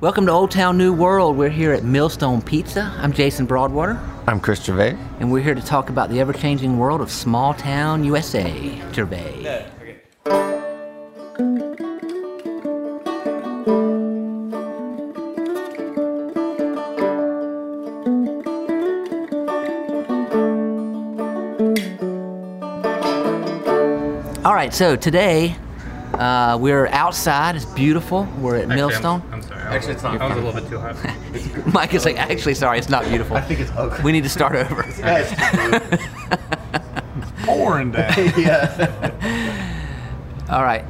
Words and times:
Welcome 0.00 0.26
to 0.26 0.32
Old 0.32 0.52
Town 0.52 0.78
New 0.78 0.92
World. 0.92 1.36
We're 1.36 1.48
here 1.48 1.72
at 1.72 1.82
Millstone 1.82 2.40
Pizza. 2.40 2.94
I'm 2.98 3.12
Jason 3.12 3.46
Broadwater, 3.46 3.98
I'm 4.28 4.38
Chris 4.38 4.62
Gervais. 4.64 4.96
and 5.18 5.32
we're 5.32 5.42
here 5.42 5.56
to 5.56 5.60
talk 5.60 5.90
about 5.90 6.08
the 6.08 6.20
ever 6.20 6.32
changing 6.32 6.78
world 6.78 7.00
of 7.00 7.10
small 7.10 7.52
town 7.52 8.04
USA. 8.04 8.80
Gervais. 8.92 9.66
All 24.44 24.54
right, 24.54 24.72
so 24.72 24.94
today 24.94 25.56
uh, 26.14 26.56
we're 26.60 26.86
outside. 26.88 27.56
It's 27.56 27.64
beautiful. 27.64 28.28
We're 28.38 28.56
at 28.56 28.68
Millstone. 28.68 29.22
I'm, 29.26 29.34
I'm 29.34 29.37
sorry. 29.37 29.37
Actually, 29.74 29.92
it's 29.94 30.02
not 30.02 30.20
I 30.20 30.26
was 30.28 30.36
a 30.36 30.40
little 30.40 30.60
bit 30.60 30.68
too 30.70 30.78
hot. 30.78 30.96
Mike 31.74 31.94
is 31.94 32.04
like, 32.04 32.16
actually, 32.18 32.54
sorry, 32.54 32.78
it's 32.78 32.88
not 32.88 33.04
beautiful. 33.04 33.36
I 33.36 33.40
think 33.42 33.60
it's 33.60 33.70
ugly. 33.76 34.02
We 34.02 34.12
need 34.12 34.24
to 34.24 34.28
start 34.30 34.54
over. 34.56 34.82
Pouring 37.44 37.90
down. 37.92 38.12
All 40.50 40.64
right. 40.64 40.84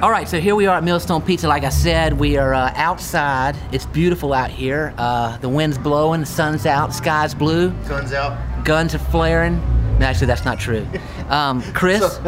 All 0.00 0.10
right, 0.10 0.28
so 0.28 0.38
here 0.40 0.54
we 0.54 0.66
are 0.66 0.76
at 0.76 0.84
Millstone 0.84 1.22
Pizza. 1.22 1.48
Like 1.48 1.64
I 1.64 1.70
said, 1.70 2.12
we 2.20 2.36
are 2.36 2.54
uh, 2.54 2.72
outside. 2.76 3.56
It's 3.72 3.84
beautiful 3.86 4.32
out 4.32 4.50
here. 4.50 4.94
Uh, 4.96 5.36
the 5.38 5.48
wind's 5.48 5.76
blowing, 5.76 6.20
the 6.20 6.26
sun's 6.26 6.66
out, 6.66 6.94
sky's 6.94 7.34
blue, 7.34 7.70
Guns 7.88 8.12
out. 8.12 8.64
guns 8.64 8.94
are 8.94 8.98
flaring. 9.00 9.56
No, 9.98 10.06
actually, 10.06 10.28
that's 10.28 10.44
not 10.44 10.60
true. 10.60 10.86
Um, 11.28 11.60
Chris, 11.72 12.20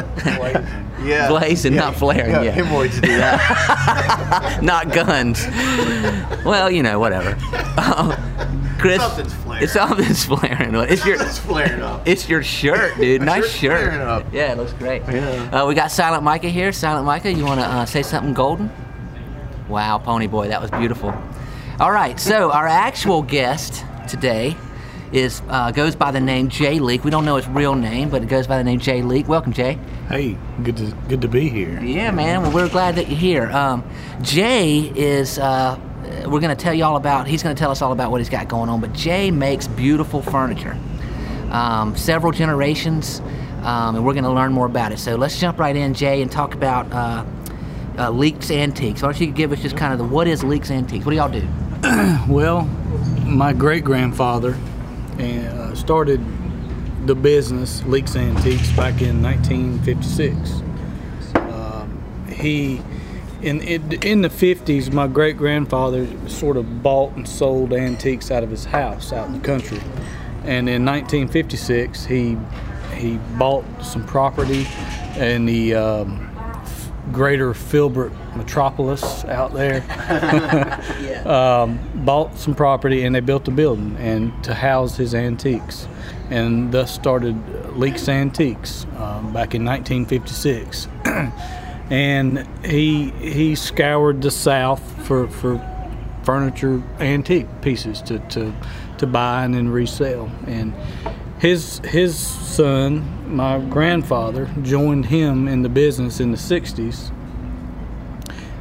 Yeah. 1.02 1.28
Blazing, 1.28 1.74
not 1.74 1.96
flaring, 1.96 2.30
yeah. 2.44 2.50
Hemorrhoids 2.50 3.00
do 3.00 3.08
that. 3.08 4.60
not 4.62 4.92
guns. 4.92 5.46
well, 6.44 6.70
you 6.70 6.82
know, 6.82 6.98
whatever. 6.98 7.36
Uh, 7.76 8.16
Chris, 8.78 9.00
Something's 9.00 9.34
flaring. 9.34 9.62
It's 9.62 9.72
something's 9.72 10.24
flaring. 10.24 10.74
It's 10.74 11.04
your, 11.04 11.18
flaring 11.18 11.82
up. 11.82 12.08
It's 12.08 12.28
your 12.28 12.42
shirt, 12.42 12.96
dude. 12.96 13.22
nice 13.22 13.50
shirt. 13.50 14.24
Yeah, 14.32 14.52
it 14.52 14.58
looks 14.58 14.72
great. 14.72 15.02
Yeah. 15.02 15.50
Uh, 15.52 15.66
we 15.66 15.74
got 15.74 15.90
Silent 15.90 16.22
Micah 16.22 16.48
here. 16.48 16.72
Silent 16.72 17.04
Micah, 17.04 17.32
you 17.32 17.44
want 17.44 17.60
to 17.60 17.66
uh, 17.66 17.84
say 17.84 18.02
something 18.02 18.32
golden? 18.32 18.70
Wow, 19.68 19.98
Pony 19.98 20.26
Boy, 20.26 20.48
that 20.48 20.60
was 20.60 20.70
beautiful. 20.70 21.14
All 21.78 21.92
right, 21.92 22.18
so 22.18 22.50
our 22.50 22.66
actual 22.66 23.22
guest 23.22 23.84
today 24.08 24.56
is 25.12 25.42
uh, 25.48 25.70
goes 25.70 25.96
by 25.96 26.10
the 26.10 26.20
name 26.20 26.48
Jay 26.48 26.78
Leake. 26.78 27.04
We 27.04 27.10
don't 27.10 27.24
know 27.24 27.36
his 27.36 27.48
real 27.48 27.74
name, 27.74 28.10
but 28.10 28.22
it 28.22 28.28
goes 28.28 28.46
by 28.46 28.58
the 28.58 28.64
name 28.64 28.78
Jay 28.78 29.02
Leake. 29.02 29.28
Welcome, 29.28 29.52
Jay. 29.52 29.78
Hey, 30.08 30.36
good 30.62 30.76
to 30.76 30.94
good 31.08 31.22
to 31.22 31.28
be 31.28 31.48
here. 31.48 31.82
Yeah, 31.82 32.10
man. 32.10 32.42
Well, 32.42 32.52
we're 32.52 32.68
glad 32.68 32.96
that 32.96 33.08
you're 33.08 33.18
here. 33.18 33.50
Um, 33.50 33.84
Jay 34.22 34.80
is. 34.80 35.38
Uh, 35.38 35.78
we're 36.26 36.40
going 36.40 36.54
to 36.56 36.62
tell 36.62 36.74
you 36.74 36.84
all 36.84 36.96
about. 36.96 37.26
He's 37.26 37.42
going 37.42 37.54
to 37.54 37.60
tell 37.60 37.70
us 37.70 37.82
all 37.82 37.92
about 37.92 38.10
what 38.10 38.20
he's 38.20 38.28
got 38.28 38.48
going 38.48 38.68
on. 38.68 38.80
But 38.80 38.92
Jay 38.92 39.30
makes 39.30 39.68
beautiful 39.68 40.22
furniture, 40.22 40.76
um, 41.50 41.96
several 41.96 42.32
generations, 42.32 43.20
um, 43.62 43.96
and 43.96 44.04
we're 44.04 44.14
going 44.14 44.24
to 44.24 44.32
learn 44.32 44.52
more 44.52 44.66
about 44.66 44.92
it. 44.92 44.98
So 44.98 45.16
let's 45.16 45.38
jump 45.38 45.58
right 45.58 45.74
in, 45.74 45.94
Jay, 45.94 46.22
and 46.22 46.30
talk 46.30 46.54
about 46.54 46.92
uh, 46.92 47.24
uh, 47.98 48.10
Leake's 48.10 48.50
Antiques. 48.50 49.02
Why 49.02 49.12
don't 49.12 49.20
you 49.20 49.30
give 49.32 49.52
us 49.52 49.60
just 49.60 49.76
kind 49.76 49.92
of 49.92 49.98
the 49.98 50.04
what 50.04 50.26
is 50.26 50.42
Leake's 50.42 50.70
Antiques? 50.70 51.04
What 51.04 51.10
do 51.12 51.16
y'all 51.16 51.28
do? 51.28 51.46
Well, 52.28 52.62
my 53.24 53.52
great 53.52 53.82
grandfather 53.82 54.56
uh, 55.20 55.74
started 55.74 56.20
the 57.06 57.14
business 57.14 57.82
Leake's 57.84 58.16
Antiques 58.16 58.70
back 58.72 59.00
in 59.02 59.22
1956. 59.22 60.62
Um, 61.34 62.02
he, 62.28 62.82
in, 63.42 63.60
in 63.62 63.92
in 64.02 64.22
the 64.22 64.28
50s, 64.28 64.92
my 64.92 65.06
great 65.06 65.36
grandfather 65.36 66.06
sort 66.28 66.56
of 66.56 66.82
bought 66.82 67.12
and 67.16 67.28
sold 67.28 67.72
antiques 67.72 68.30
out 68.30 68.42
of 68.42 68.50
his 68.50 68.66
house 68.66 69.12
out 69.12 69.26
in 69.28 69.34
the 69.34 69.40
country, 69.40 69.80
and 70.44 70.68
in 70.68 70.84
1956 70.84 72.04
he 72.04 72.36
he 72.94 73.16
bought 73.38 73.64
some 73.82 74.04
property 74.06 74.66
and 75.16 75.48
the 75.48 75.74
um, 75.74 76.29
greater 77.12 77.52
Filbert 77.54 78.12
metropolis 78.36 79.24
out 79.26 79.52
there 79.52 79.82
um, 81.26 81.78
bought 82.04 82.36
some 82.38 82.54
property 82.54 83.04
and 83.04 83.14
they 83.14 83.20
built 83.20 83.48
a 83.48 83.50
building 83.50 83.96
and 83.98 84.32
to 84.44 84.54
house 84.54 84.96
his 84.96 85.14
antiques, 85.14 85.86
and 86.30 86.72
thus 86.72 86.92
started 86.92 87.36
Leake's 87.76 88.08
Antiques 88.08 88.84
um, 88.96 89.32
back 89.32 89.54
in 89.54 89.64
1956. 89.64 90.88
and 91.90 92.46
he 92.64 93.10
he 93.10 93.54
scoured 93.54 94.22
the 94.22 94.30
South 94.30 94.82
for 95.06 95.28
for 95.28 95.60
furniture 96.22 96.82
antique 97.00 97.48
pieces 97.62 98.00
to 98.02 98.18
to 98.30 98.54
to 98.98 99.06
buy 99.06 99.44
and 99.44 99.54
then 99.54 99.68
resell 99.68 100.30
and. 100.46 100.74
His 101.40 101.78
his 101.84 102.18
son, 102.18 103.34
my 103.34 103.58
grandfather, 103.58 104.50
joined 104.62 105.06
him 105.06 105.48
in 105.48 105.62
the 105.62 105.70
business 105.70 106.20
in 106.20 106.32
the 106.32 106.36
'60s, 106.36 107.10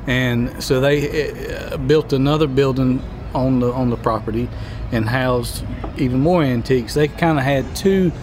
and 0.07 0.63
so 0.63 0.79
they 0.79 1.51
uh, 1.53 1.75
built 1.75 2.13
another 2.13 2.47
building 2.47 3.03
on 3.33 3.59
the 3.59 3.71
on 3.73 3.89
the 3.89 3.97
property 3.97 4.47
and 4.93 5.09
housed 5.09 5.65
even 5.97 6.21
more 6.21 6.41
antiques. 6.41 6.93
They 6.93 7.09
kind 7.09 7.37
of 7.37 7.43
had 7.43 7.75
two 7.75 8.13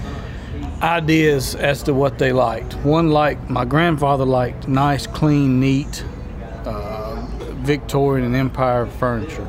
ideas 0.83 1.55
as 1.55 1.83
to 1.85 1.93
what 1.93 2.19
they 2.19 2.33
liked. 2.33 2.75
One 2.77 3.11
liked 3.11 3.51
my 3.51 3.67
grandfather 3.67 4.25
liked 4.25 4.69
nice, 4.69 5.07
clean, 5.07 5.61
neat 5.61 6.03
uh, 6.65 7.27
Victorian 7.59 8.25
and 8.25 8.35
Empire 8.35 8.87
furniture, 8.87 9.47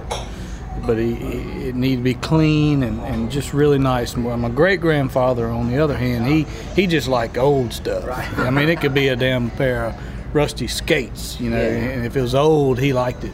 but 0.88 0.98
he, 0.98 1.14
he- 1.16 1.68
it 1.68 1.76
needed 1.76 1.98
to 1.98 2.04
be 2.04 2.14
clean 2.16 2.82
and, 2.84 3.00
and 3.02 3.30
just 3.30 3.54
really 3.54 3.78
nice. 3.78 4.16
And 4.16 4.26
well, 4.26 4.38
my 4.38 4.50
great 4.50 4.80
grandfather, 4.82 5.48
on 5.48 5.70
the 5.70 5.78
other 5.78 5.98
hand, 5.98 6.26
he 6.26 6.44
he 6.76 6.88
just 6.88 7.08
liked 7.08 7.38
old 7.38 7.74
stuff. 7.74 8.06
I 8.40 8.50
mean, 8.50 8.70
it 8.70 8.80
could 8.82 8.94
be 8.94 9.10
a 9.10 9.16
damn 9.16 9.52
pair 9.52 9.86
of 9.88 9.96
rusty 10.36 10.68
skates, 10.68 11.40
you 11.40 11.50
know, 11.50 11.58
and 11.58 12.06
if 12.06 12.16
it 12.16 12.22
was 12.22 12.34
old, 12.36 12.80
he 12.80 12.94
liked 12.94 13.24
it. 13.26 13.34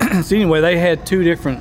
so 0.24 0.34
anyway, 0.36 0.60
they 0.60 0.76
had 0.78 1.06
two 1.06 1.22
different 1.22 1.60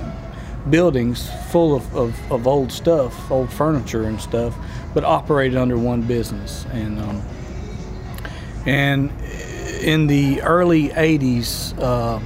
buildings 0.70 1.30
full 1.50 1.76
of, 1.76 1.96
of, 1.96 2.32
of 2.32 2.46
old 2.48 2.72
stuff, 2.72 3.32
old 3.32 3.52
furniture 3.52 4.04
and 4.04 4.20
stuff, 4.20 4.54
but 4.94 5.04
operated 5.04 5.58
under 5.58 5.78
one 5.78 6.02
business. 6.02 6.66
And 6.72 7.00
um, 7.00 7.22
and 8.66 9.12
in 9.82 10.08
the 10.08 10.42
early 10.42 10.90
80s, 10.90 11.78
uh, 11.80 12.20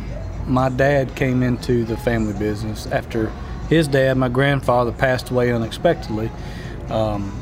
my 0.48 0.70
dad 0.70 1.16
came 1.16 1.44
into 1.44 1.86
the 1.86 1.98
family 1.98 2.34
business 2.34 2.88
after 2.88 3.32
his 3.70 3.88
dad, 3.88 4.18
my 4.18 4.30
grandfather, 4.30 4.92
passed 4.92 5.30
away 5.30 5.52
unexpectedly. 5.52 6.30
Um, 6.90 7.42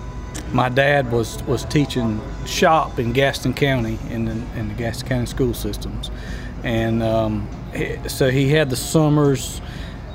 my 0.52 0.70
dad 0.70 1.12
was, 1.12 1.42
was 1.44 1.66
teaching 1.66 2.22
shop 2.46 3.00
in 3.00 3.14
Gaston 3.14 3.54
County 3.54 3.98
in 4.10 4.26
the, 4.26 4.32
in 4.60 4.68
the 4.68 4.74
Gaston 4.76 5.08
County 5.08 5.26
school 5.26 5.54
systems. 5.54 6.12
And 6.64 7.02
um, 7.02 7.48
so 8.08 8.30
he 8.30 8.50
had 8.50 8.70
the 8.70 8.76
summers 8.76 9.62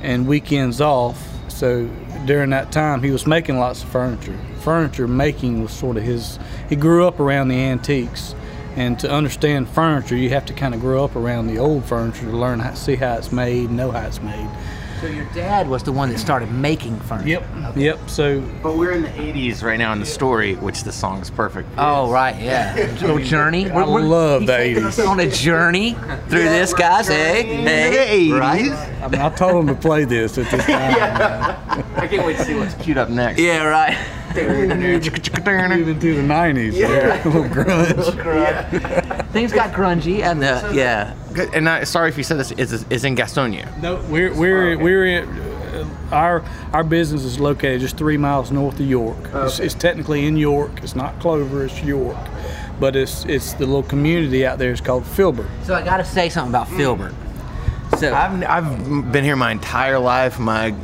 and 0.02 0.26
weekends 0.26 0.80
off. 0.80 1.20
So 1.48 1.88
during 2.26 2.50
that 2.50 2.72
time, 2.72 3.02
he 3.02 3.10
was 3.10 3.26
making 3.26 3.58
lots 3.58 3.82
of 3.82 3.88
furniture. 3.88 4.38
Furniture 4.60 5.08
making 5.08 5.62
was 5.62 5.72
sort 5.72 5.96
of 5.96 6.02
his, 6.02 6.38
he 6.68 6.76
grew 6.76 7.06
up 7.06 7.20
around 7.20 7.48
the 7.48 7.56
antiques. 7.56 8.34
And 8.76 8.98
to 9.00 9.10
understand 9.10 9.68
furniture, 9.68 10.16
you 10.16 10.30
have 10.30 10.44
to 10.46 10.52
kind 10.52 10.74
of 10.74 10.80
grow 10.80 11.04
up 11.04 11.14
around 11.16 11.46
the 11.46 11.58
old 11.58 11.84
furniture 11.84 12.26
to 12.30 12.36
learn 12.36 12.58
how, 12.60 12.74
see 12.74 12.96
how 12.96 13.14
it's 13.14 13.30
made, 13.32 13.70
know 13.70 13.90
how 13.90 14.06
it's 14.06 14.20
made. 14.20 14.48
So 15.00 15.06
your 15.10 15.26
dad 15.34 15.68
was 15.68 15.82
the 15.82 15.92
one 15.92 16.08
that 16.10 16.18
started 16.18 16.50
making 16.50 16.98
furniture. 17.00 17.28
Yep. 17.28 17.76
Yep, 17.76 18.08
so 18.08 18.40
But 18.62 18.76
we're 18.78 18.92
in 18.92 19.02
the 19.02 19.08
80s 19.10 19.62
right 19.62 19.76
now 19.78 19.92
in 19.92 20.00
the 20.00 20.06
story, 20.06 20.54
which 20.54 20.82
the 20.82 20.92
song 20.92 21.20
is 21.20 21.30
perfect. 21.30 21.68
Oh 21.76 22.10
right, 22.10 22.34
yeah. 22.40 22.74
A 22.74 22.90
little 23.00 23.18
journey. 23.18 23.68
I 23.70 23.84
love 23.84 24.42
he's 24.42 24.48
the 24.48 24.56
taking 24.56 24.84
us 24.84 24.98
80s. 24.98 25.08
On 25.08 25.20
a 25.20 25.30
journey 25.30 25.92
through 26.28 26.44
this, 26.44 26.72
guys. 26.72 27.08
Hey, 27.08 27.42
hey, 27.42 28.30
right? 28.32 28.70
I 29.02 29.08
mean, 29.08 29.20
I 29.20 29.28
told 29.28 29.56
him 29.56 29.66
to 29.74 29.80
play 29.80 30.04
this 30.04 30.38
at 30.38 30.50
this 30.50 30.64
time. 30.66 31.84
I 31.96 32.06
can't 32.08 32.24
wait 32.26 32.38
to 32.38 32.44
see 32.44 32.54
what's 32.54 32.74
queued 32.74 32.96
up 32.96 33.10
next. 33.10 33.40
Yeah, 33.40 33.64
right. 33.64 33.96
Even 35.80 36.00
through 36.00 36.16
the 36.16 36.22
90s. 36.22 36.72
Yeah. 36.72 37.22
a 37.22 37.28
little 37.28 37.44
grunge. 37.44 39.28
Things 39.32 39.52
got 39.52 39.72
grungy, 39.72 40.22
and 40.22 40.40
the 40.40 40.72
yeah. 40.74 41.14
And 41.52 41.68
I, 41.68 41.84
sorry 41.84 42.08
if 42.08 42.16
you 42.16 42.22
said 42.22 42.38
this 42.38 42.52
is 42.52 42.84
is 42.90 43.04
in 43.04 43.16
Gastonia. 43.16 43.66
No, 43.82 43.96
we're 44.08 44.32
we're 44.32 44.78
we're 44.78 45.06
in, 45.06 45.28
uh, 45.28 46.08
our 46.12 46.44
our 46.72 46.84
business 46.84 47.24
is 47.24 47.40
located 47.40 47.80
just 47.80 47.96
three 47.96 48.16
miles 48.16 48.52
north 48.52 48.78
of 48.78 48.86
York. 48.86 49.16
It's, 49.34 49.58
it's 49.58 49.74
technically 49.74 50.26
in 50.26 50.36
York. 50.36 50.70
It's 50.82 50.94
not 50.94 51.18
Clover. 51.18 51.64
It's 51.64 51.82
York, 51.82 52.16
but 52.78 52.94
it's 52.94 53.24
it's 53.24 53.54
the 53.54 53.66
little 53.66 53.82
community 53.82 54.46
out 54.46 54.58
there 54.58 54.70
is 54.70 54.80
called 54.80 55.04
Filbert. 55.04 55.48
So 55.64 55.74
I 55.74 55.82
got 55.84 55.96
to 55.96 56.04
say 56.04 56.28
something 56.28 56.52
about 56.52 56.68
Filbert. 56.68 57.14
So 57.98 58.14
I've 58.14 58.42
I've 58.44 59.12
been 59.12 59.24
here 59.24 59.36
my 59.36 59.52
entire 59.52 59.98
life. 59.98 60.38
My 60.38 60.74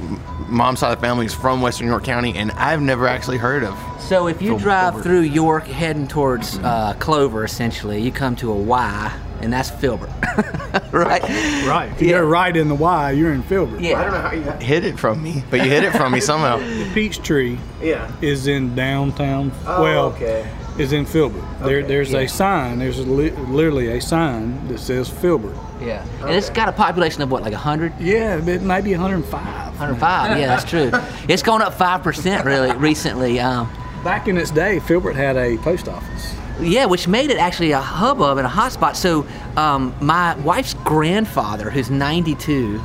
mom's 0.51 0.81
side 0.81 0.93
of 0.93 0.99
the 1.01 1.07
family 1.07 1.27
is 1.27 1.35
from 1.35 1.63
Western 1.63 1.87
York 1.87 2.05
County, 2.05 2.37
and 2.37 2.51
I've 2.53 2.81
never 2.83 3.07
actually 3.07 3.39
heard 3.39 3.65
of. 3.65 3.79
so 4.01 4.27
if 4.27 4.43
you 4.43 4.51
Fil- 4.51 4.59
drive 4.59 4.93
Filbert. 4.95 5.03
through 5.05 5.21
York, 5.21 5.67
heading 5.67 6.07
towards 6.09 6.59
uh, 6.59 6.95
Clover, 6.99 7.45
essentially, 7.45 8.01
you 8.01 8.11
come 8.13 8.37
to 8.37 8.51
a 8.53 8.57
Y 8.57 9.13
and 9.43 9.51
that's 9.51 9.71
Filbert, 9.71 10.11
right? 10.93 11.23
Right. 11.67 11.91
If 11.93 12.03
you 12.03 12.09
Yeah. 12.09 12.19
go 12.19 12.27
right 12.27 12.55
in 12.55 12.69
the 12.69 12.75
Y, 12.75 13.13
you're 13.13 13.33
in 13.33 13.43
Filbert. 13.43 13.81
Yeah. 13.81 13.99
I 13.99 14.05
don't 14.05 14.13
know 14.13 14.21
how 14.21 14.33
you 14.33 14.43
hid 14.67 14.85
it 14.85 14.99
from 14.99 15.23
me, 15.23 15.43
but 15.49 15.61
you 15.65 15.71
hid 15.71 15.83
it 15.83 15.93
from 15.93 16.13
me 16.13 16.21
somehow. 16.21 16.59
The 16.59 16.91
peach 16.93 17.23
tree 17.23 17.59
Yeah. 17.81 18.11
is 18.21 18.49
in 18.49 18.75
downtown. 18.75 19.51
Oh, 19.67 19.83
well, 19.83 20.05
okay. 20.09 20.47
Is 20.81 20.93
in 20.93 21.05
Filbert. 21.05 21.45
There, 21.61 21.83
there's 21.83 22.13
yeah. 22.13 22.21
a 22.21 22.29
sign. 22.29 22.79
There's 22.79 22.99
a 22.99 23.03
li- 23.03 23.31
literally 23.31 23.89
a 23.89 24.01
sign 24.01 24.67
that 24.69 24.79
says 24.79 25.09
Filbert. 25.09 25.55
Yeah, 25.81 26.05
and 26.23 26.31
it's 26.31 26.51
got 26.51 26.69
a 26.69 26.73
population 26.73 27.23
of 27.23 27.31
what, 27.31 27.43
like 27.43 27.53
100? 27.53 28.01
Yeah, 28.01 28.37
it 28.37 28.63
might 28.63 28.85
be 28.85 28.93
105. 28.93 29.33
105. 29.79 30.39
Yeah, 30.39 30.47
that's 30.47 30.69
true. 30.69 30.91
It's 31.29 31.43
gone 31.43 31.63
up 31.63 31.75
five 31.75 32.03
percent 32.03 32.45
really 32.45 32.73
recently. 32.77 33.39
Um, 33.39 33.71
Back 34.03 34.27
in 34.29 34.37
its 34.37 34.51
day, 34.51 34.81
Filbert 34.81 35.15
had 35.15 35.37
a 35.37 35.57
post 35.59 35.87
office. 35.89 36.35
yeah, 36.61 36.87
which 36.87 37.07
made 37.07 37.31
it 37.31 37.39
actually 37.39 37.71
a 37.73 37.81
hubbub 37.81 38.39
and 38.39 38.47
a 38.47 38.51
hotspot. 38.51 38.97
So 38.97 39.27
um, 39.57 39.95
my 40.01 40.35
wife's 40.37 40.75
grandfather, 40.75 41.71
who's 41.71 41.91
92, 41.91 42.83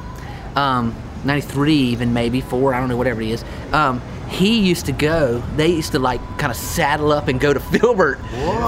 um, 0.55 0.93
93 1.23 1.73
even 1.73 2.13
maybe 2.13 2.41
four, 2.41 2.73
I 2.73 2.79
don't 2.79 2.89
know 2.89 2.97
whatever 2.97 3.21
he 3.21 3.31
is. 3.31 3.43
He 4.29 4.59
used 4.59 4.85
to 4.87 4.91
go. 4.91 5.41
They 5.55 5.67
used 5.69 5.91
to 5.93 5.99
like 5.99 6.19
kind 6.37 6.51
of 6.51 6.57
saddle 6.57 7.11
up 7.11 7.27
and 7.27 7.39
go 7.39 7.53
to 7.53 7.59
Filbert 7.71 8.19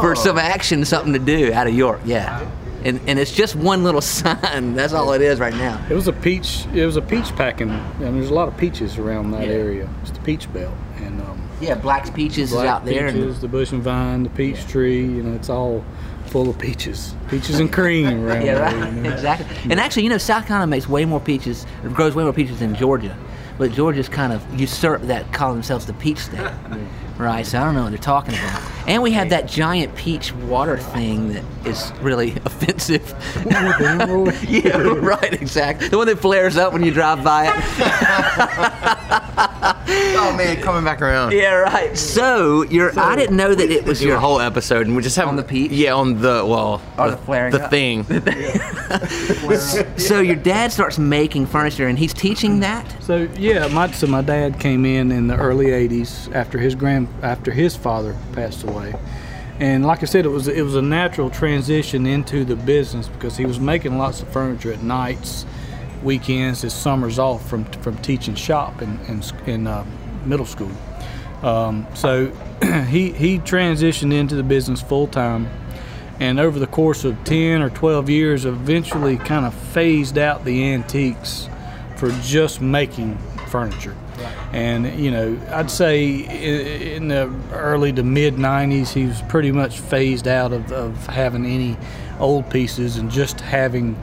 for 0.01 0.15
some 0.15 0.37
action, 0.37 0.83
something 0.85 1.13
to 1.13 1.19
do 1.19 1.51
out 1.53 1.67
of 1.67 1.73
York. 1.73 1.99
Yeah, 2.05 2.49
and 2.85 2.99
and 3.07 3.17
it's 3.19 3.31
just 3.31 3.55
one 3.55 3.83
little 3.83 4.01
sign. 4.17 4.75
That's 4.75 4.93
all 4.93 5.11
it 5.13 5.21
is 5.21 5.39
right 5.39 5.53
now. 5.53 5.83
It 5.89 5.93
was 5.93 6.07
a 6.07 6.13
peach. 6.13 6.65
It 6.73 6.85
was 6.85 6.95
a 6.95 7.01
peach 7.01 7.35
packing, 7.35 7.69
and 7.71 8.15
there's 8.15 8.29
a 8.29 8.33
lot 8.33 8.47
of 8.47 8.57
peaches 8.57 8.97
around 8.97 9.31
that 9.31 9.47
Yeah. 9.47 9.53
area. 9.53 9.89
It's 10.01 10.11
the 10.11 10.19
peach 10.21 10.51
belt, 10.53 10.73
and 10.97 11.19
um, 11.21 11.41
Yeah, 11.59 11.75
Black's 11.75 12.09
Peaches 12.11 12.49
is 12.49 12.51
black 12.51 12.67
out 12.67 12.85
there. 12.85 13.07
and- 13.07 13.17
peaches, 13.17 13.41
the 13.41 13.47
bush 13.47 13.71
and 13.71 13.81
vine, 13.81 14.23
the 14.23 14.29
peach 14.29 14.65
tree. 14.67 15.01
You 15.01 15.23
know, 15.23 15.33
it's 15.35 15.49
all 15.49 15.83
full 16.27 16.49
of 16.49 16.59
peaches, 16.59 17.15
peaches 17.29 17.59
and 17.61 17.71
cream 17.71 18.05
around 18.25 18.45
Yeah, 18.45 18.55
there. 18.55 18.63
right. 18.81 18.93
you 18.93 19.01
know. 19.01 19.09
Exactly. 19.13 19.47
And 19.71 19.79
actually, 19.79 20.03
you 20.03 20.09
know, 20.09 20.17
South 20.17 20.45
Carolina 20.45 20.67
makes 20.67 20.87
way 20.87 21.05
more 21.05 21.21
peaches, 21.21 21.65
grows 21.93 22.15
way 22.15 22.23
more 22.25 22.33
peaches 22.33 22.59
than 22.59 22.75
Georgia. 22.75 23.15
But 23.57 23.71
Georgia's 23.71 24.09
kind 24.09 24.31
of 24.33 24.59
usurped 24.59 25.07
that, 25.07 25.31
call 25.33 25.53
themselves 25.53 25.85
the 25.85 25.93
peach 25.93 26.19
state. 26.19 26.39
Right, 27.17 27.43
so 27.47 27.59
I 27.59 27.63
don't 27.63 27.73
know 27.73 27.81
what 27.81 27.89
they're 27.89 27.97
talking 27.97 28.35
about. 28.35 28.61
And 28.85 29.01
we 29.01 29.09
have 29.13 29.31
that 29.31 29.47
giant 29.47 29.95
peach 29.95 30.31
water 30.35 30.77
thing 30.77 31.33
that 31.33 31.43
is 31.65 31.91
really 31.99 32.33
offensive. 32.45 33.11
yeah, 34.47 34.77
right, 34.77 35.33
exactly. 35.33 35.87
The 35.87 35.97
one 35.97 36.05
that 36.05 36.19
flares 36.19 36.57
up 36.57 36.73
when 36.73 36.83
you 36.83 36.91
drive 36.93 37.23
by 37.23 37.47
it. 37.47 37.53
Oh 40.19 40.33
man, 40.37 40.61
coming 40.61 40.83
back 40.83 41.01
around. 41.01 41.31
yeah, 41.31 41.53
right. 41.55 41.97
So 41.97 42.61
you're. 42.63 42.91
I 42.99 43.15
didn't 43.15 43.35
know 43.37 43.55
that 43.55 43.71
it 43.71 43.83
was 43.85 43.99
Do 43.99 44.05
a 44.05 44.09
your 44.09 44.19
whole 44.19 44.39
episode 44.39 44.85
and 44.85 44.95
we 44.95 45.01
just 45.01 45.15
have 45.15 45.27
On 45.27 45.35
the 45.37 45.43
peach? 45.43 45.71
Yeah, 45.71 45.93
on 45.95 46.21
the 46.21 46.45
well, 46.45 46.83
Or 46.99 47.09
the 47.11 47.17
flaring 47.17 47.51
the 47.51 47.63
up. 47.63 47.71
thing. 47.71 48.03
So 49.97 50.19
your 50.21 50.35
dad 50.35 50.71
starts 50.71 50.99
making 50.99 51.47
furniture, 51.47 51.87
and 51.87 51.97
he's 51.97 52.13
teaching 52.13 52.59
that. 52.59 52.85
So 53.01 53.27
yeah, 53.37 53.46
my 53.69 53.89
so 53.91 54.07
my 54.07 54.21
dad 54.21 54.59
came 54.59 54.85
in 54.85 55.11
in 55.11 55.27
the 55.27 55.35
early 55.37 55.67
'80s 55.67 56.33
after 56.33 56.57
his 56.59 56.75
grand 56.75 57.07
after 57.21 57.51
his 57.51 57.75
father 57.75 58.15
passed 58.33 58.63
away, 58.63 58.93
and 59.59 59.85
like 59.85 60.03
I 60.03 60.05
said, 60.05 60.25
it 60.25 60.29
was 60.29 60.47
it 60.47 60.63
was 60.63 60.75
a 60.75 60.81
natural 60.81 61.29
transition 61.29 62.05
into 62.05 62.43
the 62.43 62.57
business 62.57 63.07
because 63.07 63.37
he 63.37 63.45
was 63.45 63.59
making 63.59 63.97
lots 63.97 64.21
of 64.21 64.27
furniture 64.29 64.73
at 64.73 64.83
nights, 64.83 65.45
weekends, 66.03 66.61
his 66.61 66.73
summers 66.73 67.19
off 67.19 67.47
from 67.49 67.63
from 67.65 67.97
teaching 67.99 68.35
shop 68.35 68.81
in 68.81 68.99
in, 69.07 69.23
in 69.45 69.67
uh, 69.67 69.85
middle 70.25 70.45
school. 70.45 70.71
Um, 71.41 71.87
so 71.93 72.27
he 72.87 73.11
he 73.13 73.39
transitioned 73.39 74.13
into 74.13 74.35
the 74.35 74.43
business 74.43 74.81
full 74.81 75.07
time, 75.07 75.47
and 76.19 76.37
over 76.37 76.59
the 76.59 76.67
course 76.67 77.05
of 77.05 77.23
ten 77.23 77.61
or 77.61 77.69
twelve 77.69 78.09
years, 78.09 78.43
eventually 78.43 79.15
kind 79.15 79.45
of 79.45 79.53
phased 79.53 80.17
out 80.17 80.43
the 80.43 80.65
antiques 80.65 81.47
for 81.95 82.11
just 82.21 82.61
making 82.61 83.17
furniture. 83.47 83.95
And 84.51 84.99
you 84.99 85.11
know, 85.11 85.39
I'd 85.51 85.69
say 85.69 86.95
in 86.95 87.07
the 87.07 87.31
early 87.51 87.91
to 87.93 88.03
mid 88.03 88.35
'90s, 88.35 88.93
he 88.93 89.05
was 89.05 89.21
pretty 89.23 89.51
much 89.51 89.79
phased 89.79 90.27
out 90.27 90.53
of, 90.53 90.71
of 90.71 91.07
having 91.07 91.45
any 91.45 91.77
old 92.19 92.49
pieces 92.49 92.97
and 92.97 93.11
just 93.11 93.39
having 93.41 93.95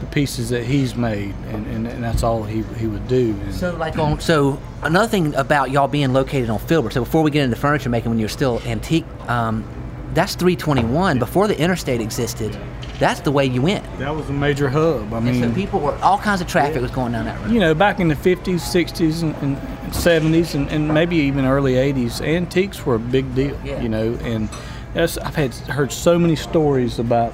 the 0.00 0.06
pieces 0.06 0.50
that 0.50 0.64
he's 0.64 0.94
made, 0.94 1.34
and, 1.48 1.66
and, 1.68 1.86
and 1.86 2.04
that's 2.04 2.22
all 2.22 2.42
he, 2.42 2.62
he 2.78 2.86
would 2.86 3.08
do. 3.08 3.30
And 3.42 3.54
So 3.54 3.74
like 3.76 3.98
on 3.98 4.20
so 4.20 4.60
another 4.82 5.08
thing 5.08 5.34
about 5.34 5.70
y'all 5.70 5.88
being 5.88 6.12
located 6.12 6.50
on 6.50 6.58
Filbert. 6.58 6.92
So 6.92 7.04
before 7.04 7.22
we 7.22 7.30
get 7.30 7.44
into 7.44 7.56
furniture 7.56 7.88
making, 7.88 8.10
when 8.10 8.18
you're 8.18 8.28
still 8.28 8.60
antique, 8.66 9.06
um, 9.28 9.64
that's 10.12 10.34
321. 10.34 11.18
Before 11.18 11.48
the 11.48 11.58
interstate 11.58 12.00
existed, 12.00 12.56
that's 12.98 13.20
the 13.20 13.30
way 13.30 13.44
you 13.44 13.62
went. 13.62 13.84
that 13.98 14.14
was 14.14 14.28
a 14.30 14.32
major 14.32 14.68
hub. 14.68 15.12
I 15.12 15.18
And 15.18 15.26
mean, 15.26 15.42
so 15.42 15.52
people 15.54 15.80
were 15.80 15.94
all 16.02 16.18
kinds 16.18 16.40
of 16.40 16.46
traffic 16.46 16.80
was 16.80 16.90
going 16.90 17.12
down 17.12 17.24
that 17.26 17.40
road. 17.40 17.50
you 17.50 17.60
know, 17.60 17.74
back 17.74 18.00
in 18.00 18.08
the 18.08 18.14
50s, 18.14 18.60
60s, 18.60 19.22
and, 19.22 19.34
and 19.36 19.56
70s, 19.92 20.54
and, 20.54 20.68
and 20.70 20.92
maybe 20.92 21.16
even 21.16 21.44
early 21.44 21.74
80s, 21.74 22.20
antiques 22.26 22.84
were 22.86 22.94
a 22.96 22.98
big 22.98 23.34
deal. 23.34 23.58
Yeah. 23.64 23.80
You 23.82 23.88
know, 23.88 24.14
and 24.22 24.48
that's, 24.94 25.18
I've 25.18 25.34
had 25.36 25.54
heard 25.54 25.92
so 25.92 26.18
many 26.18 26.36
stories 26.36 26.98
about, 26.98 27.32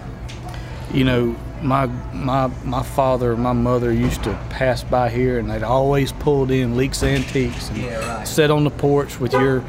you 0.92 1.04
know, 1.04 1.36
my 1.62 1.86
my 2.12 2.48
my 2.64 2.82
father, 2.82 3.36
my 3.36 3.52
mother 3.52 3.92
used 3.92 4.24
to 4.24 4.32
pass 4.50 4.82
by 4.82 5.08
here, 5.10 5.38
and 5.38 5.48
they'd 5.48 5.62
always 5.62 6.10
pulled 6.10 6.50
in 6.50 6.76
Leake's 6.76 7.04
Antiques 7.04 7.68
and 7.68 7.78
Yeah, 7.78 8.16
right. 8.16 8.26
sit 8.26 8.50
on 8.50 8.64
the 8.64 8.70
porch 8.70 9.20
with 9.20 9.32
your. 9.32 9.62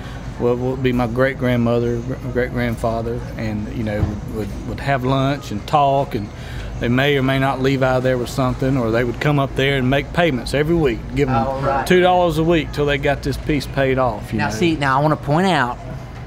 Well, 0.44 0.58
would 0.58 0.84
be 0.84 0.92
my 0.92 1.08
great 1.08 1.38
grandmother, 1.38 2.02
great 2.34 2.52
grandfather, 2.52 3.22
and 3.38 3.74
you 3.78 3.84
know 3.84 4.02
would, 4.36 4.68
would 4.68 4.80
have 4.82 5.06
lunch 5.06 5.52
and 5.52 5.66
talk, 5.66 6.16
and 6.16 6.28
they 6.82 6.90
may 6.90 7.18
or 7.18 7.24
may 7.24 7.40
not 7.40 7.62
leave 7.62 7.82
out 7.82 7.98
of 7.98 8.04
there 8.04 8.18
with 8.18 8.30
something, 8.30 8.76
or 8.76 8.92
they 8.92 9.06
would 9.06 9.22
come 9.22 9.40
up 9.40 9.56
there 9.56 9.78
and 9.78 9.90
make 9.90 10.12
payments 10.12 10.54
every 10.54 10.76
week, 10.76 11.00
give 11.16 11.30
them 11.30 11.64
right. 11.64 11.88
two 11.88 12.02
dollars 12.02 12.40
a 12.40 12.44
week 12.44 12.74
till 12.74 12.86
they 12.86 12.98
got 12.98 13.24
this 13.24 13.38
piece 13.38 13.66
paid 13.68 13.98
off. 13.98 14.34
You 14.34 14.40
Now 14.40 14.50
know? 14.50 14.56
see, 14.56 14.76
now 14.76 15.00
I 15.00 15.02
want 15.02 15.18
to 15.18 15.26
point 15.26 15.48
out, 15.48 15.80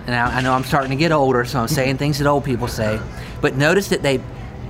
and 0.06 0.14
I, 0.16 0.38
I 0.38 0.40
know 0.40 0.54
I'm 0.54 0.64
starting 0.64 0.90
to 0.90 0.96
get 0.96 1.12
older, 1.12 1.44
so 1.44 1.60
I'm 1.60 1.68
saying 1.68 1.98
things 1.98 2.18
that 2.18 2.26
old 2.26 2.44
people 2.44 2.68
say, 2.68 2.98
but 3.42 3.54
notice 3.56 3.88
that 3.90 4.00
they 4.02 4.22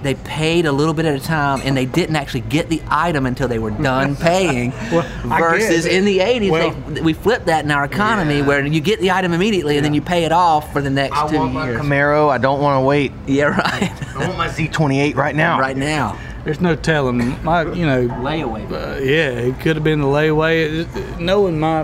they 0.07 0.15
paid 0.15 0.67
a 0.67 0.73
little 0.73 0.95
bit 0.95 1.05
at 1.05 1.15
a 1.15 1.21
time, 1.21 1.61
and 1.65 1.77
they 1.77 1.87
didn't 1.87 2.17
actually 2.17 2.41
get 2.43 2.69
the 2.69 2.81
item 2.89 3.27
until 3.27 3.49
they 3.49 3.59
were 3.59 3.71
done 3.71 4.15
paying. 4.31 4.71
Well, 4.93 5.03
versus 5.27 5.85
in 5.87 6.05
the 6.05 6.19
80s, 6.19 6.51
Well- 6.51 6.71
they, 6.89 7.01
we 7.01 7.13
flipped 7.13 7.47
that 7.47 7.65
in 7.65 7.71
our 7.71 7.85
economy, 7.85 8.43
where 8.43 8.65
you 8.65 8.81
get 8.81 9.01
the 9.01 9.11
item 9.11 9.33
immediately, 9.33 9.77
and 9.77 9.85
then 9.85 9.95
you 9.95 10.01
pay 10.03 10.25
it 10.25 10.33
off 10.33 10.73
for 10.73 10.81
the 10.81 10.91
next 10.91 11.17
I 11.17 11.29
two 11.29 11.37
want 11.39 11.53
my 11.55 11.67
years. 11.69 11.81
Camaro. 11.81 12.29
I 12.31 12.39
don't 12.39 12.61
want 12.61 12.81
to 12.83 12.87
wait. 12.87 13.13
yeah, 13.27 13.45
right. 13.45 14.17
I 14.17 14.27
want 14.27 14.39
my 14.39 14.49
Z28 14.49 15.15
right 15.17 15.35
now. 15.35 15.59
right 15.61 15.77
now, 15.77 16.19
There's 16.45 16.61
no 16.61 16.77
telling. 16.77 17.43
My, 17.43 17.63
you 17.73 17.85
know, 17.87 18.07
layaway. 18.09 18.71
uh, 18.71 19.01
yeah, 19.03 19.31
it 19.31 19.59
could 19.61 19.77
have 19.77 19.85
been 19.85 20.01
the 20.01 20.07
layaway. 20.07 20.81
It- 20.81 20.97
it- 20.97 21.19
knowing 21.21 21.59
my 21.61 21.81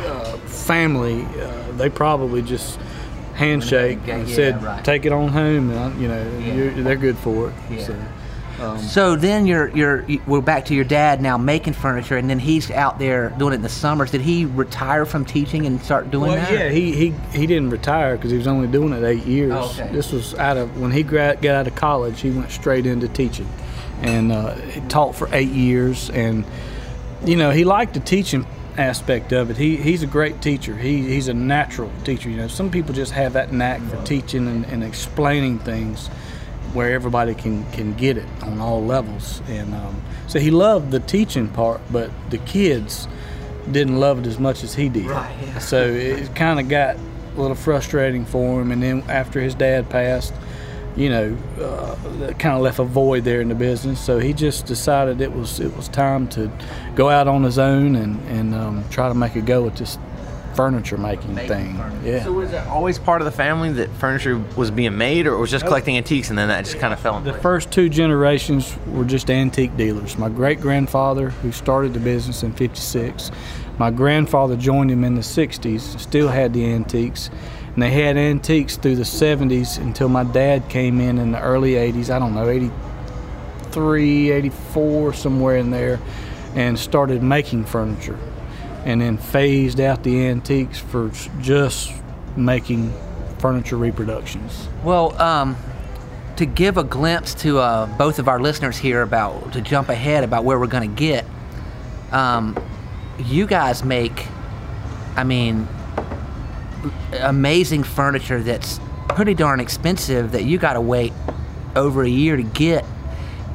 uh, 0.00 0.36
family, 0.46 1.24
uh, 1.40 1.72
they 1.72 1.88
probably 1.88 2.42
just 2.42 2.78
handshake 3.38 3.98
Yeah, 4.06 4.16
and 4.16 4.28
yeah, 4.28 4.34
said, 4.34 4.62
right. 4.62 4.84
"Take 4.84 5.06
it 5.06 5.12
on 5.12 5.28
home." 5.28 5.70
And, 5.70 5.78
I- 5.78 5.98
you 6.00 6.08
know, 6.08 6.26
Yeah. 6.40 6.54
you're, 6.54 6.70
they're 6.84 6.96
good 6.96 7.16
for 7.18 7.48
it. 7.48 7.54
Yeah. 7.70 7.84
So, 7.86 7.94
um, 8.60 8.78
So 8.78 9.14
then 9.16 9.46
you're 9.46 9.68
you're 9.68 10.04
we're 10.26 10.40
back 10.40 10.64
to 10.66 10.74
your 10.74 10.84
dad 10.84 11.22
now 11.22 11.38
making 11.38 11.74
furniture, 11.74 12.16
and 12.16 12.28
then 12.28 12.40
he's 12.40 12.70
out 12.72 12.98
there 12.98 13.30
doing 13.38 13.52
it 13.52 13.56
in 13.56 13.62
the 13.62 13.68
summers. 13.68 14.10
Did 14.10 14.20
he 14.22 14.44
retire 14.44 15.04
from 15.06 15.24
teaching 15.24 15.64
and 15.66 15.80
start 15.80 16.10
doing 16.10 16.32
well, 16.32 16.40
that? 16.40 16.52
yeah, 16.52 16.68
he, 16.68 16.92
he 16.92 17.14
he 17.32 17.46
didn't 17.46 17.70
retire 17.70 18.16
because 18.16 18.32
he 18.32 18.36
was 18.36 18.48
only 18.48 18.66
doing 18.66 18.92
it 18.92 19.04
eight 19.04 19.24
years. 19.24 19.52
Oh, 19.54 19.72
okay. 19.80 19.88
This 19.92 20.10
was 20.12 20.34
out 20.34 20.56
of 20.56 20.76
when 20.80 20.90
he 20.90 21.02
gra- 21.04 21.36
got 21.40 21.54
out 21.54 21.66
of 21.68 21.74
college, 21.76 22.20
he 22.20 22.30
went 22.30 22.50
straight 22.50 22.84
into 22.86 23.06
teaching, 23.06 23.48
and 24.02 24.32
uh, 24.32 24.54
he 24.54 24.80
taught 24.88 25.14
for 25.14 25.28
eight 25.32 25.50
years. 25.50 26.10
And 26.10 26.44
you 27.24 27.36
know, 27.36 27.50
he 27.52 27.64
liked 27.64 27.94
the 27.94 28.00
teaching 28.00 28.44
aspect 28.78 29.32
of 29.32 29.50
it. 29.50 29.56
He 29.56 29.76
he's 29.76 30.02
a 30.02 30.06
great 30.06 30.40
teacher. 30.40 30.76
He 30.76 31.02
he's 31.02 31.28
a 31.28 31.34
natural 31.34 31.90
teacher. 32.04 32.30
You 32.30 32.36
know, 32.36 32.48
some 32.48 32.70
people 32.70 32.94
just 32.94 33.12
have 33.12 33.34
that 33.34 33.52
knack 33.52 33.82
for 33.82 34.02
teaching 34.04 34.46
and, 34.46 34.64
and 34.66 34.84
explaining 34.84 35.58
things 35.58 36.08
where 36.72 36.92
everybody 36.94 37.34
can 37.34 37.70
can 37.72 37.94
get 37.94 38.16
it 38.16 38.26
on 38.42 38.60
all 38.60 38.84
levels. 38.84 39.42
And 39.48 39.74
um, 39.74 40.02
so 40.26 40.38
he 40.38 40.50
loved 40.50 40.90
the 40.90 41.00
teaching 41.00 41.48
part, 41.48 41.80
but 41.90 42.10
the 42.30 42.38
kids 42.38 43.08
didn't 43.70 43.98
love 43.98 44.20
it 44.20 44.26
as 44.26 44.38
much 44.38 44.62
as 44.62 44.74
he 44.74 44.88
did. 44.88 45.06
Right, 45.06 45.34
yeah. 45.42 45.58
So 45.58 45.84
it 45.84 46.34
kind 46.34 46.60
of 46.60 46.68
got 46.68 46.96
a 46.96 47.40
little 47.40 47.56
frustrating 47.56 48.24
for 48.24 48.60
him. 48.60 48.72
And 48.72 48.82
then 48.82 49.02
after 49.08 49.40
his 49.40 49.54
dad 49.54 49.90
passed, 49.90 50.32
you 50.98 51.08
know, 51.08 51.36
uh, 51.60 51.94
that 52.18 52.38
kind 52.38 52.54
of 52.56 52.60
left 52.60 52.78
a 52.80 52.84
void 52.84 53.22
there 53.24 53.40
in 53.40 53.48
the 53.48 53.54
business. 53.54 54.00
So 54.00 54.18
he 54.18 54.32
just 54.32 54.66
decided 54.66 55.20
it 55.20 55.32
was 55.32 55.60
it 55.60 55.74
was 55.76 55.88
time 55.88 56.26
to 56.30 56.50
go 56.96 57.08
out 57.08 57.28
on 57.28 57.42
his 57.44 57.58
own 57.58 57.94
and 57.96 58.20
and 58.28 58.54
um, 58.54 58.84
try 58.90 59.08
to 59.08 59.14
make 59.14 59.36
a 59.36 59.40
go 59.40 59.66
at 59.68 59.76
this 59.76 59.96
furniture 60.54 60.98
making 60.98 61.36
Making 61.36 61.48
thing. 61.48 61.76
furniture. 61.76 62.00
Yeah. 62.10 62.24
So 62.24 62.32
was 62.32 62.52
it 62.52 62.66
always 62.66 62.98
part 62.98 63.20
of 63.20 63.26
the 63.26 63.30
family 63.30 63.70
that 63.74 63.88
furniture 63.92 64.42
was 64.56 64.72
being 64.72 64.98
made, 64.98 65.28
or 65.28 65.34
it 65.34 65.38
was 65.38 65.52
just 65.52 65.64
collecting 65.64 65.96
antiques, 65.96 66.30
and 66.30 66.38
then 66.38 66.48
that 66.48 66.64
just 66.64 66.80
kind 66.80 66.92
of 66.92 66.98
fell 66.98 67.16
in 67.16 67.22
The 67.22 67.30
place? 67.30 67.42
first 67.42 67.70
two 67.70 67.88
generations 67.88 68.76
were 68.88 69.04
just 69.04 69.30
antique 69.30 69.76
dealers. 69.76 70.18
My 70.18 70.28
great 70.28 70.60
grandfather, 70.60 71.30
who 71.30 71.52
started 71.52 71.94
the 71.94 72.00
business 72.00 72.42
in 72.42 72.52
56, 72.54 73.30
my 73.78 73.92
grandfather 73.92 74.56
joined 74.56 74.90
him 74.90 75.04
in 75.04 75.14
the 75.14 75.20
60s, 75.20 76.00
still 76.00 76.26
had 76.28 76.52
the 76.52 76.64
antiques. 76.72 77.30
And 77.78 77.82
they 77.84 77.90
had 77.92 78.16
antiques 78.16 78.76
through 78.76 78.96
the 78.96 79.04
70s 79.04 79.78
until 79.80 80.08
my 80.08 80.24
dad 80.24 80.68
came 80.68 81.00
in 81.00 81.16
in 81.16 81.30
the 81.30 81.40
early 81.40 81.74
80s. 81.74 82.10
I 82.10 82.18
don't 82.18 82.34
know, 82.34 82.48
83, 82.48 84.32
84, 84.32 85.12
somewhere 85.12 85.56
in 85.58 85.70
there, 85.70 86.00
and 86.56 86.76
started 86.76 87.22
making 87.22 87.66
furniture. 87.66 88.18
And 88.84 89.00
then 89.00 89.16
phased 89.16 89.78
out 89.78 90.02
the 90.02 90.26
antiques 90.26 90.80
for 90.80 91.12
just 91.40 91.92
making 92.36 92.92
furniture 93.38 93.76
reproductions. 93.76 94.68
Well, 94.82 95.16
um, 95.22 95.56
to 96.34 96.46
give 96.46 96.78
a 96.78 96.84
glimpse 96.84 97.32
to 97.34 97.60
uh, 97.60 97.86
both 97.96 98.18
of 98.18 98.26
our 98.26 98.40
listeners 98.40 98.76
here 98.76 99.02
about 99.02 99.52
to 99.52 99.60
jump 99.60 99.88
ahead 99.88 100.24
about 100.24 100.42
where 100.42 100.58
we're 100.58 100.66
going 100.66 100.90
to 100.90 100.96
get, 100.96 101.24
um, 102.10 102.60
you 103.20 103.46
guys 103.46 103.84
make, 103.84 104.26
I 105.14 105.22
mean, 105.22 105.68
amazing 107.12 107.82
furniture 107.82 108.42
that's 108.42 108.80
pretty 109.08 109.34
darn 109.34 109.60
expensive 109.60 110.32
that 110.32 110.44
you 110.44 110.58
got 110.58 110.74
to 110.74 110.80
wait 110.80 111.12
over 111.76 112.02
a 112.02 112.08
year 112.08 112.36
to 112.36 112.42
get. 112.42 112.84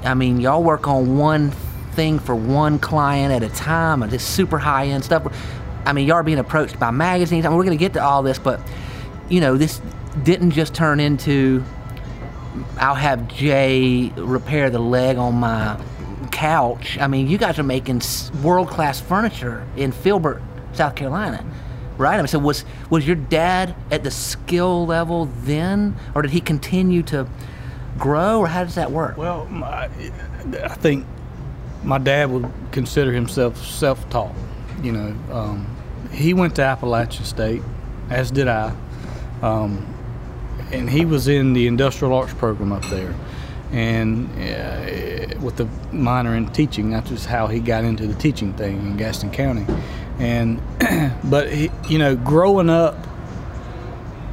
I 0.04 0.14
mean, 0.14 0.40
y'all 0.40 0.64
work 0.64 0.88
on 0.88 1.18
one 1.18 1.52
thing 1.92 2.20
for 2.20 2.36
one 2.36 2.80
client 2.80 3.34
at 3.34 3.44
a 3.44 3.54
time, 3.54 4.04
and 4.04 4.12
this 4.12 4.26
super 4.26 4.58
high 4.58 4.88
end 4.88 5.06
stuff. 5.06 5.26
I 5.86 5.94
mean, 5.94 6.08
y'all 6.08 6.18
are 6.18 6.24
being 6.24 6.40
approached 6.40 6.80
by 6.80 6.92
magazines. 6.92 7.46
I 7.46 7.50
mean, 7.50 7.58
we're 7.58 7.66
going 7.66 7.78
to 7.78 7.84
get 7.84 7.94
to 7.94 8.04
all 8.04 8.24
this, 8.24 8.40
but 8.40 8.60
you 9.30 9.42
know, 9.42 9.58
this 9.58 9.82
didn't 10.24 10.52
just 10.52 10.74
turn 10.74 11.00
into 11.00 11.64
I'll 12.78 12.96
have 12.96 13.28
Jay 13.28 14.12
repair 14.16 14.70
the 14.70 14.80
leg 14.80 15.18
on 15.18 15.36
my 15.36 15.80
couch. 16.32 16.98
I 17.00 17.08
mean, 17.08 17.28
you 17.28 17.38
guys 17.38 17.58
are 17.60 17.64
making 17.64 18.02
world 18.44 18.70
class 18.70 19.00
furniture 19.00 19.66
in 19.76 19.92
Filbert, 19.92 20.42
South 20.74 20.96
Carolina, 20.96 21.46
right? 22.04 22.20
I 22.20 22.26
so 22.26 22.38
was 22.38 22.66
was 22.90 23.08
your 23.08 23.16
dad 23.16 23.76
at 23.90 24.04
the 24.04 24.12
skill 24.12 24.86
level 24.86 25.30
then, 25.44 25.96
or 26.14 26.22
did 26.22 26.32
he 26.32 26.42
continue 26.42 27.02
to 27.04 27.28
grow, 27.98 28.40
or 28.40 28.48
how 28.48 28.64
does 28.64 28.76
that 28.76 28.92
work? 28.92 29.18
Well, 29.18 29.46
my, 29.46 29.86
I 29.86 30.76
think 30.76 31.06
my 31.84 31.98
dad 31.98 32.30
would 32.30 32.52
consider 32.72 33.12
himself 33.12 33.58
self-taught. 33.66 34.36
You 34.82 34.92
know, 34.92 35.16
um, 35.32 35.78
he 36.12 36.34
went 36.34 36.56
to 36.58 36.62
Appalachian 36.62 37.26
State, 37.26 37.62
as 38.10 38.32
did 38.32 38.48
I, 38.48 38.76
um, 39.42 39.88
and 40.72 40.90
he 40.90 41.06
was 41.06 41.28
in 41.28 41.54
the 41.54 41.68
industrial 41.68 42.14
arts 42.14 42.34
program 42.34 42.74
up 42.74 42.84
there, 42.86 43.16
and 43.72 44.28
uh, 44.32 45.40
with 45.40 45.56
the 45.56 45.68
minor 45.94 46.36
in 46.36 46.48
teaching. 46.48 46.90
That's 46.90 47.10
just 47.10 47.28
how 47.28 47.48
he 47.48 47.60
got 47.60 47.86
into 47.86 48.08
the 48.08 48.16
teaching 48.16 48.54
thing 48.54 48.78
in 48.78 48.98
Gaston 48.98 49.32
County, 49.32 49.66
and 50.20 50.62
but 51.24 51.52
he, 51.52 51.70
you 51.90 51.98
know, 51.98 52.16
growing 52.16 52.70
up 52.70 52.96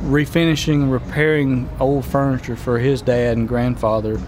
refinishing 0.02 0.82
and 0.82 0.92
repairing 0.92 1.68
old 1.78 2.04
furniture 2.06 2.56
for 2.56 2.78
his 2.78 3.02
dad 3.02 3.36
and 3.36 3.46
grandfather 3.46 4.18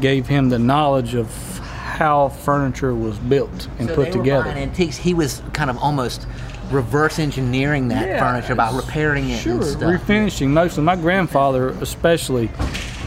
gave 0.00 0.26
him 0.26 0.48
the 0.48 0.58
knowledge 0.58 1.14
of 1.14 1.30
how 1.58 2.28
furniture 2.28 2.94
was 2.94 3.18
built 3.18 3.68
and 3.78 3.88
so 3.88 3.94
put 3.94 4.12
together. 4.12 4.48
Antiques. 4.48 4.96
He 4.96 5.12
was 5.14 5.42
kind 5.52 5.68
of 5.68 5.76
almost 5.78 6.26
reverse 6.70 7.18
engineering 7.18 7.88
that 7.88 8.06
Yeah, 8.06 8.18
furniture 8.20 8.54
by 8.54 8.70
repairing 8.74 9.30
it 9.30 9.38
Sure, 9.40 9.54
and 9.54 9.64
stuff. 9.64 9.82
refinishing 9.82 10.48
mostly. 10.48 10.82
My 10.82 10.96
grandfather, 10.96 11.70
especially, 11.80 12.50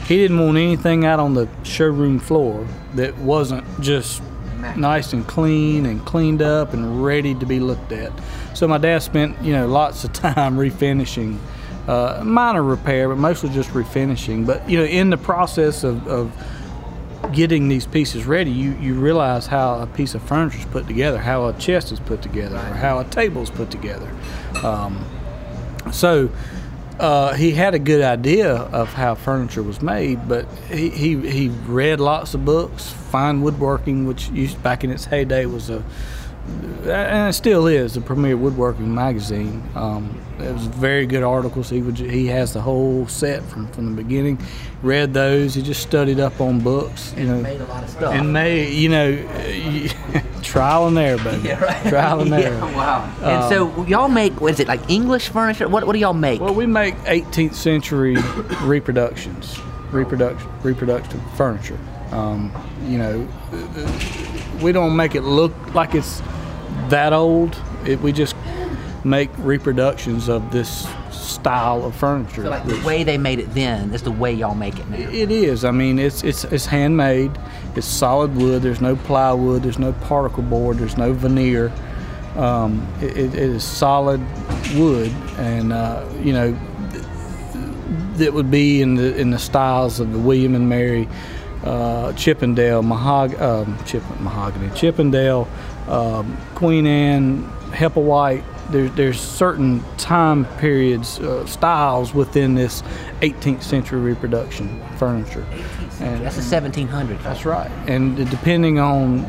he 0.07 0.17
didn't 0.17 0.39
want 0.39 0.57
anything 0.57 1.05
out 1.05 1.19
on 1.19 1.33
the 1.35 1.47
showroom 1.63 2.19
floor 2.19 2.67
that 2.95 3.17
wasn't 3.19 3.63
just 3.81 4.21
nice 4.77 5.13
and 5.13 5.27
clean 5.27 5.85
and 5.85 6.05
cleaned 6.05 6.41
up 6.41 6.73
and 6.73 7.03
ready 7.03 7.35
to 7.35 7.45
be 7.45 7.59
looked 7.59 7.91
at. 7.91 8.11
So 8.53 8.67
my 8.67 8.77
dad 8.77 8.99
spent, 8.99 9.41
you 9.41 9.53
know, 9.53 9.67
lots 9.67 10.03
of 10.03 10.13
time 10.13 10.55
refinishing, 10.57 11.37
uh, 11.87 12.21
minor 12.23 12.63
repair, 12.63 13.09
but 13.09 13.17
mostly 13.17 13.49
just 13.49 13.69
refinishing. 13.71 14.45
But 14.45 14.69
you 14.69 14.77
know, 14.77 14.85
in 14.85 15.09
the 15.09 15.17
process 15.17 15.83
of, 15.83 16.07
of 16.07 16.31
getting 17.31 17.67
these 17.67 17.85
pieces 17.85 18.25
ready, 18.25 18.51
you, 18.51 18.71
you 18.79 18.93
realize 18.93 19.47
how 19.47 19.79
a 19.79 19.87
piece 19.87 20.15
of 20.15 20.21
furniture 20.23 20.59
is 20.59 20.65
put 20.65 20.87
together, 20.87 21.17
how 21.17 21.47
a 21.47 21.53
chest 21.53 21.91
is 21.91 21.99
put 21.99 22.21
together, 22.21 22.57
or 22.57 22.75
how 22.75 22.99
a 22.99 23.05
table 23.05 23.41
is 23.41 23.49
put 23.49 23.71
together. 23.71 24.11
Um, 24.63 25.05
so 25.91 26.29
uh, 27.01 27.33
he 27.33 27.49
had 27.51 27.73
a 27.73 27.79
good 27.79 28.03
idea 28.03 28.53
of 28.53 28.93
how 28.93 29.15
furniture 29.15 29.63
was 29.63 29.81
made, 29.81 30.27
but 30.29 30.45
he, 30.69 30.89
he, 30.89 31.15
he 31.29 31.49
read 31.49 31.99
lots 31.99 32.35
of 32.35 32.45
books. 32.45 32.91
Fine 32.91 33.41
Woodworking, 33.41 34.05
which 34.05 34.29
used 34.29 34.61
back 34.61 34.83
in 34.83 34.91
its 34.91 35.05
heyday 35.05 35.47
was 35.47 35.71
a 35.71 35.83
and 36.47 37.29
it 37.29 37.33
still 37.33 37.67
is 37.67 37.93
the 37.93 38.01
premier 38.01 38.35
woodworking 38.35 38.93
magazine. 38.93 39.63
Um, 39.75 40.19
it 40.39 40.51
was 40.51 40.65
very 40.65 41.05
good 41.05 41.23
articles. 41.23 41.69
He 41.69 41.81
would 41.81 41.97
he 41.97 42.27
has 42.27 42.53
the 42.53 42.61
whole 42.61 43.07
set 43.07 43.43
from, 43.43 43.67
from 43.67 43.95
the 43.95 44.03
beginning. 44.03 44.39
Read 44.81 45.13
those. 45.13 45.53
He 45.53 45.61
just 45.61 45.81
studied 45.83 46.19
up 46.19 46.41
on 46.41 46.59
books. 46.59 47.13
You 47.15 47.25
know, 47.25 47.41
made 47.41 47.61
a 47.61 47.65
lot 47.65 47.83
of 47.83 47.89
stuff. 47.89 48.13
and 48.13 48.33
made 48.33 48.73
you 48.73 48.89
know 48.89 49.15
trial 50.41 50.87
and 50.87 50.97
error, 50.97 51.17
baby. 51.17 51.49
Yeah, 51.49 51.63
right. 51.63 51.87
Trial 51.87 52.21
and 52.21 52.33
error. 52.33 52.55
Yeah, 52.55 52.75
wow. 52.75 53.15
and 53.21 53.49
so 53.49 53.85
y'all 53.85 54.09
make 54.09 54.41
what 54.41 54.53
is 54.53 54.59
it 54.59 54.67
like 54.67 54.89
English 54.89 55.29
furniture? 55.29 55.67
What 55.67 55.85
what 55.85 55.93
do 55.93 55.99
y'all 55.99 56.13
make? 56.13 56.41
Well, 56.41 56.55
we 56.55 56.65
make 56.65 56.95
18th 56.99 57.53
century 57.53 58.17
reproductions, 58.63 59.59
reproduction, 59.91 60.49
reproductive 60.63 61.21
furniture. 61.35 61.77
Um, 62.11 62.51
you 62.87 62.97
know, 62.97 63.27
we 64.61 64.71
don't 64.71 64.95
make 64.95 65.15
it 65.15 65.21
look 65.21 65.53
like 65.73 65.95
it's 65.95 66.21
that 66.89 67.13
old. 67.13 67.59
It, 67.85 67.99
we 68.01 68.11
just 68.11 68.35
make 69.03 69.29
reproductions 69.39 70.29
of 70.29 70.51
this 70.51 70.87
style 71.11 71.85
of 71.85 71.95
furniture. 71.95 72.43
So 72.43 72.49
like 72.49 72.65
the 72.65 72.81
way 72.85 73.03
they 73.03 73.17
made 73.17 73.39
it 73.39 73.53
then 73.53 73.93
is 73.93 74.03
the 74.03 74.11
way 74.11 74.33
y'all 74.33 74.55
make 74.55 74.79
it 74.79 74.87
now. 74.89 74.97
It 74.97 75.31
is. 75.31 75.65
I 75.65 75.71
mean, 75.71 75.99
it's 75.99 76.23
it's 76.23 76.43
it's 76.45 76.65
handmade. 76.65 77.31
It's 77.75 77.87
solid 77.87 78.35
wood. 78.35 78.61
There's 78.61 78.81
no 78.81 78.95
plywood. 78.95 79.63
There's 79.63 79.79
no 79.79 79.93
particle 79.93 80.43
board. 80.43 80.77
There's 80.77 80.97
no 80.97 81.13
veneer. 81.13 81.71
Um, 82.35 82.87
it, 83.01 83.17
it 83.17 83.35
is 83.35 83.63
solid 83.63 84.21
wood, 84.75 85.11
and 85.37 85.73
uh, 85.73 86.05
you 86.21 86.31
know, 86.31 86.57
that 88.15 88.33
would 88.33 88.49
be 88.49 88.81
in 88.81 88.95
the 88.95 89.15
in 89.17 89.31
the 89.31 89.39
styles 89.39 89.99
of 89.99 90.13
the 90.13 90.19
William 90.19 90.55
and 90.55 90.69
Mary, 90.69 91.09
uh, 91.63 92.13
Chippendale, 92.13 92.81
mahog- 92.83 93.39
um, 93.41 93.77
Chip- 93.85 94.03
mahogany, 94.19 94.69
Chippendale, 94.75 95.47
um, 95.87 96.37
Queen 96.55 96.85
Anne, 96.87 97.43
Hepplewhite. 97.71 98.43
There's 98.69 98.91
there's 98.93 99.19
certain 99.19 99.83
time 99.97 100.45
periods, 100.57 101.19
uh, 101.19 101.45
styles 101.45 102.13
within 102.13 102.55
this 102.55 102.83
18th 103.21 103.63
century 103.63 103.99
reproduction 103.99 104.81
furniture. 104.97 105.45
And 105.99 106.25
That's 106.25 106.37
the 106.37 106.41
1700s. 106.55 107.21
that's 107.21 107.45
right. 107.45 107.69
And 107.87 108.15
depending 108.31 108.79
on 108.79 109.23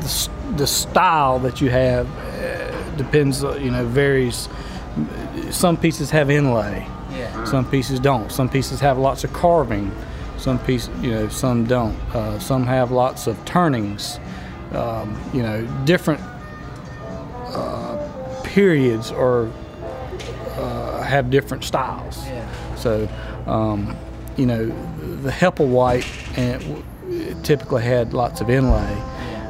the, 0.00 0.30
the 0.56 0.66
style 0.66 1.38
that 1.40 1.60
you 1.60 1.70
have, 1.70 2.06
uh, 2.06 2.96
depends. 2.96 3.42
uh, 3.42 3.54
You 3.56 3.70
know, 3.70 3.84
varies. 3.86 4.48
Some 5.50 5.76
pieces 5.76 6.10
have 6.10 6.30
inlay. 6.30 6.86
Yeah. 7.12 7.44
Some 7.44 7.64
pieces 7.64 7.98
don't. 7.98 8.30
Some 8.30 8.48
pieces 8.48 8.80
have 8.80 8.98
lots 8.98 9.24
of 9.24 9.32
carving. 9.32 9.90
Some 10.38 10.58
pieces, 10.60 10.90
you 11.02 11.10
know, 11.10 11.28
some 11.28 11.64
don't. 11.64 11.96
Uh, 12.14 12.38
some 12.38 12.64
have 12.66 12.90
lots 12.90 13.26
of 13.26 13.44
turnings. 13.44 14.18
Um, 14.72 15.20
you 15.32 15.42
know, 15.42 15.66
different 15.84 16.20
uh, 17.54 18.40
periods 18.44 19.10
or 19.10 19.50
uh, 20.56 21.02
have 21.02 21.30
different 21.30 21.64
styles. 21.64 22.24
Yeah. 22.26 22.74
So, 22.76 23.08
um, 23.46 23.96
you 24.36 24.46
know, 24.46 24.66
the 25.22 25.30
Hepplewhite 25.30 26.06
and 26.38 26.60
w- 26.62 27.42
typically 27.42 27.82
had 27.82 28.12
lots 28.12 28.40
of 28.40 28.50
inlay. 28.50 29.02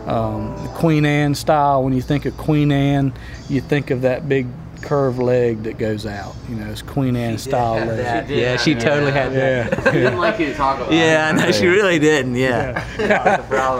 Um, 0.06 0.56
the 0.62 0.70
Queen 0.70 1.04
Anne 1.04 1.34
style, 1.34 1.84
when 1.84 1.92
you 1.92 2.00
think 2.00 2.24
of 2.24 2.36
Queen 2.38 2.72
Anne, 2.72 3.12
you 3.50 3.60
think 3.60 3.90
of 3.90 4.02
that 4.02 4.28
big 4.28 4.46
curved 4.82 5.18
leg 5.18 5.62
that 5.64 5.78
goes 5.78 6.06
out. 6.06 6.34
You 6.48 6.56
know, 6.56 6.70
it's 6.70 6.82
Queen 6.82 7.16
Anne 7.16 7.38
style 7.38 7.84
leg. 7.84 8.28
Yeah, 8.28 8.56
she 8.56 8.74
totally 8.74 9.12
had 9.12 9.32
that. 9.32 9.84
Yeah, 9.84 9.92
didn't 9.92 10.18
like 10.18 10.38
you 10.38 10.46
to 10.46 10.54
talk 10.54 10.78
about 10.78 10.92
Yeah, 10.92 11.30
I 11.32 11.36
know 11.36 11.50
she 11.52 11.66
really 11.66 11.98
didn't. 11.98 12.34
Yeah. 12.34 12.84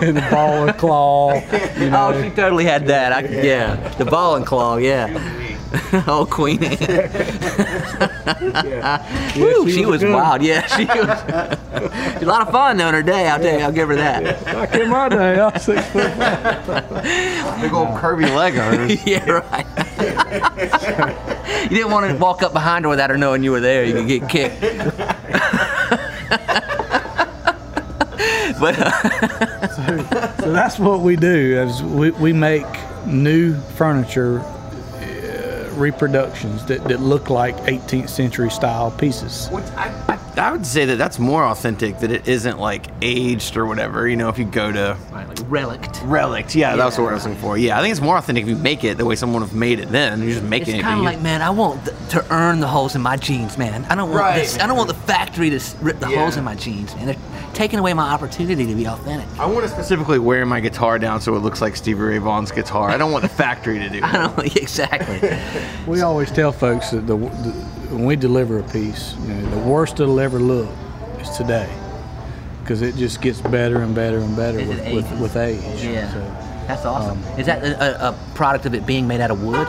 and 0.03 0.17
the 0.17 0.29
ball 0.31 0.69
and 0.69 0.79
claw. 0.79 1.35
You 1.35 1.41
oh, 1.53 1.89
know, 1.89 2.09
Oh, 2.09 2.23
she 2.23 2.31
totally 2.31 2.65
had 2.65 2.87
that. 2.87 3.13
I, 3.13 3.21
yeah, 3.29 3.77
the 3.99 4.05
ball 4.05 4.37
and 4.37 4.47
claw. 4.47 4.77
Yeah. 4.77 5.48
oh, 6.07 6.27
Queen 6.31 6.63
Anne. 6.65 6.79
Woo, 9.39 9.69
she 9.69 9.79
she, 9.79 9.85
was 9.85 10.03
was, 10.03 10.13
wild. 10.13 10.43
Yeah, 10.43 10.67
she 10.67 10.85
was. 10.87 11.09
a 12.23 12.25
lot 12.25 12.47
of 12.47 12.53
fun 12.53 12.77
though 12.77 12.89
in 12.89 12.95
her 12.95 13.03
day. 13.03 13.29
I'll 13.29 13.39
tell 13.39 13.59
you, 13.59 13.65
I'll 13.65 13.73
give 13.73 13.89
her 13.89 13.97
that. 13.97 14.45
back 14.45 14.75
in 14.75 14.89
my 14.89 15.09
day, 15.09 15.39
I 15.39 15.49
was 15.49 15.63
six 15.63 15.85
foot. 15.89 16.15
Big 17.61 17.73
old 17.73 17.89
curvy 17.99 18.35
leg 18.35 18.59
on 18.59 18.75
her. 18.75 18.87
yeah, 19.07 19.31
right. 19.31 19.67
you 21.65 21.71
didn't 21.77 21.93
want 21.93 22.11
to 22.11 22.17
walk 22.17 22.43
up 22.43 22.53
behind 22.53 22.85
her 22.85 22.89
without 22.89 23.11
her 23.11 23.19
knowing 23.19 23.43
you 23.43 23.51
were 23.51 23.61
there. 23.61 23.85
You 23.85 23.95
could 23.95 24.09
get 24.09 24.29
kicked. 24.29 24.61
but 28.59 28.79
uh, 28.79 30.37
So 30.39 30.53
that's 30.53 30.79
what 30.79 31.01
we 31.01 31.17
do. 31.17 31.63
Is 31.63 31.83
we, 31.83 32.11
we 32.13 32.33
make 32.33 32.67
new 33.07 33.55
furniture, 33.77 34.41
reproductions 35.79 36.65
that, 36.67 36.85
that 36.85 37.01
look 37.01 37.31
like 37.31 37.57
18th 37.59 38.09
century 38.09 38.51
style 38.51 38.91
pieces. 38.91 39.49
I, 39.77 39.89
I, 40.09 40.19
I 40.49 40.53
would 40.53 40.67
say 40.67 40.85
that 40.87 40.97
that's 40.97 41.19
more 41.19 41.45
authentic. 41.45 41.99
That 42.01 42.11
it 42.13 42.29
isn't 42.29 42.59
like 42.59 42.87
aged 43.03 43.57
or 43.57 43.67
whatever. 43.67 44.07
You 44.09 44.17
know, 44.17 44.29
if 44.29 44.39
you 44.39 44.45
go 44.45 44.71
to 44.73 44.97
Right, 45.11 45.27
like 45.29 45.39
relict. 45.49 46.01
relict, 46.05 46.55
yeah, 46.55 46.77
that's 46.77 46.97
what 46.99 47.05
word 47.05 47.11
I 47.11 47.15
was 47.15 47.27
looking 47.27 47.41
for. 47.41 47.57
Yeah, 47.59 47.79
I 47.79 47.83
think 47.83 47.93
it's 47.93 48.01
more 48.01 48.17
authentic 48.19 48.43
if 48.45 48.49
you 48.51 48.57
make 48.57 48.85
it 48.85 48.99
the 48.99 49.05
way 49.05 49.17
someone 49.17 49.41
would 49.43 49.49
have 49.49 49.57
made 49.59 49.81
it. 49.81 49.89
Then 49.89 50.21
you're 50.23 50.33
just 50.33 50.43
making 50.45 50.75
It's 50.77 50.81
it. 50.81 50.83
kind 50.83 50.99
of 50.99 51.05
like, 51.05 51.21
man, 51.21 51.43
I 51.43 51.51
want 51.51 51.85
th- 51.85 51.97
to 52.11 52.33
earn 52.33 52.61
the 52.61 52.69
holes 52.69 52.95
in 52.95 53.01
my 53.03 53.17
jeans, 53.17 53.57
man. 53.59 53.85
I 53.87 53.95
don't 53.95 54.11
want 54.11 54.21
Right, 54.21 54.39
this. 54.39 54.59
I 54.59 54.67
don't 54.67 54.77
want 54.77 54.89
the 54.89 54.95
factory 54.95 55.51
to 55.51 55.61
rip 55.81 55.99
the 56.01 56.09
Yeah. 56.09 56.21
holes 56.21 56.37
in 56.37 56.45
my 56.45 56.55
jeans, 56.55 56.95
man. 56.97 57.07
They're 57.07 57.17
taking 57.59 57.81
away 57.81 57.93
my 57.93 58.09
opportunity 58.13 58.65
to 58.67 58.75
be 58.77 58.87
authentic. 58.87 59.27
I 59.37 59.45
want 59.45 59.65
to 59.65 59.69
specifically 59.69 60.21
wear 60.21 60.47
my 60.47 60.61
guitar 60.61 60.97
down 60.97 61.21
so 61.21 61.35
it 61.35 61.41
looks 61.41 61.61
like 61.61 61.75
Stevie 61.75 62.01
Ray 62.01 62.19
Vaughan's 62.19 62.53
guitar. 62.53 62.89
I 62.89 62.97
don't 62.97 63.11
want 63.11 63.23
the 63.23 63.29
factory 63.29 63.81
to 63.81 63.89
do 63.91 63.99
I 64.05 64.11
it. 64.27 64.37
don't 64.37 64.57
exactly. 64.57 65.29
We 65.93 66.01
always 66.03 66.31
tell 66.31 66.53
folks 66.53 66.93
that 66.93 67.09
the, 67.09 67.17
the 67.17 67.51
when 67.91 68.05
we 68.05 68.15
deliver 68.15 68.61
a 68.61 68.63
piece, 68.63 69.15
you 69.23 69.35
know, 69.35 69.51
the 69.51 69.69
worst 69.69 69.99
it'll 69.99 70.21
ever 70.21 70.39
look 70.39 70.69
is 71.21 71.29
today, 71.31 71.69
because 72.63 72.81
it 72.81 72.95
just 72.95 73.21
gets 73.21 73.41
better 73.41 73.81
and 73.83 73.93
better 73.93 74.19
and 74.19 74.37
better 74.37 74.61
As 74.61 74.69
it 74.69 74.95
with, 74.95 75.11
with, 75.11 75.21
with 75.21 75.37
age. 75.37 75.83
yeah, 75.83 76.13
So, 76.13 76.21
that's 76.69 76.85
awesome. 76.85 77.19
Is 77.41 77.47
that 77.47 77.65
a, 77.65 78.07
a- 78.07 78.11
a 78.11 78.19
product 78.37 78.67
of 78.67 78.75
it 78.75 78.87
being 78.87 79.09
made 79.09 79.21
out 79.21 79.33
of 79.33 79.43
wood? 79.43 79.67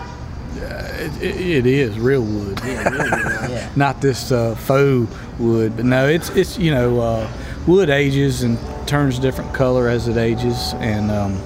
it, 0.58 1.24
it, 1.24 1.42
it 1.42 1.66
is 1.66 1.98
real 1.98 2.22
wood. 2.22 2.60
Yeah, 2.64 2.88
really, 2.90 3.10
yeah. 3.54 3.70
not 3.76 4.00
this 4.02 4.32
uh, 4.32 4.54
faux 4.54 5.12
wood, 5.40 5.76
but 5.76 5.86
no, 5.86 6.08
it's 6.08 6.30
it's 6.32 6.60
you 6.60 6.70
know 6.72 7.00
uh, 7.00 7.32
wood 7.70 7.90
ages 7.92 8.42
and 8.42 8.58
turns 8.88 9.20
different 9.20 9.54
color 9.54 9.88
as 9.88 10.08
it 10.08 10.18
ages, 10.18 10.74
and 10.80 11.12
um, 11.12 11.40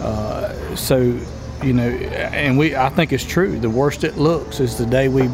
uh, 0.00 0.74
so 0.74 1.18
you 1.62 1.74
know, 1.74 1.88
and 1.88 2.56
we 2.58 2.74
I 2.74 2.88
think 2.88 3.12
it's 3.12 3.24
true. 3.24 3.60
The 3.60 3.68
worst 3.68 4.02
it 4.02 4.16
looks 4.16 4.58
is 4.58 4.78
the 4.78 4.86
day 4.86 5.08
we 5.08 5.28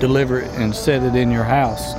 deliver 0.00 0.40
it 0.40 0.50
and 0.54 0.74
set 0.74 1.04
it 1.04 1.14
in 1.14 1.30
your 1.30 1.44
house. 1.44 1.94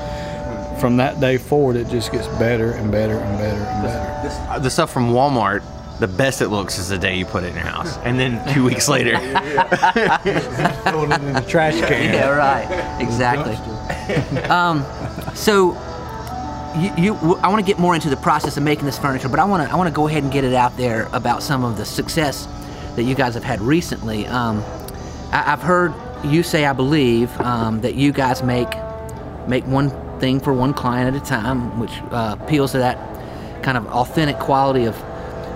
From 0.82 0.98
that 0.98 1.20
day 1.20 1.38
forward, 1.38 1.76
it 1.76 1.88
just 1.88 2.12
gets 2.12 2.28
better 2.40 2.72
and 2.72 2.92
better 2.92 3.18
and 3.18 3.38
better 3.38 3.62
and 3.62 3.84
better. 3.84 4.28
This, 4.28 4.36
uh, 4.50 4.60
the 4.60 4.70
stuff 4.70 4.92
from 4.92 5.12
Walmart, 5.12 5.64
the 6.00 6.08
best 6.08 6.42
it 6.42 6.50
looks 6.50 6.80
is 6.80 6.90
the 6.90 6.98
day 6.98 7.16
you 7.16 7.26
put 7.26 7.44
it 7.44 7.50
in 7.50 7.54
your 7.54 7.64
house, 7.64 7.98
and 8.00 8.20
then 8.20 8.44
two 8.54 8.66
weeks 8.66 8.90
later. 8.90 9.12
Throwing 10.90 11.12
it 11.12 11.22
in 11.22 11.34
the 11.34 11.46
trash 11.48 11.80
can. 11.80 12.14
Yeah, 12.14 12.30
right. 12.30 12.98
Exactly. 13.02 13.56
um, 14.50 14.84
so, 15.36 15.78
you, 16.76 16.94
you 16.98 17.16
I 17.38 17.48
want 17.48 17.66
to 17.66 17.66
get 17.66 17.80
more 17.80 17.96
into 17.96 18.10
the 18.10 18.18
process 18.18 18.58
of 18.58 18.64
making 18.64 18.86
this 18.86 18.98
furniture, 18.98 19.30
but 19.30 19.40
I 19.40 19.46
want 19.46 19.68
to 19.68 19.74
I 19.74 19.76
want 19.76 19.88
to 19.88 19.94
go 19.94 20.08
ahead 20.08 20.24
and 20.24 20.32
get 20.32 20.44
it 20.44 20.54
out 20.54 20.76
there 20.78 21.10
about 21.14 21.44
some 21.44 21.64
of 21.64 21.78
the 21.78 21.86
success 21.86 22.48
that 22.96 23.04
you 23.04 23.16
guys 23.16 23.34
have 23.34 23.44
had 23.44 23.62
recently. 23.62 24.28
Um, 24.28 24.64
I, 25.32 25.54
I've 25.54 25.62
heard 25.62 25.94
you 26.24 26.44
say, 26.44 26.66
I 26.66 26.74
believe, 26.74 27.32
um, 27.42 27.82
that 27.82 27.96
you 27.96 28.12
guys 28.12 28.44
make 28.44 28.70
make 29.48 29.66
one 29.66 29.90
thing 30.20 30.40
for 30.40 30.54
one 30.54 30.74
client 30.74 31.16
at 31.16 31.22
a 31.22 31.26
time, 31.26 31.80
which 31.80 31.92
uh, 32.12 32.38
appeals 32.40 32.72
to 32.74 32.78
that 32.80 33.64
kind 33.64 33.78
of 33.78 33.88
authentic 33.88 34.38
quality 34.38 34.86
of 34.86 34.96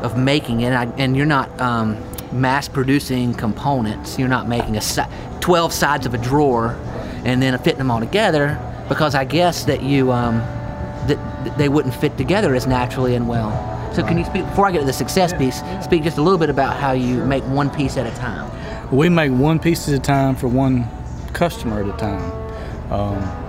of 0.03 0.17
making 0.17 0.62
it. 0.62 0.67
And, 0.67 0.75
I, 0.75 0.86
and 0.98 1.15
you're 1.15 1.25
not 1.25 1.60
um, 1.62 1.98
mass 2.31 2.67
producing 2.67 3.34
components. 3.34 4.19
You're 4.19 4.27
not 4.27 4.48
making 4.48 4.75
a 4.77 4.81
si- 4.81 5.01
12 5.39 5.72
sides 5.74 6.05
of 6.05 6.13
a 6.13 6.17
drawer 6.17 6.77
and 7.24 7.41
then 7.41 7.57
fitting 7.60 7.79
them 7.79 7.89
all 7.89 8.00
together 8.00 8.60
because 8.88 9.15
I 9.15 9.25
guess 9.25 9.65
that 9.65 9.81
you 9.81 10.12
um, 10.12 10.41
that 11.07 11.57
they 11.57 11.69
wouldn't 11.69 11.95
fit 11.95 12.17
together 12.17 12.55
as 12.55 12.67
naturally 12.67 13.15
and 13.15 13.27
well. 13.27 13.51
So 13.93 14.03
can 14.03 14.17
you 14.17 14.25
speak 14.25 14.45
before 14.45 14.67
I 14.67 14.71
get 14.71 14.79
to 14.79 14.85
the 14.85 14.93
success 14.93 15.33
piece? 15.33 15.62
Speak 15.83 16.03
just 16.03 16.17
a 16.17 16.21
little 16.21 16.38
bit 16.38 16.50
about 16.50 16.75
how 16.75 16.91
you 16.91 17.24
make 17.25 17.43
one 17.45 17.69
piece 17.69 17.95
at 17.97 18.05
a 18.05 18.15
time. 18.17 18.51
We 18.91 19.09
make 19.09 19.31
one 19.31 19.59
piece 19.59 19.88
at 19.88 19.93
a 19.93 20.00
time 20.00 20.35
for 20.35 20.47
one 20.47 20.88
customer 21.33 21.81
at 21.81 21.88
a 21.88 21.97
time. 21.97 22.91
Um, 22.91 23.45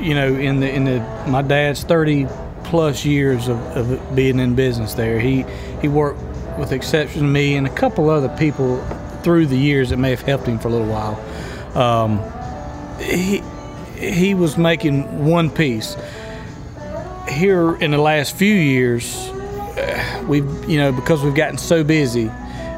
you 0.00 0.14
know, 0.14 0.28
in 0.28 0.60
the 0.60 0.70
in 0.72 0.84
the 0.84 1.00
my 1.28 1.42
dad's 1.42 1.82
thirty 1.82 2.26
plus 2.64 3.04
years 3.04 3.48
of, 3.48 3.58
of 3.76 4.14
being 4.14 4.38
in 4.38 4.54
business 4.54 4.94
there, 4.94 5.18
he 5.18 5.44
he 5.80 5.88
worked 5.88 6.20
with 6.58 6.70
the 6.70 6.76
exception 6.76 7.24
of 7.24 7.30
me 7.30 7.56
and 7.56 7.66
a 7.66 7.74
couple 7.74 8.10
other 8.10 8.28
people 8.36 8.82
through 9.22 9.46
the 9.46 9.56
years 9.56 9.90
that 9.90 9.96
may 9.96 10.10
have 10.10 10.22
helped 10.22 10.46
him 10.46 10.58
for 10.58 10.68
a 10.68 10.70
little 10.70 10.86
while. 10.86 11.18
Um, 11.76 12.20
he 13.00 13.42
he 14.12 14.34
was 14.34 14.56
making 14.56 15.24
one 15.24 15.50
piece. 15.50 15.96
Here 17.28 17.74
in 17.76 17.90
the 17.90 17.98
last 17.98 18.36
few 18.36 18.54
years, 18.54 19.30
we've 20.26 20.68
you 20.68 20.78
know 20.78 20.92
because 20.92 21.22
we've 21.22 21.34
gotten 21.34 21.58
so 21.58 21.84
busy 21.84 22.30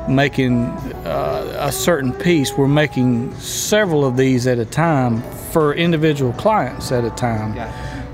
making 0.09 0.67
uh, 1.05 1.57
a 1.59 1.73
certain 1.73 2.13
piece 2.13 2.57
we're 2.57 2.69
making 2.69 3.35
several 3.41 4.05
of 4.05 4.17
these 4.17 4.47
at 4.47 4.59
a 4.59 4.65
time 4.65 5.21
for 5.51 5.75
individual 5.75 6.33
clients 6.35 6.93
at 6.93 7.05
a 7.05 7.11
time. 7.11 7.57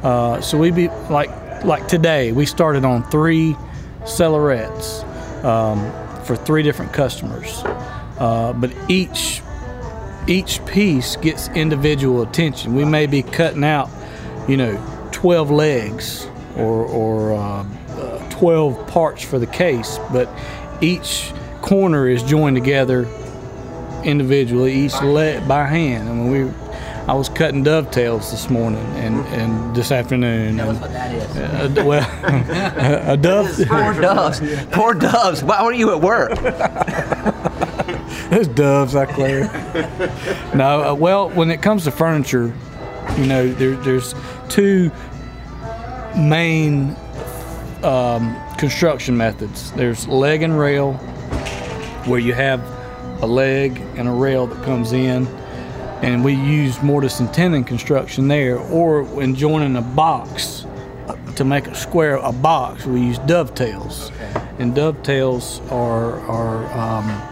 Uh, 0.02 0.40
so 0.40 0.56
we 0.56 0.70
be 0.70 0.88
like 1.10 1.30
like 1.64 1.86
today 1.86 2.32
we 2.32 2.46
started 2.46 2.84
on 2.84 3.02
three 3.10 3.56
cellarettes 4.04 5.04
um, 5.44 5.78
for 6.24 6.36
three 6.36 6.62
different 6.62 6.92
customers. 6.92 7.62
Uh, 8.18 8.52
but 8.54 8.72
each 8.88 9.42
each 10.28 10.64
piece 10.66 11.16
gets 11.16 11.48
individual 11.48 12.22
attention 12.22 12.74
we 12.74 12.84
may 12.84 13.06
be 13.06 13.22
cutting 13.22 13.64
out 13.64 13.88
you 14.48 14.56
know 14.56 14.76
12 15.12 15.50
legs 15.50 16.26
or, 16.56 16.84
or 16.84 17.32
uh, 17.32 17.64
uh, 17.90 18.30
12 18.30 18.86
parts 18.88 19.22
for 19.22 19.38
the 19.38 19.46
case, 19.46 19.98
but 20.12 20.28
each 20.80 21.32
corner 21.60 22.08
is 22.08 22.22
joined 22.22 22.56
together 22.56 23.08
individually, 24.04 24.72
each 24.72 25.00
leg 25.00 25.46
by 25.46 25.64
hand. 25.64 26.08
I 26.08 26.12
mean, 26.12 26.30
we, 26.30 26.52
I 27.06 27.14
was 27.14 27.28
cutting 27.28 27.62
dovetails 27.62 28.30
this 28.30 28.50
morning 28.50 28.84
and, 28.96 29.16
and 29.28 29.76
this 29.76 29.92
afternoon. 29.92 30.56
Tell 30.56 30.70
and, 30.70 30.80
what 30.80 30.92
that 30.92 31.14
is. 31.14 31.78
uh, 31.78 31.84
well, 31.84 33.12
a 33.12 33.16
dove. 33.16 33.48
Poor 33.68 33.94
doves. 34.00 34.40
Poor 34.72 34.94
doves. 34.94 35.44
Why 35.44 35.62
were 35.62 35.72
you 35.72 35.92
at 35.92 36.00
work? 36.00 36.32
Those 38.32 38.48
doves, 38.48 38.96
I 38.96 39.04
clear. 39.04 39.42
no, 40.54 40.82
uh, 40.82 40.94
well, 40.94 41.28
when 41.28 41.50
it 41.50 41.60
comes 41.60 41.84
to 41.84 41.90
furniture, 41.90 42.54
you 43.18 43.26
know, 43.26 43.52
there, 43.52 43.76
there's 43.76 44.14
two 44.48 44.90
main 46.16 46.96
um, 47.82 48.34
construction 48.56 49.18
methods. 49.18 49.70
There's 49.72 50.08
leg 50.08 50.40
and 50.40 50.58
rail, 50.58 50.94
where 52.06 52.20
you 52.20 52.32
have 52.32 52.62
a 53.22 53.26
leg 53.26 53.76
and 53.96 54.08
a 54.08 54.12
rail 54.12 54.46
that 54.46 54.64
comes 54.64 54.94
in, 54.94 55.26
and 56.00 56.24
we 56.24 56.32
use 56.32 56.82
mortise 56.82 57.20
and 57.20 57.34
tenon 57.34 57.64
construction 57.64 58.28
there. 58.28 58.56
Or 58.58 59.02
when 59.02 59.34
joining 59.34 59.76
a 59.76 59.82
box 59.82 60.64
uh, 61.06 61.16
to 61.34 61.44
make 61.44 61.66
a 61.66 61.74
square 61.74 62.16
a 62.16 62.32
box, 62.32 62.86
we 62.86 63.02
use 63.02 63.18
dovetails, 63.18 64.10
and 64.58 64.74
dovetails 64.74 65.60
are 65.70 66.18
are 66.20 66.64
um, 66.72 67.31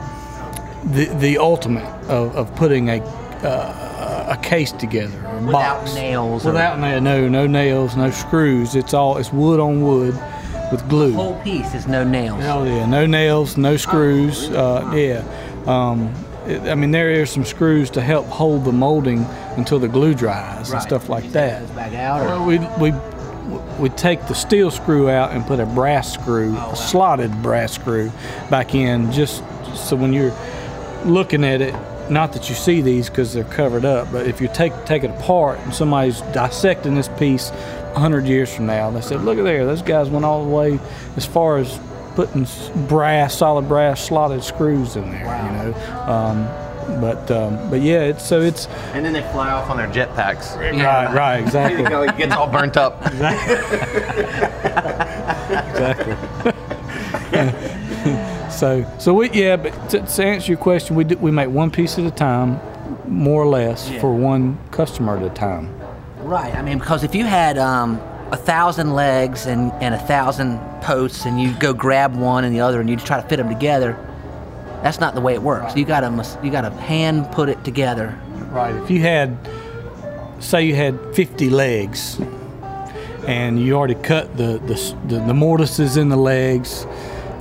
the 0.84 1.06
the 1.18 1.38
ultimate 1.38 1.84
of, 2.08 2.34
of 2.36 2.54
putting 2.56 2.88
a 2.90 3.00
uh, 3.44 4.36
a 4.38 4.42
case 4.42 4.72
together, 4.72 5.18
a 5.26 5.42
Without 5.42 5.80
box. 5.80 5.94
nails 5.94 6.44
or- 6.44 6.52
Without 6.52 6.78
na- 6.78 6.98
no 7.00 7.28
no 7.28 7.46
nails, 7.46 7.96
no 7.96 8.10
screws. 8.10 8.74
It's 8.74 8.94
all 8.94 9.16
it's 9.18 9.32
wood 9.32 9.60
on 9.60 9.82
wood 9.82 10.14
with 10.70 10.86
glue. 10.88 11.10
The 11.12 11.16
Whole 11.16 11.40
piece 11.42 11.74
is 11.74 11.86
no 11.86 12.04
nails. 12.04 12.42
Hell 12.42 12.66
yeah, 12.66 12.86
no 12.86 13.06
nails, 13.06 13.56
no 13.56 13.76
screws. 13.76 14.48
Uh, 14.50 14.90
yeah, 14.94 15.24
um, 15.66 16.12
it, 16.46 16.60
I 16.62 16.74
mean 16.74 16.90
there 16.90 17.20
are 17.20 17.26
some 17.26 17.44
screws 17.44 17.90
to 17.90 18.00
help 18.00 18.26
hold 18.26 18.64
the 18.64 18.72
molding 18.72 19.24
until 19.56 19.78
the 19.78 19.88
glue 19.88 20.14
dries 20.14 20.70
and 20.70 20.80
stuff 20.82 21.08
like 21.08 21.30
that. 21.32 21.74
back 21.74 21.92
out, 21.94 22.20
or- 22.22 22.26
Well, 22.26 22.46
we 22.46 22.58
we 22.92 22.98
we 23.80 23.88
take 23.90 24.26
the 24.28 24.34
steel 24.34 24.70
screw 24.70 25.08
out 25.08 25.32
and 25.32 25.44
put 25.46 25.58
a 25.60 25.66
brass 25.66 26.12
screw, 26.12 26.56
a 26.56 26.76
slotted 26.76 27.42
brass 27.42 27.72
screw, 27.72 28.12
back 28.50 28.74
in, 28.74 29.10
just 29.12 29.42
so 29.74 29.96
when 29.96 30.12
you're 30.12 30.32
looking 31.04 31.44
at 31.44 31.60
it, 31.60 31.74
not 32.10 32.32
that 32.32 32.48
you 32.48 32.54
see 32.54 32.80
these 32.80 33.08
because 33.08 33.32
they're 33.32 33.44
covered 33.44 33.84
up, 33.84 34.10
but 34.10 34.26
if 34.26 34.40
you 34.40 34.48
take 34.48 34.72
take 34.84 35.04
it 35.04 35.10
apart 35.10 35.58
and 35.60 35.74
somebody's 35.74 36.20
dissecting 36.32 36.94
this 36.94 37.08
piece 37.08 37.50
100 37.50 38.26
years 38.26 38.54
from 38.54 38.66
now, 38.66 38.90
they 38.90 39.00
said, 39.00 39.22
look 39.22 39.38
at 39.38 39.44
there, 39.44 39.64
those 39.64 39.82
guys 39.82 40.10
went 40.10 40.24
all 40.24 40.44
the 40.44 40.50
way 40.50 40.78
as 41.16 41.26
far 41.26 41.58
as 41.58 41.78
putting 42.14 42.46
brass, 42.88 43.36
solid 43.36 43.68
brass 43.68 44.04
slotted 44.04 44.42
screws 44.42 44.96
in 44.96 45.10
there, 45.10 45.24
wow. 45.24 45.46
you 45.46 45.52
know. 45.52 45.74
Um, 46.02 46.48
but 47.00 47.30
um, 47.30 47.70
but 47.70 47.82
yeah, 47.82 48.02
it's 48.02 48.24
so 48.24 48.40
it's 48.40 48.66
and 48.94 49.04
then 49.04 49.12
they 49.12 49.22
fly 49.30 49.50
off 49.50 49.70
on 49.70 49.76
their 49.76 49.86
jetpacks. 49.88 50.56
right, 50.56 51.14
right, 51.14 51.38
exactly. 51.38 51.84
it 52.08 52.16
gets 52.16 52.34
all 52.34 52.48
burnt 52.48 52.76
up. 52.76 53.00
exactly. 53.06 53.56
so, 58.60 58.86
so 58.98 59.14
we 59.14 59.30
yeah, 59.30 59.56
but 59.56 59.72
to, 59.90 60.00
to 60.00 60.24
answer 60.24 60.48
your 60.52 60.58
question, 60.58 60.94
we 60.96 61.04
do, 61.04 61.16
we 61.16 61.30
make 61.30 61.48
one 61.48 61.70
piece 61.70 61.98
at 61.98 62.04
a 62.04 62.10
time, 62.10 62.60
more 63.08 63.42
or 63.42 63.46
less, 63.48 63.88
Yeah. 63.88 64.00
for 64.00 64.14
one 64.14 64.58
customer 64.70 65.16
at 65.16 65.22
a 65.22 65.30
time. 65.30 65.68
Right. 66.22 66.54
I 66.54 66.62
mean, 66.62 66.78
because 66.78 67.02
if 67.02 67.14
you 67.14 67.24
had 67.24 67.56
um, 67.58 67.98
a 68.30 68.36
thousand 68.36 68.92
legs 68.94 69.46
and, 69.46 69.72
and 69.82 69.94
a 69.94 69.98
thousand 69.98 70.58
posts, 70.82 71.24
and 71.26 71.40
you 71.40 71.52
go 71.58 71.72
grab 71.72 72.14
one 72.14 72.44
and 72.44 72.54
the 72.54 72.60
other, 72.60 72.80
and 72.80 72.88
you 72.90 72.96
try 72.96 73.20
to 73.20 73.26
fit 73.28 73.36
them 73.38 73.48
together, 73.48 73.96
That's 74.82 75.00
not 75.00 75.14
the 75.14 75.20
way 75.20 75.34
it 75.34 75.42
works. 75.42 75.74
You 75.76 75.84
gotta 75.84 76.10
you 76.42 76.50
gotta 76.50 76.70
hand 76.70 77.30
put 77.32 77.48
it 77.48 77.64
together. 77.64 78.14
Right. 78.52 78.74
If 78.82 78.90
you 78.90 79.00
had, 79.00 79.36
say, 80.38 80.64
you 80.64 80.74
had 80.74 80.98
50 81.14 81.50
legs, 81.50 82.20
and 83.26 83.58
you 83.60 83.74
already 83.76 83.94
cut 83.94 84.36
the 84.36 84.58
the, 84.66 84.76
the, 85.06 85.20
the 85.26 85.34
mortises 85.34 85.96
in 85.96 86.08
the 86.08 86.16
legs, 86.16 86.86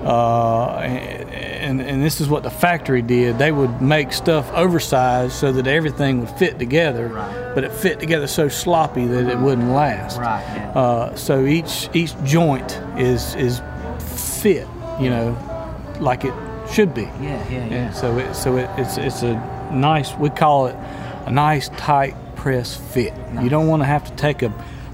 uh, 0.03 0.77
and 0.79 1.81
and 1.81 2.01
this 2.03 2.21
is 2.21 2.29
what 2.29 2.43
the 2.43 2.49
factory 2.49 3.01
did. 3.01 3.37
They 3.37 3.51
would 3.51 3.81
make 3.81 4.13
stuff 4.13 4.51
oversized 4.53 5.33
so 5.33 5.51
that 5.51 5.67
everything 5.67 6.21
would 6.21 6.29
fit 6.31 6.57
together, 6.59 7.07
Right. 7.07 7.51
but 7.55 7.63
it 7.63 7.71
fit 7.73 7.99
together 7.99 8.27
so 8.27 8.47
sloppy 8.49 9.05
that 9.05 9.27
it 9.29 9.37
wouldn't 9.39 9.69
last. 9.71 10.17
Right, 10.17 10.43
yeah. 10.55 10.71
Uh, 10.71 11.15
so 11.15 11.45
each 11.45 11.89
each 11.93 12.13
joint 12.23 12.79
is 12.97 13.35
is 13.35 13.61
fit, 14.41 14.67
you 14.99 15.09
know, 15.09 15.37
like 15.99 16.23
it 16.25 16.33
should 16.71 16.93
be. 16.93 17.03
Yeah, 17.03 17.19
yeah, 17.21 17.49
yeah. 17.49 17.57
And 17.87 17.95
so 17.95 18.17
it, 18.17 18.33
so 18.33 18.57
it, 18.57 18.69
it's 18.77 18.97
it's 18.97 19.21
a 19.23 19.33
nice 19.73 20.15
we 20.15 20.29
call 20.29 20.67
it 20.67 20.75
a 21.25 21.31
nice 21.31 21.69
tight 21.69 22.15
press 22.35 22.75
fit. 22.75 23.13
You 23.41 23.49
don't 23.49 23.67
want 23.67 23.81
to 23.81 23.85
have 23.85 24.05
to 24.09 24.15
take 24.15 24.41
a 24.43 24.49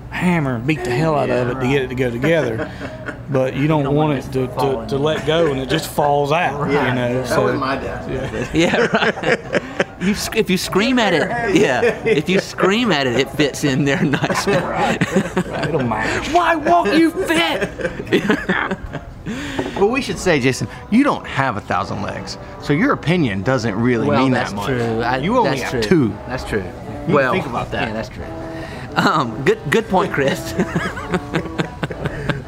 hammer 0.09 0.55
and 0.55 0.65
beat 0.65 0.83
the 0.83 0.89
hell 0.91 1.15
out 1.15 1.29
of 1.29 1.49
it 1.49 1.61
to 1.61 1.67
get 1.67 1.81
it 1.83 1.87
to 1.89 1.95
go 1.95 2.09
together, 2.09 2.71
but 3.29 3.55
you 3.55 3.67
don't, 3.67 3.83
don't 3.83 3.95
want 3.95 4.09
want 4.09 4.19
it 4.19 4.27
it 4.27 4.31
to, 4.33 4.47
to 4.47 4.81
to, 4.81 4.85
to 4.89 4.97
let 4.97 5.25
go 5.25 5.51
and 5.51 5.59
it 5.59 5.69
just 5.69 5.89
falls 5.89 6.31
out. 6.31 6.67
You 6.67 6.73
know, 6.73 7.21
That 7.21 7.27
so 7.27 7.45
was 7.45 7.55
my 7.59 7.75
dad. 7.75 8.55
Yeah, 8.55 8.87
right. 8.93 9.61
You, 10.01 10.13
if 10.35 10.49
you 10.49 10.57
scream 10.57 10.99
at 10.99 11.13
it, 11.13 11.55
yeah. 11.55 11.81
If 12.05 12.29
you 12.29 12.39
scream 12.39 12.91
at 12.91 13.07
it, 13.07 13.19
it 13.19 13.29
fits 13.31 13.63
in 13.63 13.85
there 13.85 14.03
nicely. 14.03 14.53
it'll 14.53 15.83
match. 15.83 16.31
Why 16.31 16.55
won't 16.55 16.97
you 16.97 17.11
fit? 17.11 18.77
Well, 19.75 19.89
we 19.89 20.01
should 20.01 20.19
say, 20.19 20.39
Jason, 20.39 20.67
you 20.89 21.03
don't 21.03 21.25
have 21.25 21.57
a 21.57 21.61
thousand 21.61 22.01
legs, 22.01 22.37
so 22.61 22.71
your 22.71 22.93
opinion 22.93 23.41
doesn't 23.43 23.75
really 23.75 24.07
well, 24.07 24.23
mean 24.23 24.31
that 24.31 24.53
much. 24.53 24.67
true. 24.67 25.01
I, 25.01 25.17
you 25.17 25.35
only 25.37 25.59
that's 25.59 25.63
have 25.63 25.71
true. 25.71 25.81
two. 25.81 26.09
That's 26.27 26.43
true. 26.45 26.63
You 27.07 27.15
well, 27.15 27.33
think 27.33 27.45
about 27.45 27.71
that. 27.71 27.87
Yeah, 27.89 27.93
that's 27.93 28.09
true. 28.09 28.23
Um, 28.95 29.43
good, 29.43 29.59
good 29.71 29.89
point, 29.89 30.13
Chris. 30.13 30.53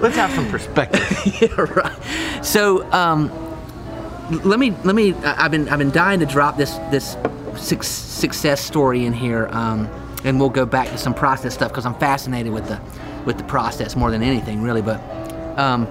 Let's 0.07 0.19
have 0.19 0.31
some 0.31 0.47
perspective. 0.49 1.41
yeah, 1.41 1.49
right. 1.59 2.45
So, 2.45 2.89
um, 2.93 3.29
let 4.45 4.57
me 4.57 4.71
let 4.85 4.95
me. 4.95 5.13
I've 5.15 5.51
been 5.51 5.67
I've 5.67 5.79
been 5.79 5.91
dying 5.91 6.21
to 6.21 6.25
drop 6.25 6.55
this 6.55 6.75
this 6.91 7.17
suc 7.57 7.83
success 7.83 8.63
story 8.63 9.03
in 9.05 9.11
here, 9.11 9.49
um, 9.51 9.89
and 10.23 10.39
we'll 10.39 10.49
go 10.49 10.65
back 10.65 10.87
to 10.91 10.97
some 10.97 11.13
process 11.13 11.55
stuff 11.55 11.71
because 11.71 11.85
I'm 11.85 11.95
fascinated 11.95 12.53
with 12.53 12.69
the 12.69 12.79
with 13.25 13.37
the 13.37 13.43
process 13.43 13.97
more 13.97 14.09
than 14.09 14.23
anything, 14.23 14.61
really. 14.61 14.81
But 14.81 15.01
um, 15.59 15.85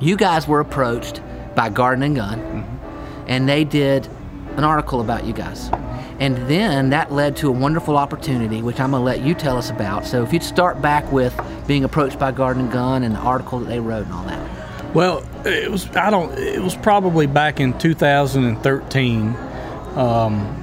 you 0.00 0.16
guys 0.16 0.48
were 0.48 0.58
approached 0.58 1.22
by 1.54 1.68
Garden 1.68 2.02
and 2.02 2.16
Gun, 2.16 2.80
and 3.28 3.48
they 3.48 3.62
did 3.62 4.08
an 4.56 4.64
article 4.64 5.00
about 5.00 5.26
you 5.26 5.32
guys. 5.32 5.70
And 6.20 6.36
then 6.48 6.90
that 6.90 7.12
led 7.12 7.36
to 7.38 7.48
a 7.48 7.52
wonderful 7.52 7.96
opportunity, 7.96 8.62
which 8.62 8.78
I'm 8.78 8.92
going 8.92 9.00
to 9.00 9.04
let 9.04 9.20
you 9.22 9.34
tell 9.34 9.56
us 9.56 9.70
about. 9.70 10.06
So 10.06 10.22
if 10.22 10.32
you'd 10.32 10.42
start 10.42 10.80
back 10.80 11.10
with 11.10 11.38
being 11.66 11.84
approached 11.84 12.18
by 12.18 12.30
Garden 12.30 12.70
Gun 12.70 13.02
and 13.02 13.14
the 13.14 13.20
article 13.20 13.60
that 13.60 13.66
they 13.66 13.80
wrote 13.80 14.06
and 14.06 14.12
all 14.14 14.24
that. 14.26 14.94
Well, 14.94 15.26
it 15.44 15.68
was 15.68 15.88
I 15.96 16.10
don't. 16.10 16.38
It 16.38 16.62
was 16.62 16.76
probably 16.76 17.26
back 17.26 17.58
in 17.58 17.76
2013. 17.78 19.34
Um, 19.96 20.60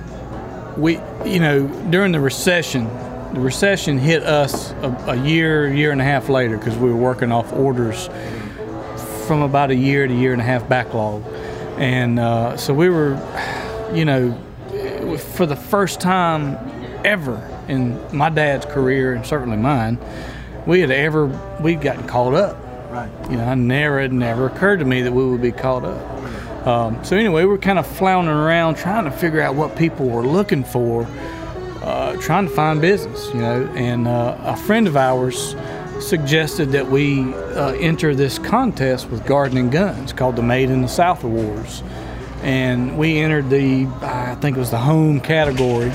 we, 0.78 1.00
you 1.26 1.40
know, 1.40 1.68
during 1.90 2.14
the 2.14 2.20
recession, 2.22 2.86
the 3.34 3.42
recession 3.42 3.98
hit 3.98 4.24
us 4.24 4.72
a, 4.72 5.06
a 5.08 5.16
year, 5.16 5.72
year 5.74 5.92
and 5.92 6.00
a 6.00 6.06
half 6.06 6.30
later 6.30 6.58
because 6.58 6.78
we 6.78 6.90
were 6.90 6.96
working 6.96 7.32
off 7.32 7.52
orders 7.52 8.10
from 9.28 9.42
about 9.42 9.70
a 9.70 9.76
year 9.76 10.08
to 10.08 10.14
year 10.14 10.32
and 10.32 10.42
a 10.42 10.46
half 10.46 10.68
backlog, 10.70 11.24
and 11.78 12.18
uh, 12.18 12.56
so 12.56 12.74
we 12.74 12.90
were, 12.90 13.20
you 13.94 14.06
know, 14.06 14.38
for 15.18 15.46
the 15.46 15.56
first 15.56 16.00
time 16.00 16.58
ever 17.04 17.48
in 17.68 18.00
my 18.16 18.30
dad's 18.30 18.66
career 18.66 19.14
and 19.14 19.26
certainly 19.26 19.58
mine, 19.58 19.98
we 20.66 20.82
had 20.82 20.92
ever 20.92 21.28
we'd 21.62 21.82
gotten 21.82 22.08
caught 22.08 22.34
up. 22.34 22.58
Right. 22.90 23.10
You 23.30 23.38
know, 23.38 23.46
I 23.46 23.56
never 23.56 24.00
it 24.00 24.12
never 24.12 24.48
occurred 24.48 24.80
to 24.80 24.86
me 24.86 25.02
that 25.02 25.14
we 25.14 25.26
would 25.26 25.42
be 25.42 25.52
caught 25.52 25.86
up. 25.86 26.68
Um, 26.68 27.04
so 27.04 27.16
anyway, 27.16 27.46
we're 27.46 27.58
kind 27.58 27.80
of 27.80 27.88
floundering 27.88 28.38
around 28.38 28.76
trying 28.76 29.06
to 29.06 29.12
figure 29.12 29.42
out 29.42 29.56
what 29.56 29.76
people 29.76 30.08
were 30.08 30.26
looking 30.26 30.64
for, 30.64 31.08
uh, 31.82 32.16
trying 32.18 32.48
to 32.48 32.54
find 32.54 32.82
business. 32.82 33.30
You 33.34 33.42
know, 33.42 33.74
and 33.76 34.08
uh, 34.08 34.38
a 34.42 34.56
friend 34.56 34.88
of 34.88 34.96
ours 34.96 35.56
suggested 36.00 36.72
that 36.72 36.90
we 36.90 37.34
uh, 37.34 37.74
enter 37.74 38.14
this 38.14 38.38
contest 38.40 39.10
with 39.10 39.26
Garden 39.26 39.58
and 39.58 39.72
Guns 39.72 40.14
called 40.14 40.36
the 40.36 40.44
Made 40.44 40.70
in 40.70 40.82
the 40.82 40.88
South 40.88 41.24
Awards, 41.24 41.84
and 42.42 42.98
we 42.98 43.20
entered 43.20 43.50
the 43.50 43.88
I 44.02 44.36
think 44.36 44.58
it 44.58 44.60
was 44.60 44.72
the 44.72 44.78
home 44.78 45.20
category 45.20 45.92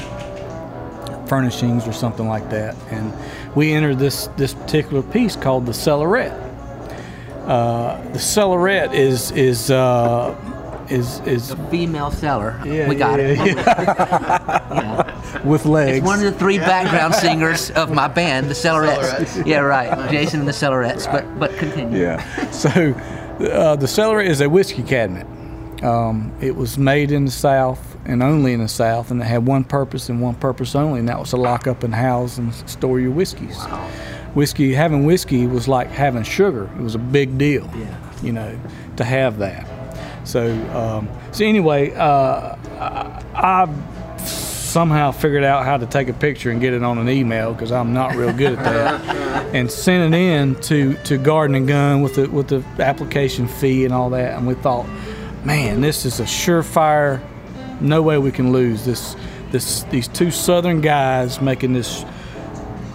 furnishings 1.26 1.86
or 1.86 1.92
something 1.92 2.28
like 2.28 2.50
that. 2.50 2.76
And 2.90 3.12
we 3.54 3.72
entered 3.72 3.98
this 3.98 4.28
this 4.36 4.54
particular 4.54 5.02
piece 5.02 5.36
called 5.36 5.66
the 5.66 5.72
Cellaret. 5.72 6.44
Uh, 7.46 8.00
the 8.12 8.18
Cellaret 8.18 8.92
is 8.94 9.30
is 9.32 9.70
uh, 9.70 10.34
is 10.90 11.20
is 11.20 11.54
Female 11.70 12.10
seller. 12.10 12.60
Yeah, 12.64 12.88
we 12.88 12.94
got 12.94 13.18
yeah, 13.18 13.26
it. 13.28 13.56
yeah. 13.56 15.42
with 15.44 15.64
legs. 15.66 15.98
It's 15.98 16.06
one 16.06 16.24
of 16.24 16.32
the 16.32 16.38
three 16.38 16.58
background 16.58 17.14
singers 17.14 17.70
of 17.72 17.92
my 17.92 18.08
band, 18.08 18.48
the 18.48 18.54
Cellarettes. 18.54 19.46
Yeah, 19.46 19.58
right. 19.58 20.10
Jason 20.10 20.40
and 20.40 20.48
the 20.48 20.52
Cellarettes. 20.52 21.06
But 21.06 21.38
but 21.38 21.56
continue. 21.56 22.00
yeah. 22.00 22.50
So 22.50 22.68
uh, 22.68 23.76
the 23.76 23.86
Cellaret 23.86 24.26
is 24.26 24.40
a 24.40 24.48
whiskey 24.48 24.82
cabinet. 24.82 25.26
Um, 25.82 26.32
it 26.40 26.56
was 26.56 26.78
made 26.78 27.12
in 27.12 27.26
the 27.26 27.30
South 27.30 27.96
and 28.06 28.22
only 28.22 28.52
in 28.54 28.60
the 28.60 28.68
South, 28.68 29.10
and 29.10 29.20
it 29.20 29.24
had 29.24 29.46
one 29.46 29.62
purpose 29.64 30.08
and 30.08 30.20
one 30.22 30.34
purpose 30.34 30.74
only, 30.74 31.00
and 31.00 31.08
that 31.08 31.18
was 31.18 31.30
to 31.30 31.36
lock 31.36 31.66
up 31.66 31.82
and 31.82 31.94
house 31.94 32.38
and 32.38 32.54
store 32.68 32.98
your 32.98 33.10
whiskeys. 33.10 33.62
Whiskey, 34.34 34.72
having 34.74 35.04
whiskey 35.04 35.46
was 35.46 35.66
like 35.68 35.88
having 35.88 36.22
sugar. 36.22 36.70
It 36.78 36.82
was 36.82 36.94
a 36.94 36.98
big 36.98 37.36
deal, 37.38 37.68
Yeah. 37.76 37.96
you 38.22 38.32
know, 38.32 38.58
to 38.96 39.04
have 39.04 39.38
that. 39.38 39.66
So, 40.24 40.50
um, 40.74 41.08
so 41.32 41.44
anyway, 41.44 41.92
uh, 41.94 42.56
I, 42.80 43.22
I 43.34 44.16
somehow 44.18 45.10
figured 45.10 45.44
out 45.44 45.64
how 45.64 45.76
to 45.76 45.86
take 45.86 46.08
a 46.08 46.12
picture 46.12 46.50
and 46.50 46.60
get 46.60 46.74
it 46.74 46.82
on 46.82 46.98
an 46.98 47.08
email 47.08 47.52
because 47.52 47.72
I'm 47.72 47.92
not 47.92 48.14
real 48.14 48.32
good 48.32 48.58
at 48.58 48.64
that, 48.64 49.46
and 49.54 49.70
sent 49.70 50.12
it 50.14 50.18
in 50.18 50.54
to, 50.62 50.94
to 51.04 51.16
Garden 51.18 51.54
and 51.56 51.66
Gun 51.68 52.02
with 52.02 52.16
the 52.16 52.28
with 52.28 52.48
the 52.48 52.62
application 52.82 53.46
fee 53.48 53.84
and 53.84 53.94
all 53.94 54.10
that. 54.10 54.34
And 54.36 54.46
we 54.46 54.54
thought, 54.54 54.86
man, 55.46 55.80
this 55.80 56.04
is 56.04 56.18
a 56.18 56.24
surefire, 56.24 57.22
no 57.80 58.02
way 58.02 58.18
we 58.18 58.32
can 58.32 58.52
lose 58.52 58.84
this. 58.84 59.16
This 59.52 59.84
these 59.84 60.08
two 60.08 60.32
Southern 60.32 60.80
guys 60.80 61.40
making 61.40 61.72
this 61.72 62.04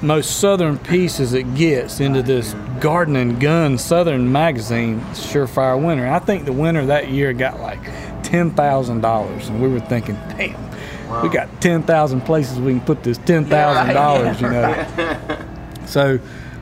most 0.02 0.40
southern 0.40 0.78
piece 0.78 1.20
as 1.20 1.34
it 1.34 1.56
gets 1.56 2.02
into 2.02 2.22
this 2.22 2.54
Garden 2.82 3.16
and 3.16 3.40
Gun 3.40 3.78
Southern 3.78 4.32
magazine, 4.32 5.00
surefire 5.14 5.82
winner. 5.82 6.12
I 6.12 6.20
think 6.20 6.44
the 6.44 6.52
winner 6.52 6.86
that 6.88 7.10
year 7.10 7.32
got 7.32 7.62
like 7.62 7.80
ten 8.22 8.52
thousand 8.52 9.00
dollars, 9.00 9.48
and 9.48 9.62
we 9.62 9.70
were 9.70 9.80
thinking, 9.80 10.16
damn, 10.38 10.60
we 11.24 11.30
got 11.30 11.62
ten 11.62 11.84
thousand 11.84 12.22
places 12.22 12.60
we 12.60 12.74
can 12.74 12.82
put 12.82 13.02
this 13.02 13.18
ten 13.20 13.46
thousand 13.46 13.94
dollars, 13.94 14.42
you 14.42 14.50
know. 14.50 15.38
So, 15.88 16.20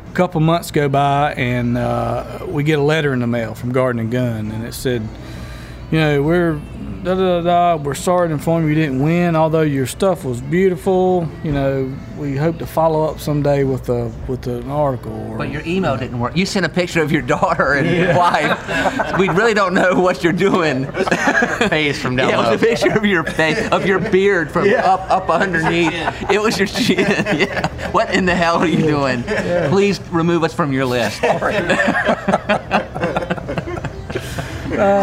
a 0.10 0.14
couple 0.16 0.42
months 0.42 0.72
go 0.72 0.90
by, 0.90 1.36
and 1.36 1.78
uh, 1.78 2.48
we 2.48 2.64
get 2.64 2.80
a 2.80 2.82
letter 2.82 3.14
in 3.14 3.20
the 3.20 3.28
mail 3.28 3.54
from 3.54 3.72
Garden 3.72 4.00
and 4.00 4.10
Gun, 4.12 4.50
and 4.50 4.66
it 4.66 4.74
said, 4.74 5.08
you 5.92 6.00
know, 6.00 6.22
we're 6.22 6.60
da 7.04 7.16
da 7.16 7.42
da. 7.42 7.42
da 7.42 7.76
we're 7.84 7.94
sorry 7.94 8.28
to 8.28 8.34
inform 8.34 8.64
you 8.64 8.70
you 8.70 8.76
didn't 8.76 9.02
win, 9.02 9.36
although 9.36 9.62
your 9.62 9.88
stuff 9.88 10.24
was 10.24 10.42
beautiful. 10.42 11.28
You 11.44 11.52
know, 11.52 11.96
we 12.18 12.36
hope 12.36 12.60
to 12.60 12.68
follow 12.68 13.06
up 13.06 13.20
someday 13.20 13.64
with 13.64 13.90
a 13.90 14.12
with 14.28 14.48
an 14.48 14.70
article. 14.70 15.14
Or, 15.14 15.38
But 15.38 15.52
your 15.52 15.64
email 15.66 15.98
didn't 15.98 16.20
work. 16.20 16.36
You 16.36 16.46
sent 16.46 16.66
a 16.66 16.70
picture 16.70 17.02
of 17.02 17.12
your 17.12 17.22
daughter 17.22 17.74
and 17.74 17.90
your 17.90 18.18
wife. 18.18 19.18
We 19.18 19.30
really 19.30 19.54
don't 19.54 19.74
know 19.74 20.00
what 20.00 20.24
you're 20.24 20.34
doing. 20.34 20.86
Face 21.70 22.00
from 22.02 22.16
down 22.16 22.30
Yeah, 22.30 22.48
it 22.48 22.52
was 22.52 22.62
a 22.62 22.66
picture 22.66 22.92
of 22.92 23.06
your 23.06 23.24
face, 23.24 23.68
of 23.72 23.86
your 23.86 24.00
beard 24.00 24.52
from 24.52 24.70
up 24.74 25.10
up 25.10 25.30
underneath. 25.30 25.94
It 26.30 26.42
was 26.42 26.58
your 26.58 26.68
chin. 26.68 27.00
Yeah. 27.00 27.92
What 27.92 28.14
in 28.14 28.26
the 28.26 28.36
hell 28.36 28.58
are 28.58 28.68
you 28.68 28.84
doing? 28.84 29.24
Please 29.70 30.00
remove 30.12 30.44
us 30.44 30.54
from 30.54 30.72
your 30.74 30.86
list. 30.86 31.22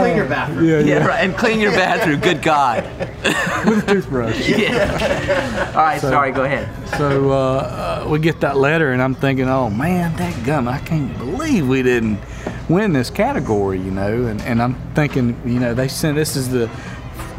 Clean 0.02 0.16
your 0.16 0.26
bathroom. 0.26 0.64
yeah, 0.64 0.78
Yeah, 0.78 0.84
yeah, 0.98 1.06
right. 1.06 1.20
And 1.24 1.36
clean 1.36 1.60
your 1.60 1.72
bathroom. 1.72 2.20
Good 2.20 2.42
God. 2.42 2.84
with 3.66 3.88
a 3.88 3.94
toothbrush. 3.94 4.48
Yeah. 4.48 5.72
All 5.74 5.82
right. 5.82 6.00
sorry. 6.00 6.32
Go 6.32 6.44
ahead. 6.44 6.68
So 6.96 7.32
uh, 7.32 8.02
uh, 8.04 8.08
we 8.08 8.18
get 8.18 8.40
that 8.40 8.56
letter, 8.56 8.92
and 8.92 9.02
I'm 9.02 9.14
thinking, 9.14 9.48
oh 9.48 9.70
man, 9.70 10.16
that 10.16 10.44
gum! 10.44 10.68
I 10.68 10.78
can't 10.78 11.16
believe 11.18 11.66
we 11.68 11.82
didn't 11.82 12.20
win 12.68 12.92
this 12.92 13.10
category, 13.10 13.78
you 13.78 13.90
know. 13.90 14.26
And, 14.26 14.40
and 14.42 14.62
I'm 14.62 14.74
thinking, 14.94 15.40
you 15.44 15.58
know, 15.60 15.74
they 15.74 15.88
sent 15.88 16.16
this 16.16 16.36
is 16.36 16.48
the 16.50 16.70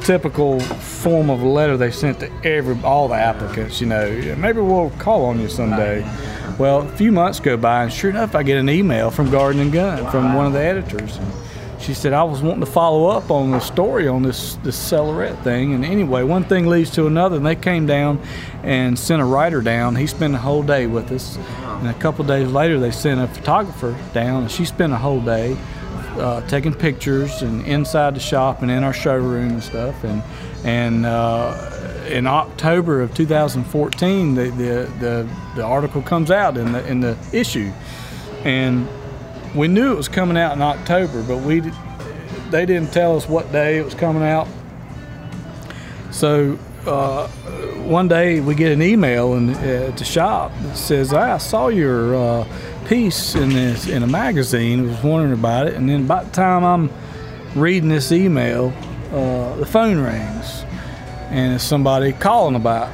typical 0.02 0.60
form 0.60 1.30
of 1.30 1.42
a 1.42 1.48
letter 1.48 1.76
they 1.76 1.92
sent 1.92 2.20
to 2.20 2.32
every 2.44 2.80
all 2.84 3.08
the 3.08 3.16
applicants. 3.16 3.82
You 3.82 3.88
know, 3.88 4.36
maybe 4.38 4.60
we'll 4.60 4.92
call 5.00 5.26
on 5.26 5.40
you 5.40 5.50
someday. 5.50 6.02
Well, 6.58 6.82
a 6.82 6.88
few 6.98 7.12
months 7.12 7.40
go 7.40 7.56
by, 7.58 7.84
and 7.84 7.94
sure 7.94 8.10
enough, 8.10 8.36
I 8.36 8.44
get 8.44 8.58
an 8.58 8.70
email 8.70 9.12
from 9.12 9.30
Garden 9.30 9.62
and 9.62 9.72
Gun 9.72 10.10
from 10.10 10.34
one 10.34 10.46
of 10.48 10.54
the 10.54 10.60
editors. 10.62 11.18
And 11.18 11.32
she 11.88 11.94
said 11.94 12.12
I 12.12 12.26
was 12.26 12.42
wanting 12.42 12.60
to 12.60 12.70
follow 12.70 13.08
up 13.08 13.32
on 13.32 13.52
the 13.52 13.62
story 13.62 14.10
on 14.10 14.22
this 14.22 14.56
this 14.56 14.78
Cellaret 14.78 15.42
thing. 15.42 15.74
And 15.74 15.86
anyway, 15.86 16.22
one 16.24 16.44
thing 16.44 16.68
leads 16.68 16.92
to 16.92 17.08
another, 17.08 17.38
and 17.38 17.46
they 17.46 17.56
came 17.56 17.86
down 17.86 18.22
and 18.62 19.00
sent 19.00 19.22
a 19.22 19.26
writer 19.26 19.62
down. 19.62 19.96
He 19.96 20.06
spent 20.06 20.36
a 20.36 20.38
whole 20.38 20.64
day 20.64 20.86
with 20.86 21.10
us, 21.14 21.38
and 21.38 21.88
a 21.88 21.94
couple 21.94 22.26
days 22.26 22.52
later 22.52 22.78
they 22.78 22.92
sent 22.92 23.22
a 23.22 23.28
photographer 23.28 23.98
down, 24.14 24.42
and 24.42 24.52
she 24.52 24.66
spent 24.66 24.92
a 24.92 24.98
whole 24.98 25.22
day 25.22 25.56
uh, 26.18 26.46
taking 26.50 26.74
pictures 26.74 27.42
and 27.42 27.66
inside 27.66 28.18
the 28.18 28.20
shop 28.20 28.62
and 28.62 28.70
in 28.70 28.84
our 28.84 28.94
showroom 28.94 29.52
and 29.52 29.64
stuff. 29.64 30.04
And 30.04 30.22
and 30.66 31.06
uh, 31.06 32.04
in 32.10 32.28
October 32.28 33.02
of 33.02 33.14
2014, 33.16 34.36
the, 34.36 34.44
the 34.44 34.92
the 35.00 35.30
the 35.56 35.64
article 35.64 36.02
comes 36.02 36.32
out 36.32 36.58
in 36.58 36.74
the 36.74 36.86
in 36.86 37.00
the 37.00 37.18
issue, 37.32 37.72
and 38.44 38.86
we 39.56 39.68
knew 39.68 39.92
it 39.92 39.98
was 39.98 40.08
coming 40.08 40.38
out 40.38 40.54
in 40.54 40.62
October, 40.62 41.24
but 41.24 41.38
we 41.40 41.62
they 42.50 42.66
didn't 42.66 42.94
tell 42.94 43.18
us 43.18 43.28
what 43.28 43.52
day 43.52 43.78
it 43.78 43.86
was 43.86 43.94
coming 43.94 44.24
out. 44.24 44.48
So 46.12 46.58
uh, 46.86 47.28
one 47.88 48.08
day 48.08 48.40
we 48.40 48.56
get 48.56 48.72
an 48.72 48.82
email 48.82 49.34
in, 49.34 49.50
uh, 49.50 49.88
at 49.90 49.98
the 49.98 50.06
shop 50.06 50.52
that 50.62 50.78
says, 50.78 51.14
"I 51.14 51.38
saw 51.38 51.68
your 51.68 52.16
uh, 52.16 52.48
piece 52.88 53.36
in 53.36 53.50
this 53.50 53.88
in 53.88 54.04
a 54.04 54.08
magazine. 54.08 54.88
Was 54.88 55.04
wondering 55.04 55.34
about 55.34 55.68
it." 55.68 55.76
And 55.76 55.90
then 55.90 56.08
by 56.08 56.24
the 56.24 56.32
time 56.32 56.64
I'm 56.64 56.90
reading 57.56 57.90
this 57.90 58.12
email, 58.12 58.74
uh, 59.12 59.56
the 59.58 59.66
phone 59.66 60.00
rings, 60.00 60.64
and 61.30 61.56
it's 61.56 61.64
somebody 61.64 62.14
calling 62.14 62.56
about 62.56 62.90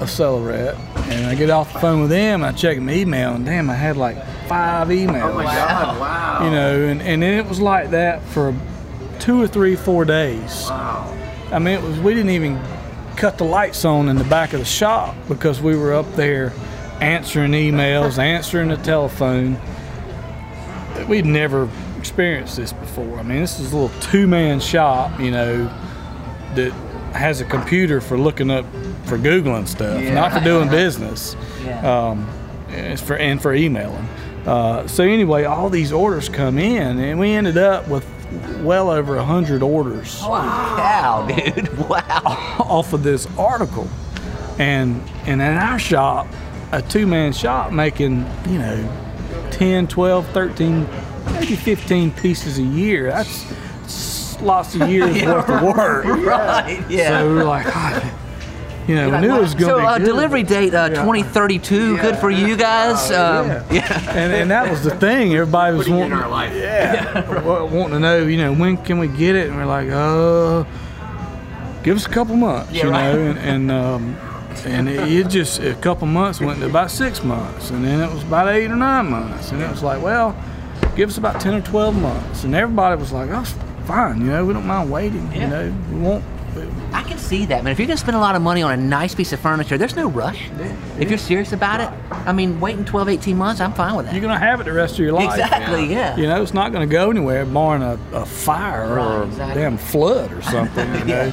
a 0.00 0.04
Cellaret. 0.04 0.78
And 1.08 1.26
I 1.26 1.34
get 1.36 1.50
off 1.50 1.72
the 1.72 1.78
phone 1.78 2.00
with 2.00 2.10
them, 2.10 2.42
and 2.42 2.54
I 2.54 2.58
check 2.58 2.80
my 2.80 2.92
email, 2.92 3.34
and 3.34 3.46
damn, 3.46 3.70
I 3.70 3.74
had 3.74 3.96
like 3.96 4.16
five 4.46 4.88
emails. 4.88 5.30
Oh 5.30 5.34
my 5.34 5.44
God! 5.44 6.00
Wow. 6.00 6.44
You 6.44 6.50
know, 6.50 6.88
and, 6.88 7.02
and 7.02 7.22
then 7.22 7.38
it 7.38 7.46
was 7.46 7.60
like 7.60 7.90
that 7.90 8.22
for 8.22 8.54
two 9.18 9.42
or 9.42 9.46
three, 9.46 9.76
four 9.76 10.04
days. 10.04 10.66
Wow. 10.68 11.12
I 11.52 11.58
mean, 11.58 11.74
it 11.74 11.82
was 11.82 11.98
we 12.00 12.14
didn't 12.14 12.30
even 12.30 12.60
cut 13.16 13.38
the 13.38 13.44
lights 13.44 13.84
on 13.84 14.08
in 14.08 14.16
the 14.16 14.24
back 14.24 14.52
of 14.52 14.58
the 14.58 14.66
shop 14.66 15.14
because 15.28 15.60
we 15.60 15.76
were 15.76 15.94
up 15.94 16.10
there 16.14 16.52
answering 17.00 17.52
emails, 17.52 18.18
answering 18.18 18.68
the 18.68 18.76
telephone. 18.76 19.58
We'd 21.08 21.26
never 21.26 21.68
experienced 21.98 22.56
this 22.56 22.72
before. 22.72 23.18
I 23.18 23.22
mean, 23.22 23.40
this 23.40 23.58
is 23.58 23.72
a 23.72 23.76
little 23.76 24.00
two-man 24.00 24.60
shop, 24.60 25.18
you 25.20 25.30
know, 25.30 25.64
that 26.54 26.72
has 27.12 27.40
a 27.40 27.44
computer 27.44 28.00
for 28.00 28.18
looking 28.18 28.50
up 28.50 28.64
for 29.04 29.18
googling 29.18 29.66
stuff, 29.66 30.02
not 30.04 30.32
for 30.32 30.40
doing 30.40 30.68
business. 30.68 31.36
Yeah. 31.64 32.08
Um, 32.08 32.28
it's 32.68 33.00
for 33.00 33.16
and 33.16 33.40
for 33.40 33.54
emailing. 33.54 34.06
Uh, 34.46 34.86
so 34.86 35.02
anyway, 35.02 35.44
all 35.44 35.68
these 35.68 35.92
orders 35.92 36.28
come 36.28 36.58
in, 36.58 36.98
and 36.98 37.18
we 37.18 37.32
ended 37.32 37.58
up 37.58 37.88
with 37.88 38.06
well 38.62 38.90
over 38.90 39.16
a 39.16 39.24
hundred 39.24 39.62
orders 39.62 40.20
Holy 40.20 40.40
cow, 40.40 41.26
dude! 41.54 41.76
Wow. 41.88 42.00
off 42.60 42.92
of 42.92 43.02
this 43.02 43.26
article. 43.38 43.88
And 44.58 45.02
and 45.26 45.42
in 45.42 45.56
our 45.56 45.78
shop, 45.78 46.26
a 46.72 46.80
two-man 46.80 47.32
shop 47.32 47.72
making, 47.72 48.26
you 48.48 48.58
know, 48.58 48.92
10, 49.50 49.88
12, 49.88 50.26
13, 50.28 50.86
maybe 51.32 51.56
15 51.56 52.10
pieces 52.12 52.58
a 52.58 52.62
year. 52.62 53.10
That's, 53.10 53.44
lots 54.40 54.74
of 54.74 54.88
years 54.88 55.22
worth 55.24 55.48
of 55.48 55.62
work. 55.62 56.04
Right. 56.04 56.84
Yeah. 56.88 57.20
So 57.20 57.28
we 57.28 57.34
were 57.34 57.44
like, 57.44 57.66
God, 57.66 58.02
you 58.88 58.94
know, 58.94 59.10
we 59.10 59.18
knew 59.26 59.36
it 59.36 59.40
was 59.40 59.54
going 59.54 59.74
to 59.74 59.76
so 59.76 59.78
be 59.80 59.84
uh, 59.86 59.98
delivery 59.98 60.42
date 60.42 60.74
uh, 60.74 60.88
2032. 60.90 61.96
Good 61.98 62.16
for 62.18 62.30
you 62.30 62.56
guys. 62.56 63.10
Um, 63.10 63.48
yeah. 63.70 64.10
and, 64.10 64.32
and 64.32 64.50
that 64.50 64.70
was 64.70 64.82
the 64.84 64.90
thing. 64.96 65.34
Everybody 65.34 65.76
was 65.76 65.86
Putting 65.86 66.00
wanting, 66.00 66.18
in 66.18 66.22
our 66.22 66.28
life. 66.30 66.52
yeah, 66.54 67.40
wa- 67.42 67.64
wanting 67.64 67.92
to 67.94 67.98
know, 68.00 68.18
you 68.26 68.36
know, 68.36 68.52
when 68.52 68.76
can 68.76 68.98
we 68.98 69.08
get 69.08 69.34
it? 69.34 69.48
And 69.48 69.56
we're 69.56 69.66
like, 69.66 69.88
uh, 69.90 70.64
give 71.82 71.96
us 71.96 72.06
a 72.06 72.10
couple 72.10 72.36
months, 72.36 72.72
Yeah, 72.72 72.84
you 72.84 72.90
right. 72.90 73.12
know, 73.14 73.20
and 73.30 73.38
and, 73.38 73.70
um, 73.70 74.16
and 74.64 74.88
it, 74.88 75.10
it 75.12 75.28
just 75.28 75.58
a 75.60 75.74
couple 75.74 76.06
months 76.06 76.40
went 76.40 76.60
to 76.60 76.66
about 76.66 76.90
six 76.90 77.22
months, 77.22 77.70
and 77.70 77.84
then 77.84 78.00
it 78.00 78.12
was 78.12 78.22
about 78.22 78.48
eight 78.48 78.70
or 78.70 78.76
nine 78.76 79.10
months, 79.10 79.50
and 79.52 79.60
it 79.62 79.68
was 79.70 79.82
like, 79.82 80.02
well, 80.02 80.34
give 80.96 81.10
us 81.10 81.18
about 81.18 81.40
ten 81.40 81.54
or 81.54 81.60
twelve 81.60 81.94
months, 82.00 82.44
and 82.44 82.54
everybody 82.54 82.98
was 82.98 83.12
like, 83.12 83.28
oh, 83.30 83.44
fine, 83.84 84.20
you 84.20 84.26
know, 84.28 84.44
we 84.44 84.52
don't 84.54 84.66
mind 84.66 84.90
waiting, 84.90 85.30
Yeah. 85.32 85.40
you 85.40 85.46
know, 85.48 85.74
we 85.92 86.00
won't. 86.00 86.24
I 86.96 87.02
can 87.02 87.18
see 87.18 87.44
that, 87.44 87.62
man. 87.62 87.72
If 87.72 87.78
you're 87.78 87.86
gonna 87.86 87.98
spend 87.98 88.16
a 88.16 88.20
lot 88.20 88.36
of 88.36 88.42
money 88.42 88.62
on 88.62 88.72
a 88.72 88.76
nice 88.76 89.14
piece 89.14 89.30
of 89.34 89.38
furniture, 89.38 89.76
there's 89.76 89.94
no 89.94 90.08
rush. 90.08 90.48
If 90.98 91.10
you're 91.10 91.18
serious 91.18 91.52
about 91.52 91.80
it, 91.82 91.90
I 92.10 92.32
mean, 92.32 92.58
waiting 92.58 92.86
12, 92.86 93.10
18 93.10 93.36
months, 93.36 93.60
I'm 93.60 93.74
fine 93.74 93.96
with 93.96 94.06
that. 94.06 94.14
You're 94.14 94.22
gonna 94.22 94.38
have 94.38 94.62
it 94.62 94.64
the 94.64 94.72
rest 94.72 94.94
of 94.94 95.00
your 95.00 95.12
life. 95.12 95.38
exactly. 95.38 95.92
Yeah. 95.92 96.16
You 96.16 96.26
know, 96.26 96.40
it's 96.42 96.54
not 96.54 96.72
going 96.72 96.88
to 96.88 96.90
go 96.90 97.10
anywhere, 97.10 97.44
barring 97.44 97.82
a, 97.82 97.98
a 98.12 98.24
fire 98.24 98.94
Right, 98.94 99.16
or 99.18 99.22
a 99.24 99.54
damn 99.54 99.76
flood 99.76 100.32
or 100.32 100.40
something. 100.40 100.90
You 100.94 101.04
know, 101.04 101.32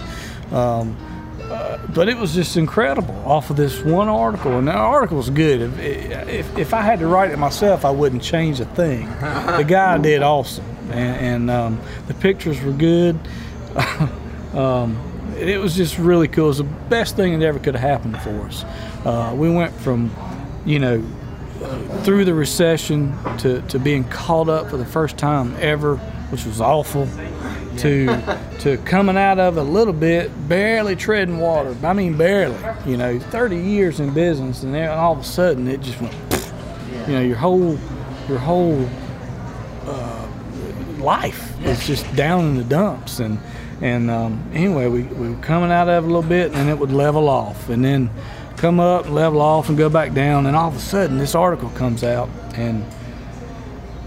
um, 0.51 0.97
uh, 1.41 1.77
but 1.93 2.09
it 2.09 2.17
was 2.17 2.33
just 2.33 2.57
incredible 2.57 3.15
off 3.25 3.49
of 3.49 3.55
this 3.55 3.81
one 3.83 4.09
article, 4.09 4.57
and 4.57 4.67
the 4.67 4.73
article 4.73 5.15
was 5.15 5.29
good. 5.29 5.61
If, 5.61 6.27
if, 6.27 6.57
if 6.57 6.73
I 6.73 6.81
had 6.81 6.99
to 6.99 7.07
write 7.07 7.31
it 7.31 7.39
myself, 7.39 7.85
I 7.85 7.91
wouldn't 7.91 8.21
change 8.21 8.59
a 8.59 8.65
thing. 8.65 9.05
the 9.19 9.65
guy 9.65 9.97
did 9.97 10.23
awesome, 10.23 10.65
and, 10.91 11.49
and 11.49 11.51
um, 11.51 11.81
the 12.07 12.15
pictures 12.15 12.61
were 12.61 12.73
good. 12.73 13.17
um, 14.53 15.12
it 15.43 15.59
was 15.59 15.75
just 15.75 15.97
really 15.97 16.27
cool. 16.27 16.45
It 16.45 16.49
was 16.49 16.57
the 16.59 16.63
best 16.63 17.15
thing 17.15 17.37
that 17.39 17.45
ever 17.45 17.59
could 17.59 17.75
have 17.75 17.89
happened 17.89 18.19
for 18.21 18.41
us. 18.41 18.63
Uh, 19.05 19.33
we 19.35 19.49
went 19.49 19.73
from, 19.73 20.11
you 20.65 20.79
know, 20.79 21.03
through 22.03 22.25
the 22.25 22.33
recession 22.33 23.17
to, 23.39 23.61
to 23.63 23.79
being 23.79 24.03
caught 24.05 24.49
up 24.49 24.69
for 24.69 24.77
the 24.77 24.85
first 24.85 25.17
time 25.17 25.55
ever, 25.59 25.97
which 26.29 26.45
was 26.45 26.59
awful, 26.59 27.07
to 27.77 28.39
to 28.59 28.77
coming 28.85 29.17
out 29.17 29.39
of 29.39 29.57
a 29.57 29.63
little 29.63 29.93
bit, 29.93 30.31
barely 30.47 30.95
treading 30.95 31.39
water. 31.39 31.75
I 31.83 31.93
mean, 31.93 32.17
barely. 32.17 32.57
You 32.85 32.97
know, 32.97 33.19
30 33.19 33.57
years 33.57 33.99
in 33.99 34.13
business, 34.13 34.63
and 34.63 34.73
then 34.73 34.89
all 34.89 35.13
of 35.13 35.19
a 35.19 35.23
sudden 35.23 35.67
it 35.67 35.81
just 35.81 35.99
went. 36.01 36.15
You 37.07 37.13
know, 37.13 37.21
your 37.21 37.37
whole 37.37 37.77
your 38.29 38.39
whole 38.39 38.87
uh, 39.85 40.27
life 40.99 41.53
is 41.65 41.85
just 41.85 42.13
down 42.15 42.45
in 42.45 42.57
the 42.57 42.63
dumps, 42.63 43.19
and 43.19 43.39
and 43.83 44.09
um, 44.09 44.49
anyway, 44.53 44.87
we, 44.87 45.03
we 45.03 45.29
were 45.31 45.41
coming 45.41 45.69
out 45.69 45.89
of 45.89 46.05
it 46.05 46.07
a 46.07 46.09
little 46.09 46.27
bit, 46.27 46.53
and 46.53 46.69
it 46.69 46.79
would 46.79 46.93
level 46.93 47.27
off, 47.27 47.67
and 47.67 47.83
then 47.83 48.09
come 48.55 48.79
up, 48.79 49.09
level 49.09 49.41
off, 49.41 49.67
and 49.67 49.77
go 49.77 49.89
back 49.89 50.13
down, 50.13 50.45
and 50.45 50.55
all 50.55 50.69
of 50.69 50.75
a 50.77 50.79
sudden 50.79 51.17
this 51.17 51.35
article 51.35 51.69
comes 51.71 52.01
out, 52.01 52.29
and 52.55 52.85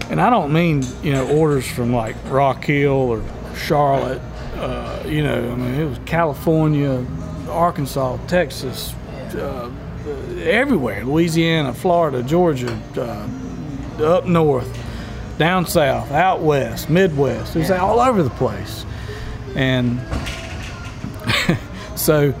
and 0.09 0.19
I 0.19 0.31
don't 0.31 0.51
mean 0.51 0.83
you 1.03 1.11
know 1.11 1.29
orders 1.29 1.67
from 1.69 1.93
like 1.93 2.15
Rock 2.25 2.65
Hill 2.65 2.91
or 2.91 3.23
Charlotte, 3.55 4.19
uh, 4.55 5.03
you 5.05 5.21
know, 5.21 5.51
I 5.51 5.55
mean 5.55 5.75
it 5.75 5.85
was 5.85 5.99
California, 6.07 7.05
Arkansas, 7.47 8.17
Texas, 8.25 8.95
uh, 9.35 9.69
everywhere, 10.41 11.05
Louisiana, 11.05 11.71
Florida, 11.71 12.23
Georgia, 12.23 12.75
uh, 12.97 14.03
up 14.03 14.25
north, 14.25 14.75
down 15.37 15.67
south, 15.67 16.09
out 16.09 16.41
west, 16.41 16.89
Midwest. 16.89 17.55
It 17.55 17.59
was 17.59 17.69
all 17.69 17.99
over 17.99 18.23
the 18.23 18.31
place, 18.31 18.87
and 19.57 19.99
so 21.95 22.33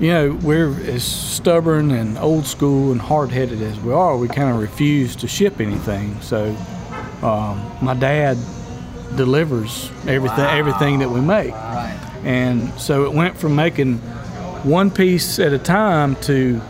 you 0.00 0.08
know, 0.08 0.38
we're 0.42 0.70
as 0.90 1.04
stubborn 1.04 1.90
and 1.90 2.18
old 2.18 2.46
school 2.46 2.92
and 2.92 3.00
hard 3.00 3.30
headed 3.30 3.62
as 3.62 3.78
we 3.80 3.92
are, 3.92 4.16
we 4.16 4.28
kind 4.28 4.50
of 4.50 4.60
refuse 4.60 5.14
to 5.16 5.28
ship 5.28 5.60
anything. 5.60 6.20
So, 6.20 6.54
um, 7.22 7.64
my 7.80 7.94
dad 7.94 8.36
delivers 9.16 9.90
everything 10.06 10.40
everything 10.40 10.98
that 10.98 11.10
we 11.10 11.20
make. 11.20 11.52
Right. 11.52 12.00
And 12.24 12.72
so 12.80 13.04
it 13.04 13.12
went 13.12 13.36
from 13.36 13.54
making 13.54 13.98
one 14.64 14.90
piece 14.90 15.38
at 15.38 15.52
a 15.52 15.58
time 15.58 16.16
to, 16.22 16.60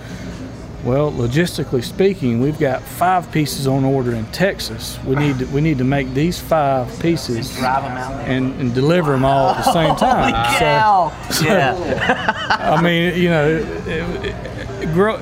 well, 0.84 1.10
logistically 1.12 1.82
speaking, 1.82 2.40
we've 2.40 2.58
got 2.58 2.82
five 2.82 3.30
pieces 3.32 3.66
on 3.66 3.84
order 3.84 4.14
in 4.14 4.26
Texas. 4.26 4.98
We 5.04 5.16
need 5.16 5.38
to, 5.38 5.46
we 5.46 5.60
need 5.60 5.78
to 5.78 5.84
make 5.84 6.12
these 6.14 6.38
five 6.38 6.88
pieces 7.00 7.56
Drive 7.56 7.84
'em 7.84 7.92
out 7.96 8.18
there. 8.18 8.28
and, 8.36 8.60
and 8.60 8.74
deliver 8.74 9.12
them 9.12 9.24
all 9.24 9.50
at 9.50 9.64
the 9.64 9.72
same 9.72 9.96
time. 9.96 10.34
Holy 10.34 10.54
So- 10.54 10.58
cow! 10.60 11.12
yeah. 11.42 12.58
I 12.76 12.82
mean, 12.82 13.16
you 13.20 13.30
know, 13.30 13.48
it, 13.86 14.34
it, 14.82 14.92
grow, 14.92 15.16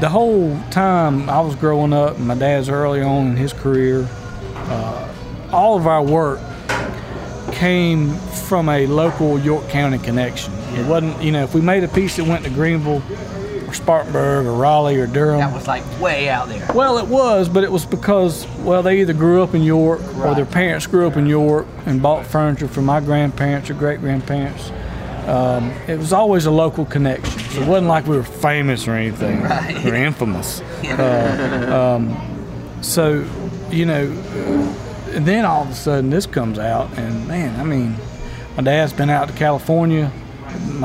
the 0.00 0.08
whole 0.08 0.56
time 0.70 1.28
I 1.28 1.40
was 1.40 1.54
growing 1.56 1.92
up, 1.92 2.16
and 2.16 2.26
my 2.28 2.34
dad's 2.36 2.68
early 2.68 3.02
on 3.02 3.28
in 3.28 3.36
his 3.36 3.52
career, 3.52 4.08
uh, 4.54 5.08
all 5.52 5.76
of 5.76 5.86
our 5.88 6.02
work 6.04 6.38
came 7.52 8.10
from 8.48 8.68
a 8.68 8.86
local 8.86 9.38
York 9.38 9.68
County 9.68 9.98
connection. 9.98 10.52
It 10.74 10.86
wasn't, 10.86 11.20
you 11.22 11.30
know, 11.32 11.44
if 11.44 11.54
we 11.54 11.60
made 11.60 11.84
a 11.84 11.88
piece 11.88 12.16
that 12.16 12.26
went 12.26 12.44
to 12.44 12.50
Greenville 12.50 13.00
Spartanburg 13.74 14.46
or 14.46 14.52
Raleigh 14.52 14.98
or 15.00 15.06
Durham. 15.06 15.38
That 15.40 15.52
was 15.52 15.66
like 15.66 15.82
way 16.00 16.28
out 16.28 16.48
there. 16.48 16.66
Well, 16.74 16.98
it 16.98 17.06
was, 17.06 17.48
but 17.48 17.64
it 17.64 17.70
was 17.72 17.84
because, 17.86 18.46
well, 18.60 18.82
they 18.82 19.00
either 19.00 19.12
grew 19.12 19.42
up 19.42 19.54
in 19.54 19.62
York 19.62 20.00
or 20.18 20.34
their 20.34 20.46
parents 20.46 20.86
grew 20.86 21.06
up 21.06 21.16
in 21.16 21.26
York 21.26 21.66
and 21.86 22.00
bought 22.02 22.24
furniture 22.26 22.68
from 22.68 22.84
my 22.86 23.00
grandparents 23.00 23.70
or 23.70 23.74
great 23.74 24.00
grandparents. 24.00 24.70
Um, 25.28 25.70
it 25.88 25.98
was 25.98 26.12
always 26.12 26.44
a 26.46 26.50
local 26.50 26.84
connection. 26.84 27.38
So 27.40 27.62
it 27.62 27.66
wasn't 27.68 27.88
like 27.88 28.06
we 28.06 28.16
were 28.16 28.22
famous 28.24 28.86
or 28.86 28.92
anything 28.92 29.40
Right. 29.42 29.84
or 29.86 29.94
infamous. 29.94 30.62
Uh, 30.84 31.96
um, 31.96 32.82
so, 32.82 33.24
you 33.70 33.86
know, 33.86 34.02
and 35.12 35.24
then 35.26 35.44
all 35.46 35.62
of 35.62 35.70
a 35.70 35.74
sudden 35.74 36.10
this 36.10 36.26
comes 36.26 36.58
out, 36.58 36.90
and 36.98 37.26
man, 37.26 37.58
I 37.58 37.64
mean, 37.64 37.96
my 38.56 38.62
dad's 38.62 38.92
been 38.92 39.08
out 39.08 39.28
to 39.28 39.34
California. 39.34 40.12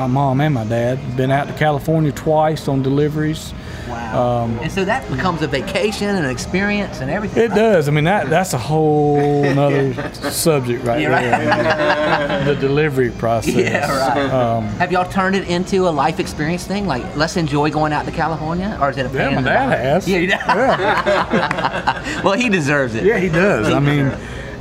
My 0.00 0.06
mom 0.06 0.40
and 0.40 0.54
my 0.54 0.64
dad 0.64 1.14
been 1.14 1.30
out 1.30 1.46
to 1.48 1.52
California 1.52 2.10
twice 2.10 2.68
on 2.68 2.80
deliveries. 2.80 3.52
Wow. 3.86 4.44
Um, 4.44 4.58
and 4.60 4.72
so 4.72 4.82
that 4.86 5.06
becomes 5.10 5.42
a 5.42 5.46
vacation 5.46 6.08
and 6.08 6.24
an 6.24 6.30
experience 6.30 7.02
and 7.02 7.10
everything. 7.10 7.42
It 7.42 7.50
right? 7.50 7.56
does. 7.56 7.86
I 7.86 7.90
mean, 7.90 8.04
that 8.04 8.30
that's 8.30 8.54
a 8.54 8.58
whole 8.58 9.44
other 9.58 9.92
subject 10.30 10.86
right 10.86 11.02
Yeah, 11.02 12.40
there. 12.40 12.44
the 12.54 12.58
delivery 12.58 13.10
process. 13.10 13.54
Yeah, 13.54 14.08
right. 14.08 14.32
Um, 14.32 14.64
Have 14.78 14.90
y'all 14.90 15.06
turned 15.06 15.36
it 15.36 15.46
into 15.48 15.86
a 15.86 15.90
life 15.90 16.18
experience 16.18 16.66
thing? 16.66 16.86
Like, 16.86 17.04
let's 17.14 17.36
enjoy 17.36 17.70
going 17.70 17.92
out 17.92 18.06
to 18.06 18.10
California, 18.10 18.78
or 18.80 18.88
is 18.88 18.96
it 18.96 19.04
a 19.04 19.10
pain 19.10 19.32
yeah, 19.32 19.34
my 19.34 19.42
dad 19.42 19.78
has. 19.78 20.08
Yeah, 20.08 20.18
yeah. 20.20 22.20
well, 22.24 22.38
he 22.38 22.48
deserves 22.48 22.94
it. 22.94 23.04
Yeah, 23.04 23.18
he 23.18 23.28
does. 23.28 23.70
I 23.70 23.80
mean, 23.80 24.06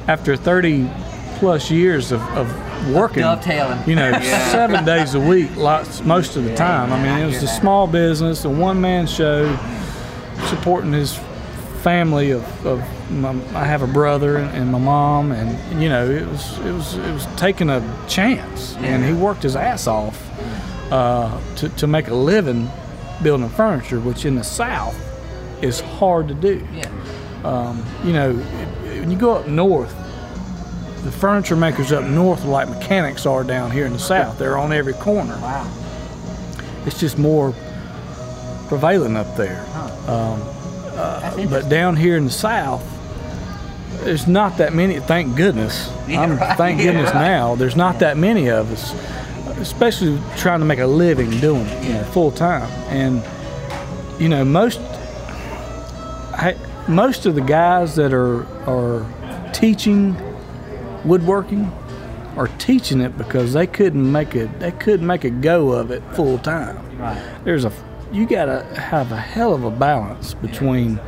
after 0.10 0.36
30 0.36 0.90
plus 1.38 1.72
years 1.72 2.12
of, 2.12 2.22
of 2.36 2.69
working, 2.94 3.22
Dovetailing. 3.24 3.80
you 3.88 3.96
know, 3.96 4.12
seven 4.52 4.86
days 4.86 5.14
a 5.16 5.20
week, 5.20 5.56
lots 5.56 6.02
most 6.04 6.36
of 6.36 6.44
the 6.44 6.56
time. 6.56 6.92
I 6.92 7.02
mean, 7.02 7.18
it 7.24 7.26
was 7.26 7.44
a 7.44 7.48
small 7.48 7.88
business, 7.88 8.46
a 8.46 8.50
one 8.50 8.80
man 8.82 9.08
show, 9.08 9.56
supporting 10.48 10.94
his 10.94 11.18
family 11.82 12.32
of, 12.32 12.66
of 12.66 12.80
my, 13.12 13.30
I 13.56 13.64
have 13.66 13.82
a 13.82 13.88
brother 13.88 14.38
and, 14.38 14.72
my 14.72 14.80
mom, 14.80 15.32
and 15.32 15.82
you 15.82 15.90
know, 15.90 16.10
it 16.10 16.28
was 16.28 16.60
it 16.60 16.72
was 16.72 16.96
it 16.98 17.12
was 17.14 17.26
taking 17.38 17.70
a 17.70 17.82
chance, 18.08 18.76
and 18.78 19.04
he 19.04 19.14
worked 19.14 19.44
his 19.44 19.56
ass 19.56 19.88
off 19.88 20.18
uh, 20.92 21.40
to 21.56 21.70
to 21.70 21.88
make 21.88 22.08
a 22.10 22.14
living 22.16 22.70
building 23.24 23.50
furniture, 23.50 24.00
which 24.00 24.26
in 24.26 24.36
the 24.36 24.44
South 24.44 24.96
is 25.62 25.82
hard 25.82 26.28
to 26.30 26.34
do 26.34 26.66
Yeah. 26.74 27.76
you 28.06 28.14
know, 28.14 28.34
when 28.34 29.12
you 29.12 29.18
go 29.18 29.36
up 29.36 29.48
north, 29.48 29.94
the 31.04 31.12
furniture 31.12 31.56
makers 31.56 31.92
up 31.92 32.04
north 32.04 32.44
are 32.46 32.50
like 32.50 32.70
mechanics 32.70 33.26
are 33.26 33.44
down 33.44 33.72
here 33.72 33.86
in 33.86 33.94
the 33.94 34.00
south. 34.00 34.38
They're 34.38 34.58
on 34.58 34.74
every 34.74 34.94
corner. 34.94 35.38
Wow. 35.38 35.72
It's 36.86 37.00
just 37.00 37.18
more 37.18 37.54
prevalent 38.68 39.18
up 39.18 39.36
there. 39.36 39.62
Um, 40.08 40.40
That's 40.40 41.38
uh, 41.38 41.48
But 41.50 41.70
down 41.70 41.96
here 41.96 42.18
in 42.18 42.26
the 42.26 42.32
south, 42.32 42.84
there's 44.04 44.28
not 44.28 44.58
that 44.58 44.74
many. 44.74 45.00
Thank 45.00 45.36
goodness. 45.36 45.92
Yeah, 46.08 46.22
I'm, 46.22 46.38
right. 46.38 46.58
Thank 46.58 46.80
Yeah, 46.80 46.88
goodness 46.88 47.14
right. 47.14 47.22
now. 47.22 47.56
There's 47.56 47.76
not 47.76 48.00
that 48.00 48.18
many 48.18 48.50
of 48.50 48.72
us, 48.72 48.94
especially 49.60 50.20
trying 50.38 50.60
to 50.60 50.66
make 50.66 50.80
a 50.80 50.88
living 50.88 51.30
doing 51.40 51.66
it, 51.66 51.84
you 51.84 51.94
know, 51.94 52.04
full 52.06 52.32
time. 52.32 52.70
And 52.90 53.24
you 54.22 54.30
know, 54.30 54.44
most 54.46 54.80
I, 54.80 56.56
most 56.88 57.26
of 57.26 57.36
the 57.36 57.42
guys 57.42 57.96
that 57.96 58.14
are 58.14 58.46
are 58.70 59.06
teaching 59.54 60.16
woodworking 61.10 61.66
are 62.38 62.48
teaching 62.60 63.02
it 63.02 63.18
because 63.18 63.52
they 63.54 63.68
couldn't 63.68 64.10
make 64.10 64.36
it 64.36 64.60
they 64.60 64.72
couldn't 64.72 65.06
make 65.08 65.24
a 65.26 65.30
go 65.30 65.72
of 65.72 65.92
it 65.92 66.02
full 66.14 66.38
time. 66.38 66.78
Right. 66.98 67.22
There's 67.44 67.66
a 67.66 67.72
you 68.14 68.26
gotta 68.26 68.64
have 68.76 69.12
a 69.12 69.18
hell 69.18 69.54
of 69.54 69.64
a 69.64 69.72
balance 69.72 70.34
between 70.36 71.00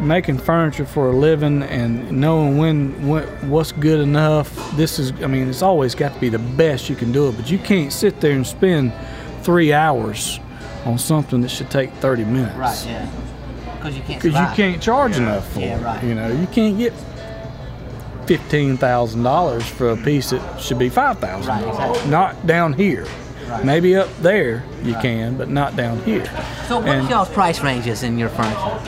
making 0.00 0.38
furniture 0.38 0.86
for 0.86 1.10
a 1.10 1.16
living 1.16 1.62
and 1.62 2.10
knowing 2.12 2.56
when, 3.08 3.48
what's 3.48 3.72
good 3.72 4.00
enough. 4.00 4.76
This 4.76 4.98
is 4.98 5.12
I 5.22 5.26
mean 5.26 5.48
it's 5.48 5.62
always 5.62 5.94
got 5.94 6.14
to 6.14 6.20
be 6.20 6.28
the 6.28 6.38
best 6.38 6.88
you 6.88 6.96
can 6.96 7.12
do 7.12 7.28
it, 7.28 7.36
but 7.36 7.50
you 7.50 7.58
can't 7.58 7.92
sit 7.92 8.20
there 8.20 8.32
and 8.32 8.46
spend 8.46 8.92
three 9.42 9.72
hours 9.72 10.40
on 10.84 10.98
something 10.98 11.40
that 11.42 11.50
should 11.50 11.70
take 11.70 11.92
30 11.94 12.24
minutes. 12.24 12.56
Right. 12.56 12.84
Yeah. 12.86 13.10
Because 13.76 13.96
you 13.96 14.02
can't. 14.02 14.22
Because 14.22 14.50
you 14.50 14.56
can't 14.56 14.82
charge 14.82 15.16
enough 15.16 15.52
for 15.52 15.60
Yeah, 15.60 15.78
it. 15.78 15.84
right. 15.84 16.02
You 16.04 16.14
know, 16.14 16.28
you 16.32 16.46
can't 16.48 16.76
get 16.78 16.92
fifteen 18.28 18.76
thousand 18.76 19.22
dollars 19.24 19.66
for 19.66 19.90
a 19.90 19.96
piece 19.96 20.30
that 20.30 20.60
should 20.60 20.78
be 20.78 20.88
five 20.88 21.18
thousand 21.18 21.48
Right, 21.48 21.60
dollars. 21.62 21.76
exactly. 21.96 22.10
Not 22.10 22.46
down 22.46 22.72
here. 22.74 23.06
Right. 23.48 23.64
Maybe 23.64 23.96
up 23.96 24.08
there 24.20 24.62
you 24.84 24.94
can, 24.94 25.36
but 25.38 25.48
not 25.48 25.74
down 25.74 25.98
here. 26.04 26.26
So, 26.68 26.76
what's 26.76 26.88
And- 26.88 27.08
y'all's 27.10 27.30
price 27.30 27.60
ranges 27.60 28.02
in 28.02 28.18
your 28.18 28.28
furniture? 28.28 28.82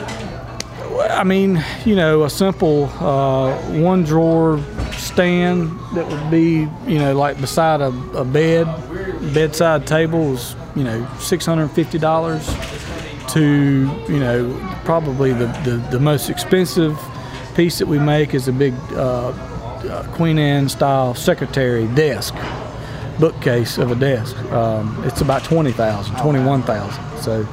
I 1.09 1.23
mean, 1.23 1.63
you 1.83 1.95
know, 1.95 2.23
a 2.23 2.29
simple 2.29 2.85
uh, 2.99 3.53
one 3.71 4.03
drawer 4.03 4.59
stand 4.93 5.71
that 5.95 6.07
would 6.07 6.29
be, 6.29 6.67
you 6.85 6.99
know, 6.99 7.13
like 7.15 7.41
beside 7.41 7.81
a, 7.81 7.87
a 8.15 8.23
bed, 8.23 8.65
bedside 9.33 9.87
table 9.87 10.35
is, 10.35 10.55
you 10.75 10.83
know, 10.83 11.07
six 11.19 11.45
hundred 11.45 11.63
and 11.63 11.71
fifty 11.71 11.97
dollars. 11.97 12.47
To 13.29 13.39
you 14.09 14.19
know, 14.19 14.79
probably 14.83 15.31
the, 15.31 15.45
the, 15.63 15.77
the 15.89 15.99
most 16.01 16.29
expensive 16.29 16.99
piece 17.55 17.79
that 17.79 17.87
we 17.87 17.99
make 17.99 18.33
is 18.33 18.47
a 18.47 18.53
big 18.53 18.73
uh, 18.93 19.29
uh, 19.29 20.03
Queen 20.13 20.37
Anne 20.37 20.69
style 20.69 21.13
secretary 21.15 21.87
desk 21.87 22.35
bookcase 23.19 23.77
of 23.77 23.91
a 23.91 23.95
desk. 23.95 24.35
Um, 24.51 25.01
it's 25.05 25.21
about 25.21 25.43
20,000, 25.43 26.17
21,000. 26.17 27.17
So, 27.19 27.47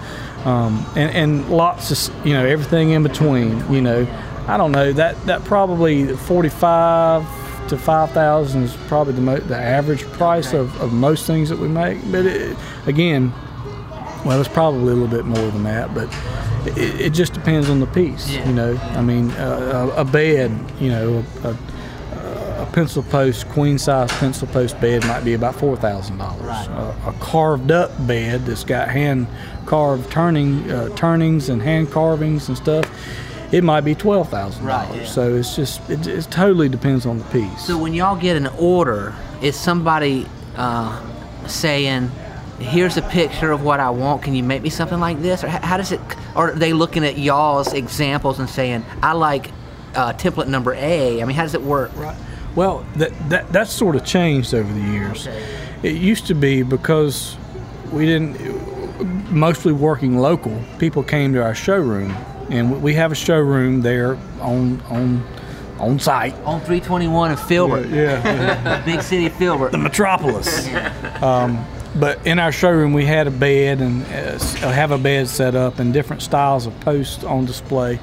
um, 0.44 0.84
and, 0.96 1.10
and 1.10 1.50
lots 1.50 2.08
of, 2.08 2.26
you 2.26 2.32
know, 2.32 2.46
everything 2.46 2.90
in 2.90 3.02
between, 3.02 3.70
you 3.72 3.82
know, 3.82 4.06
I 4.46 4.56
don't 4.56 4.72
know 4.72 4.92
that, 4.94 5.20
that 5.26 5.44
probably 5.44 6.14
45 6.16 7.68
to 7.68 7.76
5,000 7.76 8.62
is 8.62 8.76
probably 8.88 9.12
the, 9.12 9.20
mo- 9.20 9.36
the 9.36 9.56
average 9.56 10.04
price 10.04 10.54
of, 10.54 10.80
of 10.80 10.92
most 10.92 11.26
things 11.26 11.50
that 11.50 11.58
we 11.58 11.68
make. 11.68 11.98
But 12.10 12.24
it, 12.24 12.56
again, 12.86 13.32
well, 14.24 14.40
it's 14.40 14.48
probably 14.48 14.80
a 14.80 14.84
little 14.84 15.06
bit 15.06 15.26
more 15.26 15.50
than 15.50 15.64
that, 15.64 15.94
but 15.94 16.08
it, 16.76 17.00
it 17.00 17.10
just 17.12 17.32
depends 17.32 17.68
on 17.70 17.80
the 17.80 17.86
piece, 17.86 18.30
Yeah. 18.30 18.46
you 18.48 18.54
know. 18.54 18.76
I 18.94 19.02
mean, 19.02 19.30
uh, 19.32 19.92
a, 19.96 20.00
a 20.00 20.04
bed, 20.04 20.50
you 20.80 20.90
know, 20.90 21.24
a, 21.44 21.56
a 22.62 22.66
pencil 22.72 23.02
post, 23.04 23.48
queen 23.48 23.78
size 23.78 24.10
pencil 24.12 24.46
post 24.48 24.80
bed 24.80 25.04
might 25.06 25.24
be 25.24 25.34
about 25.34 25.54
four 25.54 25.76
thousand 25.76 26.18
dollars. 26.18 26.42
A, 26.68 26.96
a 27.06 27.14
carved 27.20 27.70
up 27.70 27.90
bed 28.06 28.46
that's 28.46 28.64
got 28.64 28.88
hand 28.88 29.26
carved 29.66 30.10
turning 30.10 30.70
uh, 30.70 30.88
turnings 30.96 31.48
and 31.48 31.60
hand 31.62 31.90
carvings 31.90 32.48
and 32.48 32.56
stuff, 32.56 32.90
it 33.52 33.62
might 33.64 33.82
be 33.82 33.94
twelve 33.94 34.28
thousand 34.28 34.64
Right, 34.64 34.86
dollars. 34.86 35.00
yeah. 35.02 35.06
So 35.08 35.34
it's 35.34 35.54
just 35.56 35.88
it, 35.88 36.06
it 36.06 36.24
totally 36.30 36.68
depends 36.68 37.06
on 37.06 37.18
the 37.18 37.24
piece. 37.26 37.66
So, 37.66 37.78
when 37.78 37.94
y'all 37.94 38.16
get 38.16 38.36
an 38.36 38.48
order, 38.58 39.14
is 39.40 39.54
somebody 39.56 40.26
uh, 40.56 41.00
saying, 41.46 42.10
"Here's 42.58 42.96
a 42.96 43.02
picture 43.02 43.50
of 43.52 43.62
what 43.62 43.80
I 43.80 43.90
want. 43.90 44.22
Can 44.22 44.34
you 44.34 44.42
make 44.42 44.62
me 44.62 44.70
something 44.70 45.00
like 45.00 45.20
this?" 45.22 45.44
Or 45.44 45.48
how 45.48 45.76
does 45.76 45.92
it? 45.92 46.00
Or 46.34 46.50
are 46.50 46.54
they 46.54 46.72
looking 46.72 47.04
at 47.04 47.18
y'all's 47.18 47.72
examples 47.72 48.38
and 48.38 48.48
saying, 48.48 48.84
"I 49.02 49.12
like 49.12 49.50
uh, 49.94 50.12
template 50.12 50.48
number 50.48 50.74
A"? 50.74 51.20
I 51.22 51.24
mean, 51.24 51.36
how 51.36 51.42
does 51.42 51.54
it 51.54 51.62
work? 51.62 51.90
Right. 51.96 52.16
Well, 52.54 52.84
that, 52.96 53.12
that 53.30 53.52
that's 53.52 53.70
sort 53.72 53.94
of 53.96 54.04
changed 54.04 54.52
over 54.54 54.72
the 54.72 54.80
years. 54.80 55.28
It 55.82 55.96
used 55.96 56.26
to 56.26 56.34
be 56.34 56.62
because 56.62 57.36
we 57.92 58.04
didn't 58.06 59.30
mostly 59.30 59.72
working 59.72 60.18
local. 60.18 60.60
People 60.78 61.02
came 61.04 61.32
to 61.34 61.42
our 61.42 61.54
showroom, 61.54 62.16
and 62.50 62.82
we 62.82 62.94
have 62.94 63.12
a 63.12 63.14
showroom 63.14 63.82
there 63.82 64.18
on 64.40 64.80
on 64.90 65.24
on 65.78 65.98
site. 66.00 66.34
On 66.44 66.58
321 66.60 67.30
of 67.30 67.40
Filbert, 67.46 67.86
Yeah, 67.88 68.20
yeah. 68.24 68.78
the 68.80 68.84
big 68.92 69.00
city 69.02 69.26
of 69.26 69.32
Filbert. 69.34 69.70
the 69.70 69.78
metropolis. 69.78 70.68
Um, 71.22 71.64
but 71.98 72.26
in 72.26 72.38
our 72.38 72.52
showroom, 72.52 72.92
we 72.92 73.04
had 73.04 73.26
a 73.26 73.30
bed 73.30 73.80
and 73.80 74.02
uh, 74.04 74.70
have 74.70 74.90
a 74.90 74.98
bed 74.98 75.28
set 75.28 75.54
up 75.54 75.78
and 75.78 75.92
different 75.92 76.22
styles 76.22 76.66
of 76.66 76.78
posts 76.80 77.24
on 77.24 77.44
display, 77.46 77.98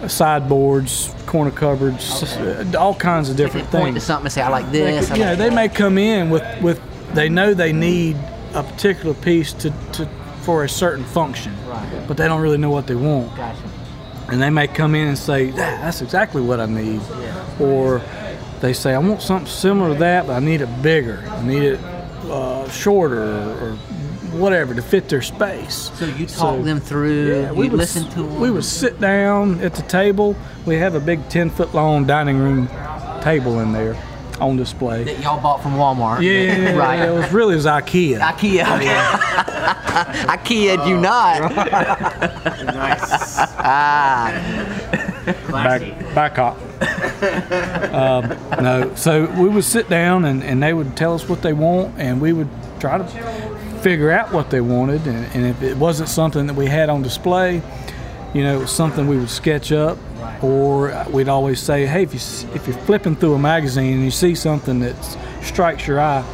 uh, 0.00 0.08
sideboards, 0.08 1.14
corner 1.26 1.50
cupboards, 1.50 2.22
uh, 2.36 2.64
all 2.78 2.94
kinds 2.94 3.30
of 3.30 3.36
They 3.36 3.44
different 3.44 3.70
point 3.70 3.86
to 3.86 3.92
things. 3.94 4.04
something 4.04 4.26
and 4.26 4.32
say, 4.32 4.42
"I 4.42 4.48
like 4.48 4.70
this." 4.72 5.10
I 5.10 5.16
know, 5.16 5.24
like 5.30 5.38
they 5.38 5.48
that." 5.48 5.54
may 5.54 5.68
come 5.68 5.98
in 5.98 6.30
with, 6.30 6.42
with 6.62 6.80
they 7.14 7.28
know 7.28 7.54
they 7.54 7.72
need 7.72 8.16
a 8.54 8.62
particular 8.62 9.14
piece 9.14 9.52
to, 9.54 9.70
to 9.92 10.08
for 10.42 10.64
a 10.64 10.68
certain 10.68 11.04
function, 11.04 11.52
Right. 11.68 11.86
but 12.08 12.16
they 12.16 12.26
don't 12.26 12.40
really 12.40 12.58
know 12.58 12.70
what 12.70 12.86
they 12.86 12.94
want 12.96 13.34
Gotcha. 13.36 13.56
and 14.28 14.42
they 14.42 14.50
may 14.50 14.66
come 14.66 14.94
in 14.94 15.08
and 15.08 15.18
say, 15.18 15.50
"Ah, 15.52 15.54
"That's 15.82 16.02
exactly 16.02 16.42
what 16.42 16.58
I 16.60 16.66
need," 16.66 17.00
or 17.60 18.00
they 18.60 18.72
say, 18.72 18.92
"I 18.94 18.98
want 18.98 19.22
something 19.22 19.46
similar 19.46 19.92
to 19.92 19.98
that, 20.00 20.26
but 20.26 20.34
I 20.34 20.40
need 20.40 20.60
it 20.62 20.82
bigger. 20.82 21.22
I 21.30 21.42
need 21.42 21.62
it 21.62 21.80
uh, 22.32 22.68
shorter, 22.70 23.22
or, 23.22 23.52
or 23.70 23.76
whatever 24.38 24.74
to 24.74 24.82
fit 24.82 25.08
their 25.08 25.22
space." 25.22 25.90
So 25.94 26.06
you 26.06 26.26
talk 26.26 26.56
So- 26.56 26.62
them 26.62 26.80
through. 26.80 27.42
Yeah, 27.42 27.52
we 27.52 27.66
you 27.66 27.70
would 27.72 27.78
listen 27.78 28.08
to 28.10 28.22
them. 28.22 28.40
We 28.40 28.50
would 28.50 28.64
sit 28.64 29.00
down 29.00 29.60
at 29.60 29.74
the 29.74 29.82
table. 29.82 30.34
We 30.66 30.76
have 30.76 30.94
a 30.94 31.00
big 31.00 31.28
ten 31.28 31.50
foot 31.50 31.74
long 31.74 32.06
dining 32.06 32.38
room 32.38 32.68
table 33.22 33.60
in 33.60 33.72
there 33.72 33.96
on 34.40 34.56
display. 34.56 35.04
that 35.04 35.20
y'all 35.20 35.40
bought 35.40 35.62
from 35.62 35.74
Walmart. 35.74 36.20
Yeah, 36.22 36.72
right. 36.76 37.08
It 37.08 37.12
was 37.12 37.30
really 37.32 37.52
it 37.52 37.56
was 37.58 37.66
IKEA. 37.66 38.18
IKEA. 38.18 38.64
IKEA, 40.26 40.88
you 40.88 40.98
not. 40.98 41.52
Nice. 42.72 43.36
back 45.52 46.14
back 46.14 46.38
up. 46.38 46.58
Um, 47.22 48.28
no, 48.62 48.92
so 48.96 49.26
we 49.40 49.48
would 49.48 49.64
sit 49.64 49.88
down 49.88 50.24
and, 50.24 50.42
and 50.42 50.62
they 50.62 50.72
would 50.72 50.96
tell 50.96 51.14
us 51.14 51.28
what 51.28 51.42
they 51.42 51.52
want, 51.52 51.98
and 51.98 52.20
we 52.20 52.32
would 52.32 52.48
try 52.80 52.98
to 52.98 53.04
figure 53.82 54.10
out 54.10 54.32
what 54.32 54.50
they 54.50 54.60
wanted. 54.60 55.06
And, 55.06 55.26
and 55.34 55.46
if 55.46 55.62
it 55.62 55.76
wasn't 55.76 56.08
something 56.08 56.46
that 56.46 56.54
we 56.54 56.66
had 56.66 56.88
on 56.88 57.02
display, 57.02 57.62
you 58.34 58.42
know, 58.42 58.56
it 58.56 58.60
was 58.60 58.70
something 58.72 59.06
we 59.06 59.18
would 59.18 59.28
sketch 59.28 59.72
up 59.72 59.98
Or 60.42 61.04
we'd 61.10 61.28
always 61.28 61.60
say, 61.60 61.86
hey, 61.86 62.02
if 62.02 62.14
you 62.14 62.20
if 62.54 62.66
you're 62.66 62.76
flipping 62.78 63.14
through 63.16 63.34
a 63.34 63.38
magazine 63.38 63.94
and 63.94 64.04
you 64.04 64.10
see 64.10 64.34
something 64.34 64.80
that 64.80 64.96
strikes 65.42 65.86
your 65.86 66.00
eye, 66.00 66.24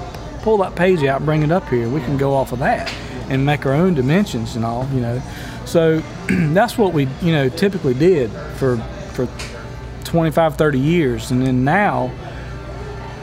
pull 0.42 0.58
that 0.58 0.74
page 0.76 1.02
out, 1.04 1.24
bring 1.24 1.42
it 1.42 1.50
up 1.50 1.68
here. 1.68 1.88
We 1.88 2.00
can 2.00 2.16
go 2.16 2.34
off 2.34 2.52
of 2.52 2.60
that 2.60 2.92
and 3.28 3.44
make 3.44 3.66
our 3.66 3.74
own 3.74 3.94
dimensions 3.94 4.56
and 4.56 4.64
all, 4.64 4.88
you 4.92 5.00
know. 5.00 5.20
So 5.66 6.00
that's 6.28 6.78
what 6.78 6.92
we, 6.92 7.08
you 7.20 7.32
know, 7.32 7.48
typically 7.48 7.94
did 7.94 8.30
for 8.56 8.76
for 9.12 9.26
25, 10.08 10.56
30 10.56 10.78
years, 10.78 11.30
and 11.30 11.46
then 11.46 11.64
now 11.64 12.10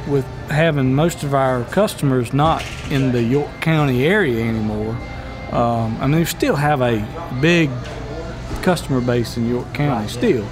with 0.07 0.25
having 0.49 0.93
most 0.93 1.23
of 1.23 1.33
our 1.33 1.63
customers 1.65 2.31
not 2.33 2.63
in 2.91 3.11
the 3.11 3.21
York 3.21 3.49
County 3.59 4.05
area 4.05 4.43
anymore, 4.45 4.95
um, 5.51 5.97
I 5.99 6.07
mean, 6.07 6.19
we 6.19 6.25
still 6.25 6.55
have 6.55 6.81
a 6.81 7.05
big 7.41 7.69
customer 8.61 9.01
base 9.01 9.36
in 9.38 9.49
York 9.49 9.73
County 9.73 10.07
still. 10.07 10.47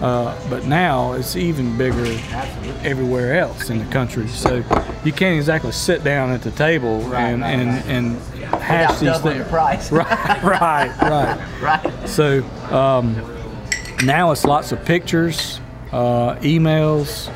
Uh, 0.00 0.36
but 0.50 0.66
now 0.66 1.12
it's 1.12 1.34
even 1.36 1.78
bigger 1.78 2.04
everywhere 2.82 3.38
else 3.38 3.70
in 3.70 3.78
the 3.78 3.84
country. 3.86 4.28
So 4.28 4.56
you 5.04 5.12
can't 5.12 5.36
exactly 5.36 5.72
sit 5.72 6.04
down 6.04 6.30
at 6.30 6.42
the 6.42 6.50
table 6.50 7.14
and, 7.14 7.42
and, 7.44 7.70
and 7.88 8.18
hash 8.60 8.98
these 8.98 9.18
things. 9.20 9.48
price. 9.48 9.90
Right, 9.92 10.42
right, 10.42 11.00
right. 11.00 11.62
right. 11.62 12.08
So 12.08 12.42
um, 12.70 13.14
now 14.04 14.32
it's 14.32 14.44
lots 14.44 14.72
of 14.72 14.84
pictures, 14.84 15.60
uh, 15.94 16.34
emails, 16.40 17.30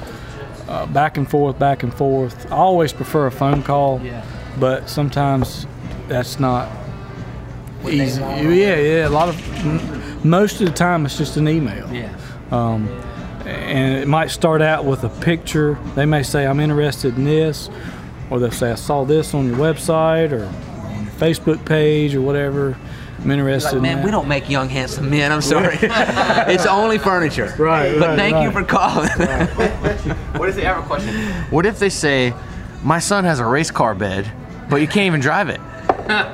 uh, 0.69 0.87
back 0.87 1.17
and 1.17 1.31
forth, 1.31 1.59
back 1.59 1.83
and 1.85 1.95
forth. 1.95 2.51
I 2.51 2.57
always 2.57 2.93
prefer 2.93 3.27
a 3.27 3.31
phone 3.31 3.63
call, 3.63 4.01
Yeah. 4.03 4.23
but 4.59 4.89
sometimes 4.89 5.67
that's 6.09 6.41
not 6.41 6.69
they 7.85 7.93
easy. 8.03 8.21
Yeah, 8.21 8.77
yeah. 8.77 9.09
A 9.09 9.11
lot 9.11 9.29
of 9.29 10.25
most 10.25 10.61
of 10.61 10.67
the 10.67 10.73
time 10.75 11.07
it's 11.07 11.17
just 11.17 11.37
an 11.37 11.47
email. 11.49 11.89
Yeah. 11.93 12.13
Um, 12.51 12.89
and 13.47 13.97
it 13.97 14.09
might 14.09 14.31
start 14.31 14.61
out 14.61 14.85
with 14.85 15.05
a 15.05 15.09
picture. 15.09 15.79
They 15.95 16.05
may 16.05 16.23
say, 16.23 16.47
I'm 16.47 16.61
interested 16.61 17.17
in 17.17 17.25
this, 17.25 17.71
or 18.29 18.41
they'll 18.41 18.51
say, 18.51 18.73
I 18.73 18.75
saw 18.75 19.05
this 19.05 19.33
on 19.33 19.47
your 19.47 19.57
website 19.57 20.33
or 20.33 20.45
on 20.45 21.05
your 21.05 21.13
Facebook 21.15 21.65
page 21.65 22.15
or 22.15 22.21
whatever. 22.21 22.77
I'm 23.21 23.31
interested 23.31 23.69
Like, 23.69 23.77
in 23.77 23.83
man, 23.83 23.97
that. 23.99 24.05
we 24.05 24.11
don't 24.11 24.29
make 24.29 24.49
young, 24.49 24.69
handsome 24.69 25.11
men. 25.11 25.33
I'm 25.33 25.41
sorry. 25.41 25.77
it's 25.83 26.67
only 26.67 26.99
furniture. 26.99 27.53
Right, 27.59 27.99
But 27.99 28.11
right, 28.11 28.17
thank 28.19 28.43
you 28.45 28.51
for 28.53 28.65
calling. 28.65 29.09
What 30.39 30.49
if 30.49 30.55
they 30.57 30.65
have 30.65 30.79
a 30.79 30.87
question? 30.87 31.15
What 31.51 31.67
if 31.67 31.79
they 31.79 31.89
say, 31.89 32.33
my 32.83 32.99
son 33.01 33.25
has 33.25 33.41
a 33.41 33.45
race 33.45 33.71
car 33.71 33.95
bed, 33.95 34.31
but 34.71 34.77
you 34.77 34.87
can't 34.87 35.07
even 35.07 35.21
drive 35.21 35.49
it? 35.49 35.61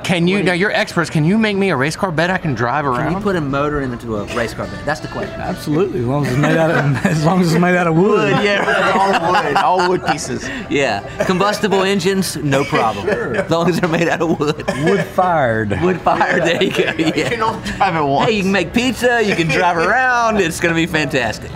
Can 0.03 0.27
you, 0.27 0.41
now 0.41 0.53
you're 0.53 0.71
experts, 0.71 1.09
can 1.09 1.25
you 1.25 1.37
make 1.37 1.57
me 1.57 1.69
a 1.69 1.75
race 1.75 1.95
car 1.97 2.11
bed 2.11 2.29
I 2.29 2.37
can 2.37 2.53
drive 2.55 2.85
around? 2.85 3.07
Can 3.07 3.13
you 3.13 3.19
put 3.19 3.35
a 3.35 3.41
motor 3.41 3.81
into 3.81 4.15
a 4.17 4.23
race 4.35 4.53
car 4.53 4.67
bed? 4.67 4.85
That's 4.85 5.01
the 5.01 5.09
question. 5.09 5.39
Absolutely, 5.41 5.99
as 5.99 6.05
long 6.05 6.25
as 6.25 6.31
it's 6.31 6.41
made 6.41 6.57
out 6.57 6.71
of 6.71 7.05
as 7.05 7.25
long 7.25 7.41
as 7.41 7.51
it's 7.51 7.61
made 7.61 7.75
out 7.75 7.87
of 7.87 7.95
wood. 7.97 8.31
yeah. 8.43 8.93
all 8.95 9.33
wood, 9.43 9.55
all 9.57 9.89
wood 9.89 10.05
pieces. 10.05 10.47
Yeah. 10.69 11.01
Combustible 11.25 11.83
engines, 11.83 12.37
no 12.37 12.63
problem. 12.63 13.05
Sure. 13.05 13.35
As 13.35 13.51
long 13.51 13.69
as 13.69 13.79
they're 13.79 13.89
made 13.89 14.07
out 14.07 14.21
of 14.21 14.39
wood. 14.39 14.63
Wood 14.85 15.03
fired. 15.07 15.71
Wood 15.81 15.99
fired. 15.99 16.43
There 16.43 16.63
you 16.63 16.71
go. 16.71 16.91
You 16.91 17.11
can 17.11 17.39
Yeah. 17.39 17.43
only 17.43 17.71
drive 17.71 17.95
it 17.95 18.01
once. 18.03 18.29
Hey, 18.29 18.37
you 18.37 18.43
can 18.43 18.51
make 18.51 18.73
pizza. 18.73 19.21
You 19.23 19.35
can 19.35 19.47
drive 19.47 19.77
around. 19.77 20.37
It's 20.39 20.59
going 20.59 20.73
to 20.73 20.79
be 20.79 20.85
fantastic. 20.85 21.51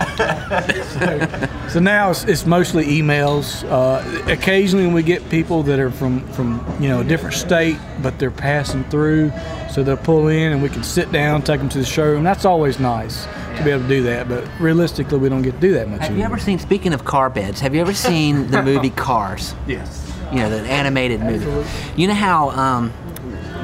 So 1.70 1.78
now 1.80 2.10
it's, 2.10 2.24
it's 2.24 2.44
mostly 2.46 2.84
emails. 2.86 3.64
Uh, 3.70 4.30
occasionally 4.30 4.88
we 4.92 5.02
get 5.02 5.28
people 5.30 5.62
that 5.62 5.78
are 5.78 5.90
from 5.90 6.20
from 6.32 6.64
you 6.80 6.88
know 6.88 7.00
a 7.00 7.04
different 7.04 7.34
state, 7.34 7.78
but 8.02 8.09
they're 8.18 8.30
passing 8.30 8.84
through, 8.84 9.32
so 9.70 9.82
they'll 9.82 9.96
pull 9.96 10.28
in 10.28 10.52
and 10.52 10.62
we 10.62 10.68
can 10.68 10.82
sit 10.82 11.10
down, 11.12 11.42
take 11.42 11.60
them 11.60 11.68
to 11.70 11.78
the 11.78 11.84
showroom. 11.84 12.24
That's 12.24 12.44
always 12.44 12.78
nice 12.78 13.24
to 13.56 13.62
be 13.64 13.70
able 13.70 13.82
to 13.82 13.88
do 13.88 14.02
that. 14.04 14.28
But 14.28 14.46
realistically, 14.60 15.18
we 15.18 15.28
don't 15.28 15.42
get 15.42 15.54
to 15.54 15.60
do 15.60 15.72
that 15.72 15.88
much 15.88 16.02
Have 16.02 16.16
you 16.16 16.24
ever 16.24 16.38
seen, 16.38 16.58
speaking 16.58 16.92
of 16.92 17.04
car 17.04 17.30
beds, 17.30 17.60
have 17.60 17.74
you 17.74 17.80
ever 17.80 17.94
seen 17.94 18.50
the 18.50 18.62
movie 18.70 18.90
Cars? 18.90 19.54
Yes. 19.66 20.12
you 20.32 20.38
know, 20.38 20.50
the 20.50 20.60
animated 20.68 21.20
movie. 21.20 21.68
You 21.96 22.08
know 22.08 22.14
how 22.14 22.50
um, 22.50 22.92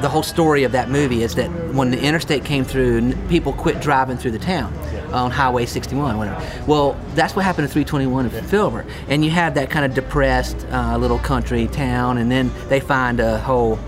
the 0.01 0.09
whole 0.09 0.23
story 0.23 0.63
of 0.63 0.73
that 0.73 0.89
movie 0.89 1.23
is 1.23 1.35
that 1.35 1.47
when 1.73 1.91
the 1.91 1.99
interstate 1.99 2.45
came 2.45 2.63
through, 2.63 3.13
people 3.29 3.53
quit 3.53 3.81
driving 3.81 4.17
through 4.17 4.31
the 4.31 4.39
town 4.39 4.73
on 5.13 5.31
Highway 5.31 5.65
61, 5.65 6.17
whatever. 6.17 6.45
Well, 6.67 6.97
that's 7.15 7.35
what 7.35 7.45
happened 7.45 7.67
to 7.67 7.73
321 7.73 8.25
in 8.25 8.43
Filbert, 8.43 8.85
and 9.07 9.23
you 9.23 9.31
have 9.31 9.53
that 9.55 9.69
kind 9.69 9.85
of 9.85 9.93
depressed 9.93 10.67
uh, 10.69 10.97
little 10.97 11.17
country 11.19 11.67
town, 11.67 12.17
and 12.17 12.29
then 12.29 12.51
they 12.67 12.79
find 12.81 13.19
a 13.21 13.39
whole 13.39 13.79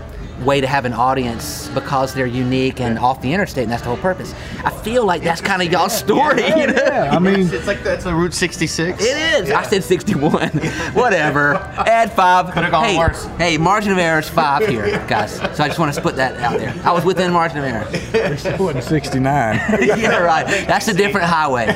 way 0.44 0.60
to 0.60 0.66
have 0.66 0.84
an 0.84 0.92
audience 0.92 1.68
because 1.68 2.14
they're 2.14 2.26
unique 2.26 2.80
and 2.80 2.98
off 2.98 3.20
the 3.20 3.32
interstate, 3.32 3.64
and 3.64 3.72
that's 3.72 3.82
the 3.82 3.88
whole 3.88 3.98
purpose. 3.98 4.34
I 4.64 4.70
feel 4.70 5.04
like 5.04 5.22
that's 5.22 5.40
kind 5.40 5.62
of 5.62 5.70
y'all's 5.70 5.96
story, 5.96 6.46
you 6.46 6.66
know. 6.66 6.74
Yeah, 6.74 7.10
I 7.14 7.18
mean, 7.18 7.52
It's 7.52 7.66
like 7.66 7.82
that's 7.82 8.06
a 8.06 8.14
Route 8.14 8.34
66. 8.34 9.00
It 9.02 9.04
is. 9.44 9.50
I 9.50 9.62
said 9.62 9.84
61. 9.84 10.48
Whatever. 10.94 11.56
Add 11.56 12.12
five. 12.12 12.52
Could've 12.52 12.70
gone 12.70 12.84
hey, 12.84 12.98
worse. 12.98 13.24
Hey, 13.38 13.58
margin 13.58 13.92
of 13.92 13.98
error 13.98 14.20
is 14.20 14.28
five 14.28 14.66
here, 14.66 15.04
guys. 15.08 15.34
So 15.36 15.64
I 15.64 15.68
just 15.68 15.78
want 15.78 15.94
to 15.94 16.00
put 16.00 16.16
that 16.16 16.36
out 16.36 16.58
there. 16.58 16.74
I 16.84 16.92
was 16.92 17.04
within 17.04 17.32
margin 17.32 17.58
of 17.58 17.64
error. 17.64 17.86
it 17.92 18.58
wasn't 18.60 18.84
69. 18.84 19.56
yeah, 19.82 20.18
right. 20.18 20.46
That's 20.66 20.88
a 20.88 20.94
different 20.94 21.26
highway. 21.26 21.74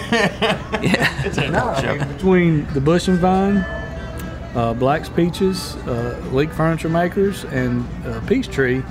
Yeah. 0.83 2.05
Between 2.05 2.67
the 2.75 2.81
Bush 2.81 3.09
and 3.09 3.19
Vine, 3.19 3.65
Black's 4.75 5.09
Peaches, 5.09 5.77
uh, 5.87 6.23
Leake 6.33 6.53
Furniture 6.53 6.89
Makers, 6.89 7.45
and 7.45 7.85
uh, 8.07 8.21
Peachtree, 8.27 8.83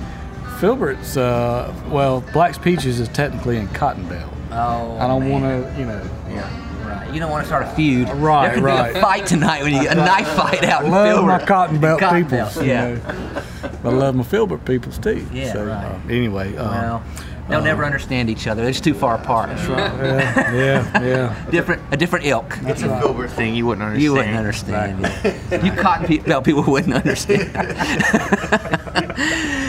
Filbert's, 0.60 1.16
uh, 1.16 1.74
well, 1.88 2.20
Black's 2.32 2.58
Peaches 2.58 3.00
is 3.00 3.08
technically 3.08 3.56
in 3.56 3.66
Cotton 3.68 4.06
Belt. 4.08 4.30
Oh. 4.50 4.96
I 4.98 5.06
don't 5.06 5.28
want 5.28 5.44
to, 5.44 5.74
you 5.78 5.86
know. 5.86 6.02
Yeah. 6.28 6.60
Right. 6.86 7.14
You 7.14 7.18
don't 7.18 7.30
want 7.30 7.42
to 7.44 7.46
start 7.46 7.62
a 7.64 7.70
feud. 7.70 8.08
Right, 8.10 8.46
there 8.46 8.54
could 8.56 8.64
right. 8.64 8.92
Be 8.92 8.98
a 8.98 9.02
fight 9.02 9.26
tonight 9.26 9.62
when 9.62 9.72
you 9.72 9.82
get 9.82 9.92
a 9.96 10.00
knife 10.00 10.28
fight 10.28 10.62
out 10.64 10.84
in 10.84 10.90
love 10.90 11.24
my 11.24 11.44
cotton 11.44 11.80
belt 11.80 11.98
Cotton 11.98 12.24
peoples. 12.24 12.54
Belt, 12.54 12.66
you 12.66 12.70
yeah. 12.72 12.94
know. 12.94 13.42
I 13.84 13.88
love 13.88 14.14
my 14.14 14.22
Filbert 14.22 14.64
peoples 14.66 14.98
too. 14.98 15.26
Yeah, 15.32 15.52
So, 15.54 15.64
right. 15.64 15.84
uh, 15.86 15.98
anyway, 16.10 16.54
uh, 16.56 16.70
Well, 16.70 17.04
they'll 17.48 17.62
never 17.62 17.84
understand 17.84 18.30
each 18.30 18.46
other. 18.46 18.62
They're 18.62 18.72
just 18.72 18.84
too 18.84 18.94
far 18.94 19.16
apart. 19.16 19.50
That's 19.50 19.68
yeah, 19.68 20.52
yeah, 20.52 21.02
yeah. 21.02 21.46
Different, 21.50 21.82
a 21.92 21.96
different 21.96 22.26
ilk. 22.26 22.58
It's 22.62 22.82
a 22.82 23.00
Filbert 23.00 23.30
thing. 23.30 23.54
You 23.54 23.66
wouldn't 23.66 23.82
understand. 23.82 24.02
You 24.02 24.12
wouldn't 24.12 24.36
understand. 24.36 25.00
yeah. 25.02 25.64
You 25.64 25.72
cotton 25.72 26.06
pe- 26.06 26.18
belt 26.18 26.44
people 26.44 26.62
wouldn't 26.64 26.94
understand. 26.94 27.50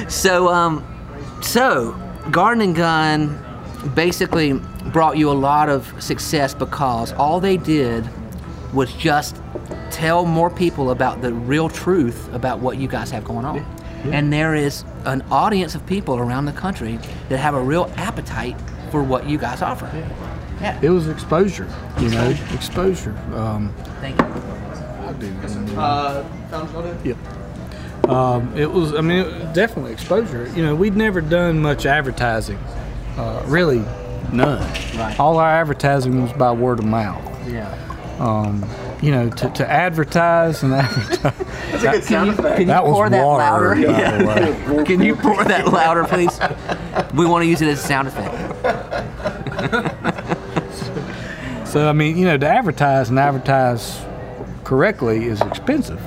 so, 0.11 0.49
um, 0.49 0.83
so 1.41 1.91
Garden 2.31 2.61
and 2.61 2.75
Gun 2.75 3.41
basically 3.93 4.53
brought 4.91 5.17
you 5.17 5.29
a 5.29 5.33
lot 5.33 5.69
of 5.69 5.91
success 6.01 6.53
because 6.53 7.13
all 7.13 7.39
they 7.39 7.57
did 7.57 8.07
was 8.73 8.91
just 8.93 9.37
tell 9.91 10.25
more 10.25 10.49
people 10.49 10.91
about 10.91 11.21
the 11.21 11.31
real 11.33 11.69
truth 11.69 12.31
about 12.33 12.59
what 12.59 12.77
you 12.77 12.87
guys 12.87 13.11
have 13.11 13.23
going 13.23 13.45
on. 13.45 13.65
And 14.11 14.31
there 14.31 14.55
is 14.55 14.83
an 15.05 15.21
audience 15.31 15.75
of 15.75 15.85
people 15.85 16.17
around 16.17 16.45
the 16.45 16.51
country 16.53 16.99
that 17.29 17.37
have 17.37 17.53
a 17.55 17.61
real 17.61 17.91
appetite 17.97 18.55
for 18.91 19.03
what 19.03 19.27
you 19.29 19.37
guys 19.37 19.61
offer. 19.61 19.89
Yeah. 20.61 20.79
It 20.81 20.89
was 20.89 21.07
exposure, 21.07 21.67
you 21.99 22.09
know, 22.09 22.29
exposure. 22.53 23.17
Um, 23.33 23.73
Thank 24.01 24.19
you. 24.19 24.25
Uh 25.77 26.23
Tom 26.49 26.67
Sword? 26.71 26.97
Yep. 27.05 27.17
Um, 28.09 28.55
it 28.57 28.71
was, 28.71 28.93
I 28.93 29.01
mean, 29.01 29.19
it 29.19 29.25
was 29.25 29.55
definitely 29.55 29.91
exposure. 29.93 30.47
You 30.55 30.63
know, 30.63 30.75
we'd 30.75 30.95
never 30.95 31.21
done 31.21 31.59
much 31.59 31.85
advertising, 31.85 32.57
uh, 33.17 33.43
really, 33.47 33.79
none. 34.31 34.61
Right. 34.95 35.15
All 35.19 35.37
our 35.39 35.49
advertising 35.49 36.21
was 36.21 36.31
by 36.33 36.51
word 36.51 36.79
of 36.79 36.85
mouth. 36.85 37.23
Yeah. 37.49 37.67
Um, 38.19 38.63
you 39.05 39.11
know, 39.11 39.29
to, 39.29 39.49
to 39.51 39.69
advertise 39.71 40.63
and 40.63 40.73
advertise. 40.73 42.05
Can 42.07 42.27
you, 42.27 42.33
can 42.33 42.59
you 42.61 42.65
That 42.65 42.83
was 42.83 42.93
pour 42.93 43.09
that 43.09 43.23
water, 43.25 43.75
louder? 43.75 44.25
way. 44.25 44.83
Can 44.85 45.01
you 45.01 45.15
pour 45.15 45.43
that 45.43 45.67
louder, 45.67 46.03
please? 46.05 46.39
We 47.13 47.25
want 47.27 47.43
to 47.43 47.47
use 47.47 47.61
it 47.61 47.67
as 47.67 47.83
a 47.83 47.87
sound 47.87 48.07
effect. 48.07 48.35
So 51.65 51.89
I 51.89 51.91
mean, 51.93 52.17
you 52.17 52.23
know, 52.25 52.37
to 52.37 52.47
advertise 52.47 53.09
and 53.09 53.19
advertise 53.19 53.99
correctly 54.63 55.25
is 55.25 55.41
expensive. 55.41 55.99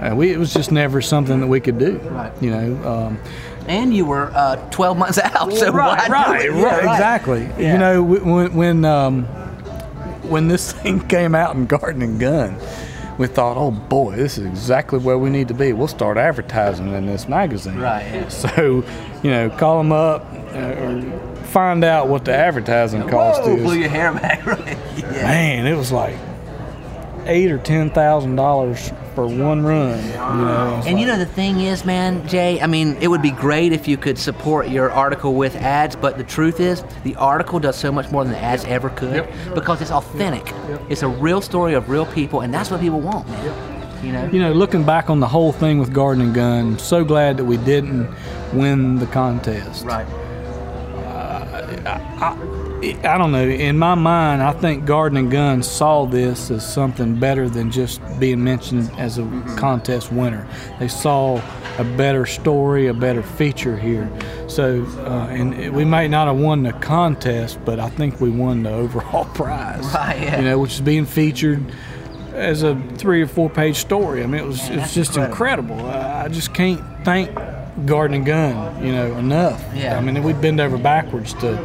And 0.00 0.16
we, 0.16 0.30
it 0.32 0.38
was 0.38 0.54
just 0.54 0.72
never 0.72 1.02
something 1.02 1.38
that 1.40 1.48
we 1.48 1.60
could 1.60 1.78
do. 1.78 1.98
Right. 1.98 2.32
You 2.40 2.50
know. 2.50 2.88
Um, 2.88 3.18
And 3.68 3.94
you 3.94 4.06
were 4.06 4.30
uh, 4.34 4.56
12 4.70 4.96
months 4.96 5.18
out, 5.18 5.52
so 5.52 5.70
right, 5.72 6.08
right, 6.08 6.44
Yeah, 6.50 6.62
right. 6.62 6.78
exactly. 6.84 7.42
Yeah. 7.58 7.72
You 7.74 7.78
know, 7.78 8.02
when 8.02 8.54
when 8.54 8.84
um, 8.86 9.26
when 10.30 10.48
this 10.48 10.72
thing 10.82 11.06
came 11.08 11.34
out 11.34 11.54
in 11.54 11.66
Garden 11.66 12.02
and 12.02 12.18
Gun, 12.18 12.56
we 13.18 13.26
thought, 13.26 13.58
oh 13.58 13.70
boy, 13.70 14.16
this 14.16 14.38
is 14.38 14.46
exactly 14.46 14.98
where 14.98 15.18
we 15.18 15.28
need 15.28 15.48
to 15.48 15.54
be. 15.54 15.72
We'll 15.74 15.88
start 15.88 16.16
advertising 16.16 16.92
in 16.94 17.06
this 17.06 17.28
magazine. 17.28 17.78
Right, 17.78 18.06
yeah. 18.06 18.28
So, 18.30 18.84
you 19.22 19.30
know, 19.30 19.50
call 19.50 19.78
them 19.78 19.92
up 19.92 20.24
uh, 20.54 20.58
or 20.58 21.02
find 21.44 21.84
out 21.84 22.08
what 22.08 22.24
the 22.24 22.34
advertising 22.34 23.06
cost 23.08 23.42
Whoa, 23.42 23.56
is. 23.56 23.62
blew 23.62 23.74
your 23.74 23.90
hair 23.90 24.12
back, 24.14 24.46
right? 24.46 24.78
Yeah. 24.96 25.10
Man, 25.22 25.66
it 25.66 25.76
was 25.76 25.92
like 25.92 26.16
eight 27.26 27.50
or 27.50 27.58
ten 27.58 27.90
thousand 27.90 28.36
dollars 28.36 28.90
or 29.20 29.26
one 29.26 29.62
run. 29.62 30.02
You 30.04 30.12
know, 30.12 30.82
And 30.86 30.98
you 30.98 31.06
know 31.06 31.18
the 31.18 31.26
thing 31.26 31.60
is, 31.60 31.84
man, 31.84 32.26
Jay. 32.26 32.60
I 32.60 32.66
mean, 32.66 32.96
it 33.00 33.08
would 33.08 33.22
be 33.22 33.30
great 33.30 33.72
if 33.72 33.86
you 33.86 33.96
could 33.96 34.18
support 34.18 34.68
your 34.68 34.90
article 34.90 35.34
with 35.34 35.56
ads, 35.56 35.96
but 35.96 36.16
the 36.18 36.24
truth 36.24 36.60
is, 36.60 36.84
the 37.04 37.16
article 37.16 37.58
does 37.60 37.76
so 37.76 37.92
much 37.92 38.10
more 38.10 38.24
than 38.24 38.32
the 38.32 38.38
ads 38.38 38.64
ever 38.64 38.90
could 38.90 39.28
because 39.54 39.80
it's 39.82 39.90
authentic. 39.90 40.52
It's 40.88 41.02
a 41.02 41.08
real 41.08 41.40
story 41.40 41.74
of 41.74 41.88
real 41.88 42.06
people, 42.06 42.40
and 42.40 42.52
that's 42.52 42.70
what 42.70 42.80
people 42.80 43.00
want, 43.00 43.28
man. 43.28 43.76
You 44.04 44.12
know. 44.12 44.30
you 44.32 44.40
know, 44.40 44.52
looking 44.52 44.82
back 44.84 45.10
on 45.10 45.20
the 45.20 45.28
whole 45.28 45.52
thing 45.52 45.78
with 45.78 45.92
Garden 45.92 46.24
and 46.24 46.34
Gun, 46.34 46.78
so 46.78 47.04
glad 47.04 47.36
that 47.36 47.44
we 47.44 47.58
didn't 47.58 48.08
win 48.54 48.96
the 48.96 49.06
contest. 49.06 49.84
Right. 49.84 50.06
Uh, 51.04 52.00
I 52.18 52.59
don't 52.80 53.32
know. 53.32 53.46
In 53.46 53.78
my 53.78 53.94
mind, 53.94 54.42
I 54.42 54.52
think 54.52 54.86
Garden 54.86 55.18
and 55.18 55.30
Gun 55.30 55.62
saw 55.62 56.06
this 56.06 56.50
as 56.50 56.66
something 56.66 57.16
better 57.16 57.48
than 57.48 57.70
just 57.70 58.00
being 58.18 58.42
mentioned 58.42 58.90
as 58.96 59.18
a 59.18 59.24
contest 59.56 60.12
winner. 60.12 60.46
They 60.78 60.88
saw 60.88 61.42
a 61.78 61.84
better 61.84 62.26
story, 62.26 62.86
a 62.86 62.94
better 62.94 63.22
feature 63.22 63.76
here. 63.76 64.10
So, 64.48 64.84
uh, 64.98 65.28
and 65.30 65.74
we 65.74 65.84
may 65.84 66.08
not 66.08 66.26
have 66.26 66.38
won 66.38 66.62
the 66.62 66.72
contest, 66.72 67.58
but 67.64 67.78
I 67.78 67.90
think 67.90 68.20
we 68.20 68.30
won 68.30 68.62
the 68.62 68.70
overall 68.70 69.24
prize. 69.34 69.84
Right, 69.94 70.20
yeah. 70.20 70.38
You 70.38 70.44
know, 70.44 70.58
which 70.58 70.72
is 70.72 70.80
being 70.80 71.06
featured 71.06 71.62
as 72.34 72.62
a 72.62 72.80
three 72.96 73.22
or 73.22 73.26
four 73.26 73.50
page 73.50 73.76
story. 73.76 74.22
I 74.22 74.26
mean, 74.26 74.42
it 74.42 74.46
was 74.46 74.68
it's 74.70 74.94
just 74.94 75.16
incredible. 75.16 75.78
I 75.86 76.24
I 76.24 76.28
just 76.28 76.54
can't 76.54 76.80
thank 77.04 77.34
Garden 77.86 78.16
and 78.16 78.26
Gun, 78.26 78.84
you 78.84 78.92
know, 78.92 79.16
enough. 79.16 79.64
Yeah. 79.74 79.96
I 79.96 80.00
mean, 80.00 80.22
we 80.22 80.32
bend 80.32 80.60
over 80.60 80.78
backwards 80.78 81.34
to 81.34 81.56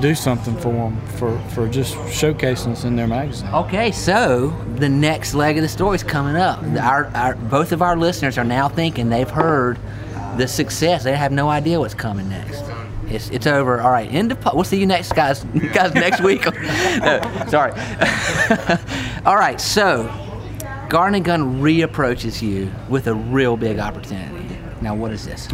do 0.00 0.14
something 0.14 0.56
for 0.56 0.72
them 0.72 1.00
for, 1.18 1.38
for 1.50 1.68
just 1.68 1.94
showcasing 1.96 2.72
us 2.72 2.84
in 2.84 2.96
their 2.96 3.06
magazine. 3.08 3.48
Okay, 3.52 3.90
so 3.92 4.48
the 4.76 4.88
next 4.88 5.34
leg 5.34 5.56
of 5.56 5.62
the 5.62 5.68
story 5.68 5.96
is 5.96 6.02
coming 6.02 6.36
up. 6.36 6.62
Our, 6.80 7.06
our, 7.14 7.34
both 7.34 7.72
of 7.72 7.82
our 7.82 7.96
listeners 7.96 8.38
are 8.38 8.44
now 8.44 8.68
thinking 8.68 9.08
they've 9.10 9.28
heard 9.28 9.78
the 10.36 10.46
success. 10.46 11.02
They 11.04 11.16
have 11.16 11.32
no 11.32 11.48
idea 11.48 11.78
what's 11.80 11.94
coming 11.94 12.28
next. 12.28 12.62
It's, 13.08 13.28
it's 13.30 13.46
over. 13.46 13.80
All 13.80 13.90
right, 13.90 14.08
end 14.12 14.30
of. 14.32 14.40
po- 14.40 14.52
We'll 14.54 14.64
see 14.64 14.78
you 14.78 14.86
next, 14.86 15.12
guys. 15.14 15.42
Guys, 15.74 15.92
next 15.94 16.20
week. 16.20 16.44
Sorry. 17.48 17.72
All 19.26 19.36
right, 19.36 19.60
so 19.60 20.04
Garden 20.88 21.16
and 21.16 21.24
Gun 21.24 21.60
reapproaches 21.60 22.40
you 22.40 22.70
with 22.88 23.08
a 23.08 23.14
real 23.14 23.56
big 23.56 23.78
opportunity. 23.80 24.56
Now, 24.80 24.94
what 24.94 25.10
is 25.12 25.24
this? 25.26 25.48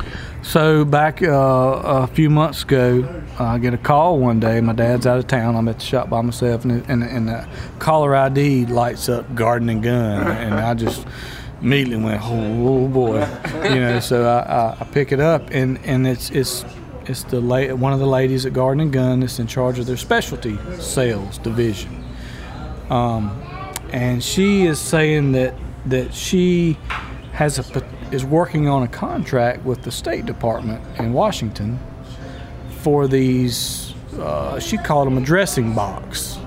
So 0.47 0.85
back 0.85 1.25
uh, 1.25 1.27
a 1.33 2.07
few 2.07 2.31
months 2.31 2.63
ago, 2.63 3.23
I 3.37 3.59
get 3.59 3.75
a 3.75 3.79
call 3.79 4.21
one 4.21 4.39
day. 4.39 4.61
My 4.61 4.75
dad's 4.75 5.05
out 5.05 5.19
of 5.19 5.27
town. 5.27 5.57
I'm 5.57 5.67
at 5.67 5.81
the 5.81 5.85
shop 5.85 6.09
by 6.09 6.21
myself, 6.21 6.65
and, 6.65 6.89
and, 6.89 7.03
and 7.03 7.29
the 7.29 7.49
caller 7.81 8.15
ID 8.15 8.67
lights 8.67 9.09
up 9.09 9.35
Garden 9.35 9.69
and 9.69 9.83
Gun, 9.83 10.25
and 10.25 10.55
I 10.55 10.75
just 10.75 11.05
immediately 11.61 12.03
went, 12.03 12.23
"Oh, 12.23 12.69
oh 12.69 12.87
boy," 12.87 13.19
you 13.65 13.81
know. 13.81 13.99
So 13.99 14.25
I, 14.25 14.81
I, 14.81 14.85
pick 14.85 15.11
it 15.11 15.19
up, 15.19 15.51
and, 15.51 15.81
and 15.85 16.07
it's 16.07 16.31
it's 16.31 16.65
it's 17.07 17.25
the 17.25 17.41
la- 17.41 17.75
one 17.75 17.93
of 17.93 17.99
the 17.99 18.07
ladies 18.07 18.47
at 18.47 18.53
Garden 18.53 18.81
and 18.81 18.93
Gun 18.93 19.21
that's 19.21 19.41
in 19.41 19.49
charge 19.49 19.81
of 19.81 19.87
their 19.87 19.97
specialty 19.97 20.57
sales 20.79 21.39
division 21.39 22.05
Um, 22.89 23.37
and 23.93 24.23
she 24.23 24.65
is 24.67 24.79
saying 24.79 25.33
that 25.33 25.55
that 25.87 26.15
she 26.15 26.79
has 27.33 27.59
a 27.59 27.65
is 28.13 28.25
working 28.25 28.69
on 28.69 28.83
a 28.83 28.89
contract 28.89 29.65
with 29.65 29.83
the 29.83 29.91
State 29.91 30.27
Department 30.27 30.83
in 30.99 31.13
Washington 31.13 31.79
for 32.81 33.09
these. 33.09 33.95
Uh, 34.19 34.59
she 34.59 34.77
called 34.79 35.07
them 35.07 35.19
a 35.19 35.21
dressing 35.21 35.75
box 35.75 36.39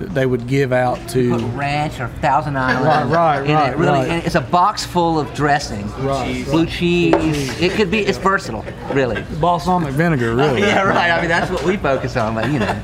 that 0.00 0.14
they 0.14 0.26
would 0.26 0.46
give 0.46 0.72
out 0.72 0.98
Put 0.98 1.08
to. 1.10 1.38
ranch 1.48 2.00
or 2.00 2.08
Thousand 2.08 2.56
Island. 2.56 3.10
Right, 3.10 3.40
right, 3.40 3.44
in 3.44 3.50
it, 3.50 3.54
right, 3.54 3.78
really, 3.78 4.08
right. 4.08 4.24
it's 4.24 4.34
a 4.34 4.40
box 4.40 4.84
full 4.84 5.18
of 5.18 5.32
dressing. 5.34 5.86
Right. 5.98 6.44
Blue 6.44 6.66
cheese. 6.66 7.60
It 7.60 7.72
could 7.72 7.90
be. 7.90 8.00
It's 8.00 8.18
versatile, 8.18 8.64
really. 8.92 9.22
Balsamic 9.40 9.92
vinegar, 9.94 10.34
really. 10.34 10.60
Yeah, 10.70 10.82
right. 10.82 11.10
I 11.10 11.20
mean, 11.20 11.28
that's 11.28 11.50
what 11.50 11.64
we 11.64 11.76
focus 11.76 12.16
on, 12.16 12.34
but 12.34 12.50
you 12.50 12.58
know, 12.58 12.74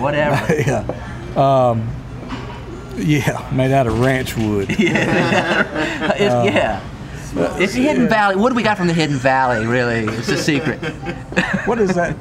whatever. 0.00 0.54
yeah. 0.60 0.84
Um, 1.36 1.88
yeah, 2.96 3.48
made 3.52 3.72
out 3.72 3.86
of 3.86 4.00
ranch 4.00 4.36
wood. 4.36 4.68
It's, 6.18 6.54
yeah. 6.54 6.80
It's 7.38 7.74
the 7.74 7.82
Hidden 7.82 8.08
Valley. 8.08 8.36
What 8.36 8.50
do 8.50 8.54
we 8.54 8.62
got 8.62 8.76
from 8.78 8.86
the 8.86 8.94
Hidden 8.94 9.16
Valley? 9.16 9.66
Really, 9.66 10.00
it's 10.16 10.28
a 10.28 10.36
secret. 10.38 10.78
what 11.66 11.78
is 11.78 11.94
that? 11.94 12.16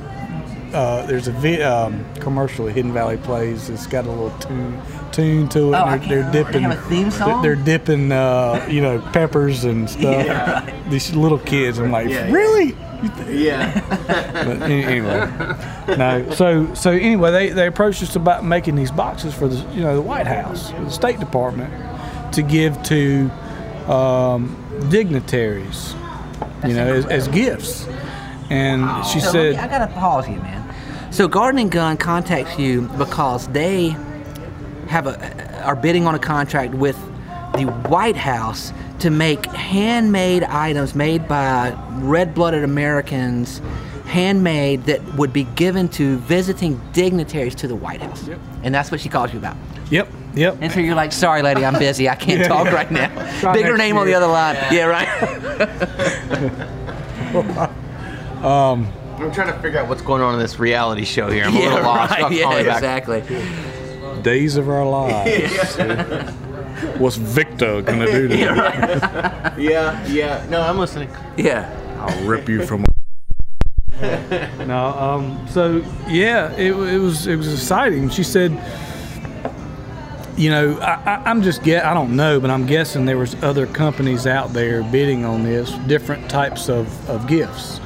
Uh, 0.74 1.06
there's 1.06 1.28
a 1.30 1.32
vi- 1.32 1.62
um, 1.62 2.04
commercial 2.16 2.68
Hidden 2.68 2.92
Valley 2.92 3.16
plays. 3.18 3.70
It's 3.70 3.88
got 3.88 4.06
a 4.06 4.10
little 4.12 4.38
tune 4.40 4.82
tune 5.14 5.48
to 5.50 5.70
it. 5.74 5.78
Oh, 5.78 5.84
I 5.84 5.94
and 5.94 6.04
can't 6.04 6.10
they're, 6.10 6.18
remember. 6.20 6.32
they're 6.34 6.44
They 6.44 6.52
dipping. 6.52 6.62
have 6.64 6.78
a 6.78 6.90
theme 6.90 7.10
they're- 7.10 7.12
song? 7.12 7.42
They're, 7.42 7.56
dipping, 7.56 8.12
uh, 8.12 8.68
you 8.70 8.82
know, 8.82 9.00
peppers 9.14 9.64
and 9.64 9.90
stuff. 9.90 10.04
Yeah, 10.04 10.66
right. 10.66 10.90
These 10.90 11.16
little 11.16 11.40
kids. 11.40 11.80
I'm 11.80 11.92
like, 11.92 12.10
Yeah. 12.10 12.30
really? 12.32 12.76
Yeah. 13.30 13.82
But 14.46 14.62
anyway, 14.64 15.98
no. 15.98 16.30
So 16.32 16.74
so 16.74 16.92
anyway, 16.92 17.32
they, 17.32 17.50
they 17.50 17.68
approached 17.68 18.04
us 18.04 18.16
about 18.16 18.44
making 18.44 18.76
these 18.76 18.92
boxes 18.92 19.34
for 19.34 19.48
the 19.48 19.56
you 19.74 19.82
know 19.82 19.96
the 19.96 20.02
White 20.02 20.28
House, 20.28 20.72
the 20.72 20.90
State 20.90 21.20
Department, 21.20 21.72
to 22.34 22.42
give 22.42 22.82
to 22.84 23.30
um, 23.88 24.56
dignitaries, 24.90 25.94
you 26.66 26.74
know, 26.74 26.94
as, 26.94 27.06
as 27.08 27.28
gifts. 27.30 27.88
And 28.50 29.06
she 29.06 29.20
So 29.20 29.32
said, 29.32 29.52
me- 29.54 29.58
I 29.58 29.68
gotta 29.68 29.92
pause 29.94 30.28
you, 30.30 30.38
man. 30.38 30.62
So 31.12 31.28
Garden 31.28 31.60
and 31.60 31.72
Gun 31.72 31.98
contacts 31.98 32.60
you 32.60 32.82
because 32.98 33.48
they 33.50 33.96
have 34.88 35.08
a 35.08 35.64
are 35.66 35.76
bidding 35.76 36.06
on 36.06 36.14
a 36.14 36.20
contract 36.20 36.74
with 36.76 36.96
the 37.54 37.66
White 37.90 38.16
House 38.18 38.72
to 39.00 39.10
make 39.10 39.46
handmade 39.48 40.44
items 40.44 40.94
made 40.94 41.28
by 41.28 41.76
red-blooded 42.02 42.64
Americans, 42.64 43.62
handmade 44.06 44.84
that 44.84 45.02
would 45.16 45.34
be 45.34 45.44
given 45.56 45.88
to 45.90 46.18
visiting 46.20 46.80
dignitaries 46.94 47.56
to 47.56 47.68
the 47.68 47.76
White 47.76 48.02
House. 48.02 48.30
And 48.64 48.76
that's 48.76 48.92
what 48.92 49.00
she 49.00 49.10
calls 49.10 49.34
you 49.34 49.40
about. 49.40 49.56
"Yep, 49.90 50.08
yep." 50.36 50.58
And 50.62 50.72
so 50.72 50.80
you're 50.80 50.96
like, 50.96 51.12
"Sorry, 51.12 51.42
lady, 51.42 51.66
I'm 51.66 51.78
busy. 51.80 52.08
I 52.10 52.16
can't 52.16 52.42
Yeah, 52.42 52.48
talk 52.48 52.66
yeah. 52.66 52.74
right 52.74 52.92
now." 52.92 53.10
Try 53.40 53.54
Bigger 53.54 53.70
next 53.70 53.80
name 53.80 53.98
on 53.98 54.06
the 54.08 54.14
other 54.14 54.28
line. 54.28 54.56
Yeah, 54.72 54.86
right. 54.86 55.08
I'm 58.44 59.32
trying 59.32 59.48
to 59.54 59.60
figure 59.62 59.80
out 59.80 59.88
what's 59.88 60.02
going 60.02 60.22
on 60.22 60.34
in 60.34 60.40
this 60.40 60.60
reality 60.60 61.06
show 61.06 61.30
here. 61.30 61.46
I'm 61.46 61.56
a 61.56 61.60
little 61.60 61.82
lost. 61.84 62.12
right. 62.12 62.24
I'll 62.24 62.32
Yeah, 62.34 62.44
call 62.44 62.58
me 62.58 62.64
back. 62.66 62.76
exactly. 62.78 64.22
Days 64.22 64.56
of 64.58 64.70
our 64.70 64.86
lives. 64.86 65.76
What's 66.98 67.16
Victor 67.16 67.82
gonna 67.82 68.06
do 68.06 68.28
to 68.28 68.36
you? 68.38 68.46
Yeah, 69.64 70.06
yeah. 70.08 70.46
No, 70.50 70.62
I'm 70.62 70.78
listening. 70.78 71.10
Yeah. 71.38 71.70
I'll 72.00 72.26
rip 72.26 72.50
you 72.50 72.66
from. 72.66 72.84
no, 74.68 74.88
um, 75.00 75.48
so 75.50 75.82
yeah, 76.10 76.52
it, 76.54 76.72
it 76.74 76.98
was 77.00 77.28
it 77.28 77.38
was 77.38 77.52
exciting. 77.54 78.10
She 78.10 78.24
said, 78.24 78.52
you 80.38 80.50
know, 80.50 80.78
I, 80.80 81.22
I'm 81.26 81.42
just 81.42 81.64
get 81.64 81.86
I 81.86 81.94
don't 81.94 82.16
know, 82.16 82.40
but 82.40 82.50
I'm 82.50 82.66
guessing 82.66 83.06
there 83.06 83.18
was 83.18 83.36
other 83.44 83.66
companies 83.68 84.28
out 84.28 84.54
there 84.54 84.84
bidding 84.84 85.24
on 85.26 85.44
this, 85.44 85.72
different 85.88 86.30
types 86.30 86.70
of, 86.70 87.10
of 87.10 87.28
gifts, 87.28 87.80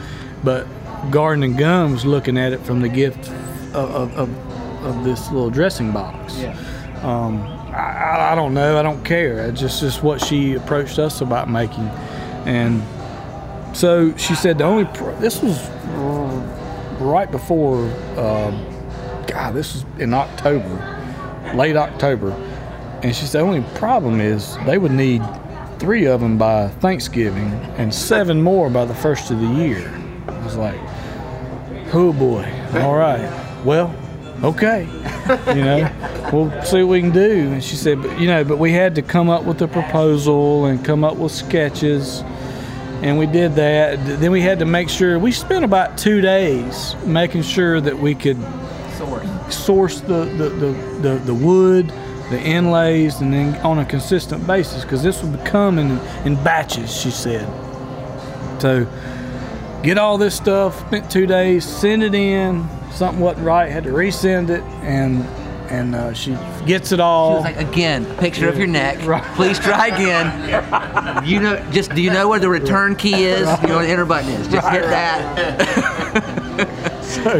but 0.43 0.66
Garden 1.12 1.43
and 1.43 1.58
Gun 1.58 1.91
was 1.93 2.06
looking 2.06 2.38
at 2.38 2.52
it 2.54 2.60
from 2.62 2.82
the 2.82 2.89
gift 2.89 3.30
of, 3.74 3.76
of, 3.76 4.18
of, 4.18 4.86
of 4.86 5.04
this 5.04 5.30
little 5.32 5.50
dressing 5.50 5.91
box. 5.91 6.38
Yeah. 6.39 6.58
Um, 7.04 7.41
I, 7.74 8.32
I- 8.32 8.36
don't 8.36 8.54
know. 8.54 8.78
I 8.80 8.82
don't 8.84 9.04
care. 9.06 9.45
It's 9.47 9.60
just 9.60 9.80
just 9.80 10.02
what 10.04 10.20
she 10.22 10.56
approached 10.56 10.97
us 11.00 11.22
about 11.22 11.50
making, 11.50 11.88
and 12.45 12.82
so 13.78 14.16
she 14.18 14.34
said 14.36 14.58
the 14.58 14.64
only 14.66 14.86
pr- 14.86 15.12
this 15.20 15.41
was 15.41 15.58
uh, 15.60 16.97
right 17.00 17.30
before 17.32 17.78
um, 18.18 18.66
God 19.28 19.54
this 19.54 19.76
was 19.76 19.86
in 20.00 20.14
October, 20.14 20.99
late 21.56 21.76
October, 21.76 22.32
and 23.04 23.16
she 23.16 23.26
said 23.26 23.39
the 23.39 23.45
only 23.45 23.62
problem 23.78 24.20
is 24.20 24.58
they 24.66 24.78
would 24.78 24.91
need 24.91 25.24
three 25.80 26.06
of 26.06 26.22
them 26.22 26.38
by 26.38 26.68
Thanksgiving 26.68 27.52
and 27.78 27.93
seven 27.93 28.41
more 28.41 28.70
by 28.70 28.86
the 28.86 28.93
first 28.93 29.32
of 29.32 29.39
the 29.39 29.47
year. 29.47 29.89
I 30.28 30.43
was 30.43 30.58
like, 30.58 30.80
oh 31.93 32.14
boy, 32.14 32.52
all 32.76 32.95
right, 32.95 33.30
well, 33.64 33.95
okay, 34.43 34.84
you 35.56 35.64
know, 35.64 36.30
we'll 36.34 36.64
see 36.64 36.84
what 36.84 36.91
we 36.91 37.02
can 37.02 37.12
do. 37.12 37.52
And 37.52 37.64
she 37.64 37.76
said, 37.76 38.02
but 38.02 38.20
you 38.20 38.28
know, 38.28 38.43
but 38.43 38.58
we 38.58 38.72
had 38.72 38.95
to 38.95 39.02
come 39.02 39.30
up 39.30 39.43
with 39.43 39.62
a 39.62 39.68
proposal 39.68 40.66
and 40.66 40.84
come 40.84 41.04
up 41.04 41.16
with 41.16 41.32
sketches 41.32 42.24
and 43.02 43.18
we 43.18 43.26
did 43.26 43.56
that. 43.56 43.97
Then 44.20 44.32
we 44.32 44.41
had 44.41 44.60
to 44.60 44.66
make 44.66 44.89
sure 44.89 45.18
we 45.18 45.32
spent 45.32 45.64
about 45.64 45.97
two 45.97 46.20
days 46.20 46.95
making 47.06 47.43
sure 47.43 47.80
that 47.80 47.97
we 47.97 48.14
could 48.14 48.38
source 49.52 50.02
the 50.02 50.26
the, 50.26 50.50
the, 50.50 50.72
the, 51.02 51.22
the 51.26 51.34
wood, 51.34 51.89
the 52.30 52.39
inlays, 52.41 53.22
and 53.22 53.34
then 53.34 53.56
on 53.62 53.80
a 53.80 53.86
consistent 53.86 54.45
basis 54.45 54.84
because 54.84 55.04
this 55.04 55.24
would 55.24 55.45
come 55.45 55.80
in 55.80 56.00
in 56.26 56.36
batches. 56.43 56.95
She 56.95 57.12
said. 57.12 57.47
So 58.62 58.86
get 59.84 59.97
all 59.97 60.18
this 60.18 60.36
stuff. 60.36 60.80
Spent 60.88 61.10
two 61.10 61.26
days. 61.26 61.66
Send 61.66 62.04
it 62.04 62.14
in. 62.14 62.68
Something 62.91 63.22
wasn't 63.22 63.45
right. 63.45 63.72
Had 63.72 63.84
to 63.86 63.91
resend 63.91 64.50
it, 64.50 64.64
and 64.84 65.24
and 65.70 65.95
uh, 65.95 66.14
she 66.14 66.36
gets 66.66 66.91
it 66.91 67.00
all. 67.00 67.41
Like, 67.41 67.58
again, 67.58 68.06
picture 68.18 68.50
of 68.50 68.58
your 68.58 68.68
neck. 68.68 69.06
Right. 69.06 69.24
Please 69.36 69.60
try 69.60 69.88
again. 69.88 70.86
You 71.26 71.39
know, 71.41 71.58
just 71.72 71.93
do 71.93 72.02
you 72.02 72.12
know 72.12 72.30
where 72.30 72.39
the 72.39 72.50
return 72.50 72.95
key 72.95 73.26
is? 73.26 73.41
You 73.62 73.68
know 73.68 73.76
where 73.78 73.86
the 73.86 73.91
enter 73.91 74.06
button 74.06 74.30
is. 74.30 74.47
Just 74.47 74.68
hit 74.70 74.84
that. 74.84 76.38
so 77.16 77.32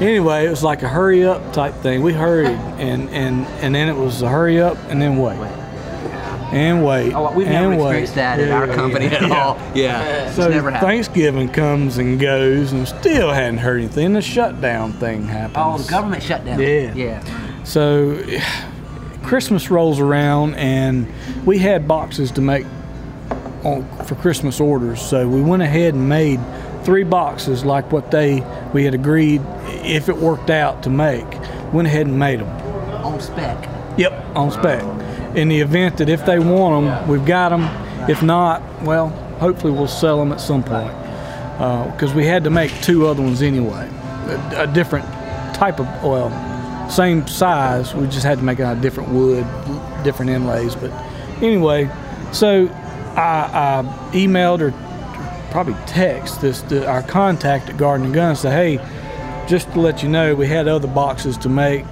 anyway, 0.00 0.46
it 0.46 0.50
was 0.50 0.62
like 0.64 0.82
a 0.82 0.88
hurry 0.88 1.24
up 1.24 1.52
type 1.52 1.74
thing. 1.76 2.02
We 2.02 2.12
hurried, 2.12 2.48
and 2.78 3.10
and 3.10 3.46
and 3.62 3.74
then 3.74 3.88
it 3.88 3.96
was 3.96 4.22
a 4.22 4.28
hurry 4.28 4.60
up 4.60 4.76
and 4.88 5.00
then 5.02 5.18
wait, 5.18 5.36
and 6.52 6.84
wait. 6.84 7.12
Oh, 7.12 7.30
we've 7.32 7.46
never 7.46 7.70
wait. 7.70 7.78
experienced 8.04 8.14
that 8.14 8.40
in 8.40 8.50
our 8.50 8.66
Yeah, 8.66 8.74
company 8.74 9.06
at 9.06 9.22
yeah. 9.22 9.44
all. 9.44 9.58
Yeah, 9.74 10.30
So 10.32 10.42
it's 10.46 10.54
never 10.54 10.70
happened. 10.70 10.88
Thanksgiving 10.88 11.48
comes 11.50 11.98
and 11.98 12.18
goes, 12.18 12.72
and 12.72 12.86
still 12.88 13.30
hadn't 13.30 13.58
heard 13.58 13.78
anything. 13.80 14.12
The 14.14 14.22
shutdown 14.22 14.92
thing 14.94 15.24
happens. 15.26 15.56
Oh, 15.58 15.78
the 15.78 15.90
government 15.90 16.22
shut 16.22 16.44
down. 16.44 16.58
Yeah. 16.60 16.94
Yeah. 16.94 17.64
So 17.64 18.18
Christmas 19.22 19.70
rolls 19.70 20.00
around, 20.00 20.54
and 20.54 21.06
we 21.44 21.58
had 21.58 21.86
boxes 21.86 22.30
to 22.32 22.40
make 22.40 22.66
on, 23.64 23.86
for 24.04 24.14
Christmas 24.16 24.58
orders. 24.60 25.00
So 25.02 25.28
we 25.28 25.40
went 25.42 25.62
ahead 25.62 25.94
and 25.94 26.08
made 26.08 26.40
three 26.84 27.04
boxes, 27.04 27.64
like 27.64 27.90
what 27.92 28.10
they 28.10 28.44
we 28.72 28.84
had 28.84 28.94
agreed 28.94 29.42
if 29.84 30.08
it 30.08 30.16
worked 30.16 30.50
out 30.50 30.82
to 30.84 30.90
make. 30.90 31.26
Went 31.72 31.88
ahead 31.88 32.06
and 32.06 32.18
made 32.18 32.40
them. 32.40 32.48
On 33.04 33.20
spec. 33.20 33.68
Yep, 33.98 34.36
on 34.36 34.50
spec. 34.50 34.82
In 35.36 35.48
the 35.48 35.60
event 35.60 35.98
that 35.98 36.08
if 36.08 36.26
they 36.26 36.38
want 36.38 36.86
them, 36.86 37.08
we've 37.08 37.24
got 37.24 37.48
them. 37.48 37.62
If 38.08 38.22
not, 38.22 38.62
well, 38.82 39.08
hopefully 39.38 39.72
we'll 39.72 39.88
sell 39.88 40.18
them 40.18 40.32
at 40.32 40.40
some 40.40 40.62
point. 40.62 40.92
Uh, 41.58 41.90
because 41.92 42.12
we 42.12 42.26
had 42.26 42.44
to 42.44 42.50
make 42.50 42.72
two 42.82 43.06
other 43.06 43.22
ones 43.22 43.42
anyway, 43.42 43.88
a, 44.26 44.62
a 44.62 44.66
different 44.66 45.06
type 45.54 45.78
of 45.78 45.86
well, 46.02 46.30
same 46.90 47.26
size. 47.26 47.94
We 47.94 48.06
just 48.06 48.24
had 48.24 48.38
to 48.38 48.44
make 48.44 48.58
it 48.58 48.62
out 48.62 48.76
of 48.76 48.82
different 48.82 49.10
wood, 49.10 49.46
different 50.02 50.30
inlays. 50.30 50.74
But 50.74 50.90
anyway, 51.42 51.90
so 52.32 52.68
I, 53.16 53.82
I 53.84 54.12
emailed 54.12 54.60
or 54.60 54.70
probably 55.52 55.76
text 55.86 56.40
this 56.40 56.62
the, 56.62 56.88
our 56.88 57.02
contact 57.02 57.68
at 57.68 57.76
Garden 57.76 58.06
and 58.06 58.14
Gun 58.14 58.30
and 58.30 58.38
said, 58.38 58.52
hey, 58.52 59.46
just 59.46 59.70
to 59.72 59.80
let 59.80 60.02
you 60.02 60.08
know, 60.08 60.34
we 60.34 60.46
had 60.46 60.66
other 60.66 60.88
boxes 60.88 61.36
to 61.38 61.48
make. 61.48 61.84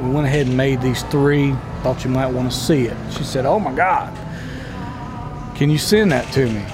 We 0.00 0.10
went 0.10 0.26
ahead 0.26 0.46
and 0.46 0.56
made 0.56 0.82
these 0.82 1.02
three. 1.04 1.54
Thought 1.82 2.04
you 2.04 2.10
might 2.10 2.26
want 2.26 2.50
to 2.50 2.56
see 2.56 2.86
it. 2.86 2.96
She 3.12 3.22
said, 3.22 3.46
"Oh 3.46 3.58
my 3.58 3.72
God, 3.74 4.12
can 5.56 5.70
you 5.70 5.78
send 5.78 6.12
that 6.12 6.30
to 6.34 6.50
me?" 6.50 6.64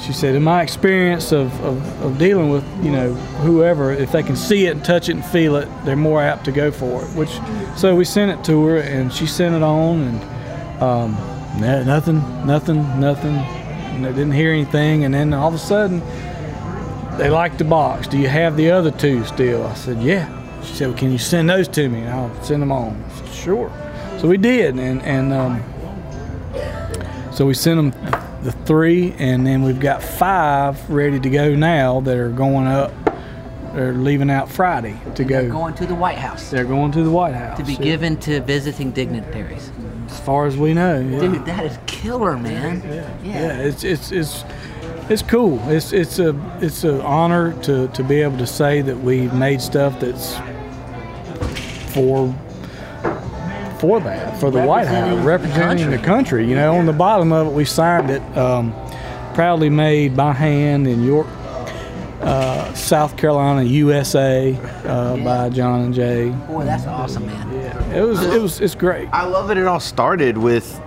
She 0.00 0.12
said, 0.12 0.34
"In 0.36 0.42
my 0.42 0.62
experience 0.62 1.32
of, 1.32 1.52
of, 1.64 2.02
of 2.02 2.18
dealing 2.18 2.50
with 2.50 2.64
you 2.84 2.92
know 2.92 3.14
whoever, 3.42 3.92
if 3.92 4.12
they 4.12 4.22
can 4.22 4.36
see 4.36 4.66
it 4.66 4.76
and 4.76 4.84
touch 4.84 5.08
it 5.08 5.16
and 5.16 5.24
feel 5.24 5.56
it, 5.56 5.68
they're 5.84 5.96
more 5.96 6.20
apt 6.20 6.44
to 6.44 6.52
go 6.52 6.70
for 6.70 7.02
it." 7.02 7.08
Which, 7.16 7.40
so 7.76 7.96
we 7.96 8.04
sent 8.04 8.30
it 8.30 8.44
to 8.44 8.64
her, 8.66 8.78
and 8.78 9.12
she 9.12 9.26
sent 9.26 9.56
it 9.56 9.62
on, 9.62 10.02
and 10.02 10.82
um, 10.82 11.12
nothing, 11.60 12.20
nothing, 12.46 13.00
nothing. 13.00 13.55
And 13.96 14.04
they 14.04 14.12
didn't 14.12 14.32
hear 14.32 14.52
anything, 14.52 15.04
and 15.04 15.14
then 15.14 15.32
all 15.32 15.48
of 15.48 15.54
a 15.54 15.58
sudden, 15.58 16.00
they 17.16 17.30
liked 17.30 17.56
the 17.56 17.64
box. 17.64 18.06
Do 18.06 18.18
you 18.18 18.28
have 18.28 18.56
the 18.56 18.70
other 18.70 18.90
two 18.90 19.24
still? 19.24 19.64
I 19.66 19.72
said, 19.72 20.02
yeah. 20.02 20.28
She 20.62 20.74
said, 20.74 20.88
well, 20.88 20.98
can 20.98 21.10
you 21.10 21.16
send 21.18 21.48
those 21.48 21.66
to 21.68 21.88
me? 21.88 22.00
And 22.00 22.10
I'll 22.10 22.42
send 22.44 22.60
them 22.60 22.70
on. 22.72 23.02
I 23.02 23.14
said, 23.16 23.32
sure. 23.32 23.72
So 24.18 24.28
we 24.28 24.36
did, 24.36 24.78
and 24.78 25.00
and 25.02 25.32
um, 25.32 25.62
so 27.32 27.46
we 27.46 27.54
sent 27.54 27.76
them 27.76 27.90
the 28.42 28.52
three, 28.66 29.12
and 29.18 29.46
then 29.46 29.62
we've 29.62 29.80
got 29.80 30.02
five 30.02 30.88
ready 30.90 31.18
to 31.20 31.30
go 31.30 31.54
now 31.54 32.00
that 32.00 32.16
are 32.16 32.28
going 32.30 32.66
up. 32.66 32.92
They're 33.74 33.92
leaving 33.92 34.30
out 34.30 34.50
Friday 34.50 34.98
to 35.16 35.24
go. 35.24 35.50
Going 35.50 35.74
to 35.74 35.86
the 35.86 35.94
White 35.94 36.16
House 36.16 36.50
They're 36.50 36.64
going 36.64 36.92
to 36.92 37.02
the 37.02 37.10
White 37.10 37.34
House 37.34 37.58
to 37.58 37.64
be 37.64 37.74
Yeah. 37.74 37.80
given 37.80 38.16
to 38.18 38.40
visiting 38.40 38.90
dignitaries. 38.90 39.70
As 40.26 40.28
far 40.28 40.46
as 40.46 40.56
we 40.56 40.74
know. 40.74 40.98
yeah. 40.98 41.20
Dude, 41.20 41.46
that 41.46 41.64
is 41.66 41.78
killer, 41.86 42.36
man. 42.36 42.82
yeah, 43.22 43.58
it's 43.58 43.84
it's 43.84 44.10
it's 44.10 44.42
it's 45.08 45.22
cool. 45.22 45.60
It's 45.70 45.92
it's 45.92 46.18
a 46.18 46.34
it's 46.60 46.82
an 46.82 47.00
honor 47.02 47.52
to 47.62 47.86
to 47.86 48.02
be 48.02 48.22
able 48.22 48.36
to 48.38 48.46
say 48.46 48.80
that 48.82 48.96
we 48.98 49.28
made 49.28 49.60
stuff 49.62 50.00
that's 50.00 50.34
for 51.94 52.34
for 53.78 54.00
that 54.00 54.40
for 54.40 54.50
the 54.50 54.60
White 54.66 54.88
House, 54.88 55.24
Representing 55.24 55.90
the 55.90 55.96
country. 55.98 56.06
country. 56.42 56.48
You 56.48 56.56
know, 56.56 56.74
on 56.76 56.86
the 56.86 56.92
bottom 56.92 57.30
of 57.32 57.46
it, 57.46 57.52
we 57.52 57.64
signed 57.64 58.10
it. 58.10 58.22
Um, 58.36 58.74
proudly 59.34 59.68
made 59.70 60.16
by 60.16 60.32
hand 60.32 60.88
in 60.88 61.04
York, 61.04 61.26
uh, 62.26 62.74
South 62.74 63.16
Carolina, 63.16 63.62
USA, 63.62 64.58
uh, 64.84 65.16
by 65.18 65.48
John 65.48 65.82
and 65.82 65.94
Jay. 65.94 66.30
Boy, 66.48 66.64
that's 66.64 66.86
awesome, 66.86 67.26
man. 67.26 67.52
Yeah, 67.52 67.94
It 67.94 68.02
was 68.02 68.20
it 68.22 68.42
was 68.42 68.60
it's 68.60 68.74
great. 68.74 69.08
I 69.12 69.24
love 69.24 69.46
that 69.48 69.56
it 69.56 69.66
all 69.66 69.78
started 69.78 70.36
with 70.36 70.80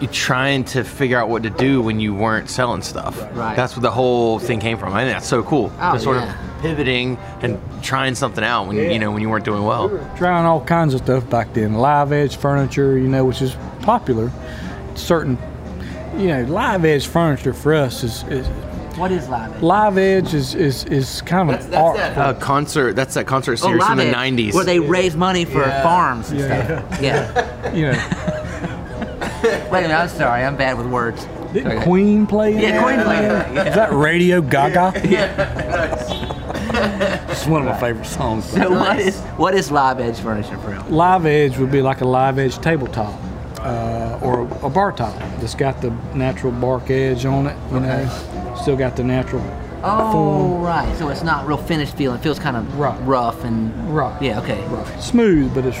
you 0.00 0.06
trying 0.06 0.64
to 0.64 0.84
figure 0.84 1.18
out 1.18 1.28
what 1.28 1.42
to 1.42 1.50
do 1.50 1.82
when 1.82 1.98
you 1.98 2.14
weren't 2.14 2.48
selling 2.48 2.80
stuff. 2.80 3.20
Right. 3.34 3.56
That's 3.56 3.74
what 3.74 3.82
the 3.82 3.90
whole 3.90 4.38
thing 4.38 4.60
came 4.60 4.78
from. 4.78 4.94
I 4.94 5.02
think 5.04 5.14
that's 5.14 5.28
so 5.28 5.42
cool. 5.42 5.72
Oh, 5.80 5.98
sort 5.98 6.16
yeah. 6.18 6.56
of 6.56 6.62
pivoting 6.62 7.18
and 7.42 7.60
trying 7.82 8.14
something 8.14 8.44
out 8.44 8.68
when 8.68 8.76
you 8.76 8.98
know 9.00 9.10
when 9.10 9.22
you 9.22 9.28
weren't 9.28 9.44
doing 9.44 9.64
well. 9.64 9.88
trying 10.16 10.46
all 10.46 10.64
kinds 10.64 10.94
of 10.94 11.00
stuff 11.00 11.28
back 11.28 11.52
then. 11.54 11.74
Live 11.74 12.12
edge 12.12 12.36
furniture, 12.36 12.96
you 12.96 13.08
know, 13.08 13.24
which 13.24 13.42
is 13.42 13.56
popular. 13.82 14.30
Certain, 14.94 15.36
you 16.16 16.28
know, 16.28 16.44
live 16.44 16.84
edge 16.84 17.08
furniture 17.08 17.52
for 17.52 17.74
us 17.74 18.04
is, 18.04 18.22
is 18.24 18.46
What 19.00 19.12
is 19.12 19.28
live? 19.30 19.54
Edge? 19.56 19.62
live 19.62 19.96
edge 19.96 20.34
is 20.34 20.54
is, 20.54 20.84
is 20.84 21.22
kind 21.22 21.48
of 21.48 21.54
That's, 21.54 21.64
an 21.64 21.70
that's 21.70 21.82
art. 21.82 21.96
that 21.96 22.18
uh, 22.18 22.34
concert. 22.34 22.94
That's 22.96 23.14
that 23.14 23.26
concert 23.26 23.52
Oh, 23.52 23.56
series 23.68 23.82
from 23.82 23.96
Live 23.96 24.06
the 24.12 24.16
Edge, 24.18 24.32
'90s. 24.34 24.52
where 24.54 24.64
they 24.64 24.78
raise 24.78 25.16
money 25.16 25.46
for 25.46 25.62
farms 25.82 26.30
and 26.30 26.40
Yeah. 26.40 26.64
stuff. 26.86 27.00
Yeah. 27.02 27.72
You 27.74 27.92
know, 27.92 27.92
Wait 29.70 29.78
a 29.78 29.82
minute, 29.88 29.94
I'm 29.94 30.08
sorry, 30.08 30.44
I'm 30.44 30.56
bad 30.56 30.76
with 30.76 30.86
words. 30.88 31.24
didn't 31.54 31.72
Okay. 31.72 31.82
Queen 31.84 32.26
play? 32.26 32.52
in 32.54 32.60
Yeah, 32.60 32.72
that? 32.72 32.82
Queen 32.84 33.00
played. 33.00 33.22
Yeah. 33.54 33.64
Is 33.68 33.74
that 33.74 33.92
Radio 33.92 34.42
Gaga? 34.42 34.92
Yeah. 35.08 36.20
It's 37.30 37.46
one 37.46 37.62
of 37.62 37.68
my 37.68 37.78
favorite 37.80 38.06
songs. 38.06 38.44
So 38.44 38.70
what 38.70 38.98
is 38.98 39.18
what 39.38 39.54
is 39.54 39.70
live 39.70 39.98
edge 40.00 40.18
furniture 40.18 40.58
for 40.58 40.70
real? 40.72 40.84
Live 40.90 41.24
edge 41.26 41.56
would 41.58 41.70
be 41.72 41.80
like 41.80 42.00
a 42.02 42.06
live 42.06 42.38
edge 42.38 42.58
tabletop. 42.58 43.14
Uh, 43.62 44.18
or 44.22 44.42
a 44.66 44.70
bar 44.70 44.90
top 44.90 45.14
that's 45.38 45.54
got 45.54 45.82
the 45.82 45.90
natural 46.14 46.50
bark 46.50 46.88
edge 46.90 47.26
on 47.26 47.46
it, 47.46 47.56
you 47.70 47.80
know, 47.80 48.54
still 48.60 48.76
got 48.76 48.96
the 48.96 49.04
natural 49.04 49.42
Oh, 49.84 50.12
form. 50.12 50.62
right. 50.62 50.96
So 50.96 51.08
it's 51.10 51.22
not 51.22 51.46
real 51.46 51.58
finished 51.58 51.94
feeling. 51.94 52.18
It 52.18 52.22
feels 52.22 52.38
kind 52.38 52.56
of 52.56 52.78
Right. 52.78 52.98
rough 53.06 53.44
and 53.44 53.94
Right. 53.94 54.14
Yeah. 54.22 54.40
Okay. 54.40 54.62
Right. 54.68 54.86
Smooth, 55.02 55.54
but 55.54 55.66
it's 55.66 55.78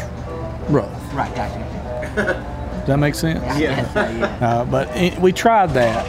rough. 0.68 0.90
Right. 1.14 1.34
Gotcha. 1.34 2.44
Does 2.80 2.86
that 2.86 2.98
make 2.98 3.14
sense? 3.14 3.42
Yeah. 3.58 3.86
yeah. 3.94 4.38
Uh, 4.46 4.64
but 4.66 4.94
it, 4.96 5.18
we 5.18 5.32
tried 5.32 5.70
that. 5.70 6.06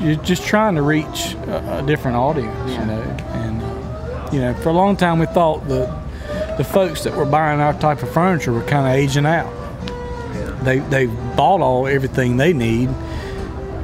You're 0.00 0.16
just 0.16 0.44
trying 0.46 0.74
to 0.74 0.82
reach 0.82 1.34
a, 1.46 1.78
a 1.78 1.82
different 1.86 2.16
audience, 2.18 2.54
Yeah. 2.70 2.80
you 2.80 2.86
know. 2.86 3.02
And 3.32 3.62
uh, 3.62 4.28
you 4.32 4.40
know, 4.40 4.54
for 4.54 4.68
a 4.68 4.72
long 4.72 4.96
time 4.96 5.18
we 5.18 5.26
thought 5.26 5.66
the 5.68 5.86
the 6.58 6.64
folks 6.64 7.02
that 7.04 7.14
were 7.16 7.24
buying 7.24 7.60
our 7.60 7.72
type 7.74 8.02
of 8.02 8.10
furniture 8.12 8.52
were 8.52 8.62
kind 8.62 8.86
of 8.86 8.92
aging 8.92 9.24
out. 9.26 9.50
They 10.64 10.78
they 10.78 11.06
bought 11.06 11.60
all 11.60 11.86
everything 11.86 12.36
they 12.36 12.52
need. 12.52 12.88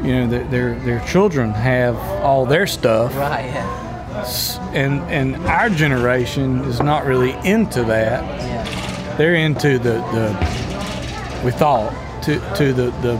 You 0.02 0.12
know, 0.14 0.26
their, 0.28 0.44
their 0.44 0.74
their 0.80 1.00
children 1.06 1.50
have 1.52 1.96
all 2.24 2.46
their 2.46 2.66
stuff, 2.66 3.14
Right. 3.16 3.44
Yeah. 3.46 4.70
and 4.72 5.00
and 5.10 5.36
our 5.46 5.68
generation 5.68 6.60
is 6.64 6.80
not 6.80 7.04
really 7.04 7.32
into 7.44 7.82
that 7.84 8.22
Yeah. 8.24 9.16
they're 9.18 9.34
into 9.34 9.78
the, 9.78 10.00
the 10.14 11.42
we 11.44 11.50
thought 11.50 11.92
to 12.22 12.40
to 12.56 12.72
the 12.72 12.90
the 13.02 13.18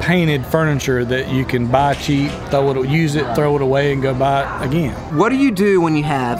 painted 0.00 0.44
furniture 0.44 1.04
that 1.04 1.28
you 1.28 1.44
can 1.44 1.68
buy 1.68 1.94
cheap, 1.94 2.32
throw 2.50 2.70
it, 2.82 2.88
use 2.88 3.14
it, 3.14 3.24
throw 3.36 3.54
it 3.54 3.62
away, 3.62 3.92
and 3.92 4.02
go 4.02 4.12
buy 4.12 4.42
it 4.42 4.66
again. 4.66 4.94
What 5.16 5.28
do 5.28 5.36
you 5.36 5.52
do 5.52 5.80
when 5.80 5.94
you 5.94 6.02
have, 6.02 6.38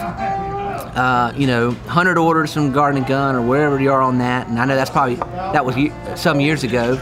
uh, 0.95 1.33
you 1.35 1.47
know, 1.47 1.71
hundred 1.87 2.17
orders 2.17 2.53
from 2.53 2.71
Garden 2.71 2.99
and 2.99 3.07
Gun 3.07 3.35
or 3.35 3.41
wherever 3.41 3.81
you 3.81 3.91
are 3.91 4.01
on 4.01 4.17
that? 4.19 4.47
And 4.47 4.59
I 4.59 4.65
know 4.65 4.75
that's 4.75 4.89
probably 4.89 5.15
that 5.15 5.65
was 5.65 5.75
some 6.19 6.39
years 6.39 6.63
ago, 6.63 6.95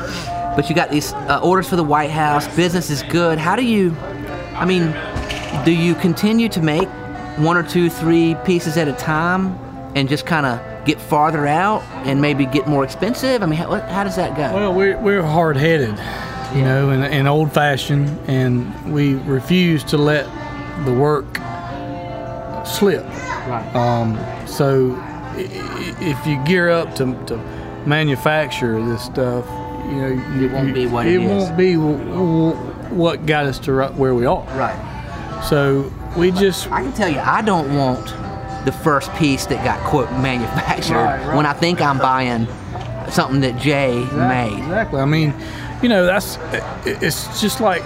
but 0.56 0.70
you 0.70 0.76
got 0.76 0.90
these 0.90 1.14
uh, 1.14 1.40
orders 1.44 1.68
for 1.68 1.76
the 1.76 1.84
White 1.84 2.12
House. 2.12 2.48
Business 2.56 2.90
is 2.90 3.04
good. 3.04 3.38
How 3.38 3.56
do 3.56 3.64
you? 3.64 3.96
I 4.56 4.66
mean, 4.66 4.94
do 5.66 5.72
you 5.72 5.96
continue 5.96 6.50
to 6.50 6.62
make 6.62 6.88
one 7.38 7.58
or 7.58 7.64
two, 7.64 7.90
three 7.90 8.36
pieces 8.46 8.78
at 8.78 8.88
a 8.88 8.94
time, 8.94 9.58
and 9.96 10.08
just 10.08 10.26
kind 10.26 10.46
of 10.46 10.86
get 10.86 11.00
farther 11.00 11.46
out 11.46 11.84
and 12.06 12.22
maybe 12.22 12.46
get 12.46 12.68
more 12.68 12.84
expensive? 12.84 13.44
I 13.44 13.46
mean, 13.46 13.58
how, 13.58 13.80
how 13.82 14.04
does 14.04 14.16
that 14.16 14.36
go? 14.36 14.54
Well, 14.54 14.74
we're, 14.74 14.98
we're 15.00 15.22
hard 15.22 15.56
headed, 15.58 15.98
you 16.56 16.64
know, 16.64 16.90
and, 16.90 17.04
and 17.04 17.28
old 17.28 17.52
fashioned, 17.54 18.10
and 18.28 18.94
we 18.94 19.16
refuse 19.16 19.84
to 19.86 19.98
let 19.98 20.26
the 20.86 20.94
work 20.94 21.26
slip. 22.66 23.06
Right. 23.48 23.76
Um, 23.76 24.18
so 24.48 24.96
if 25.38 26.26
you 26.28 26.38
gear 26.46 26.70
up 26.70 26.94
to, 26.96 27.06
to 27.26 27.38
manufacture 27.86 28.84
this 28.86 29.04
stuff, 29.04 29.46
you 29.86 29.96
know, 29.98 30.08
you, 30.40 30.46
It 30.48 30.52
won't 30.52 30.68
you- 30.70 30.74
be 30.74 30.86
what 30.88 31.06
it 31.08 31.14
it 31.22 31.28
won't 31.28 31.58
be 31.58 31.76
what 31.76 33.26
got 33.26 33.46
us 33.46 33.58
to 33.60 33.74
right 33.74 33.94
where 33.94 34.14
we 34.14 34.26
are. 34.26 34.44
right. 34.58 35.44
So 35.50 35.92
we 36.18 36.32
just 36.32 36.72
I 36.72 36.82
can 36.84 36.94
tell 36.94 37.10
you, 37.10 37.20
I 37.20 37.42
don't 37.42 37.76
want 37.76 38.06
the 38.66 38.72
first 38.72 39.12
piece 39.16 39.46
that 39.48 39.64
got 39.66 39.80
quote 39.88 40.12
manufactured 40.12 40.94
Right, 40.96 41.26
right. 41.26 41.36
when 41.36 41.46
I 41.46 41.54
think 41.54 41.82
I'm 41.82 41.98
buying 41.98 42.48
something 43.10 43.42
that 43.42 43.58
Jay 43.60 43.96
made. 44.14 44.60
Exactly. 44.60 45.02
I 45.02 45.06
mean, 45.06 45.34
you 45.82 45.90
know, 45.90 46.06
that's 46.06 46.38
it's 46.86 47.42
just 47.42 47.60
like 47.60 47.82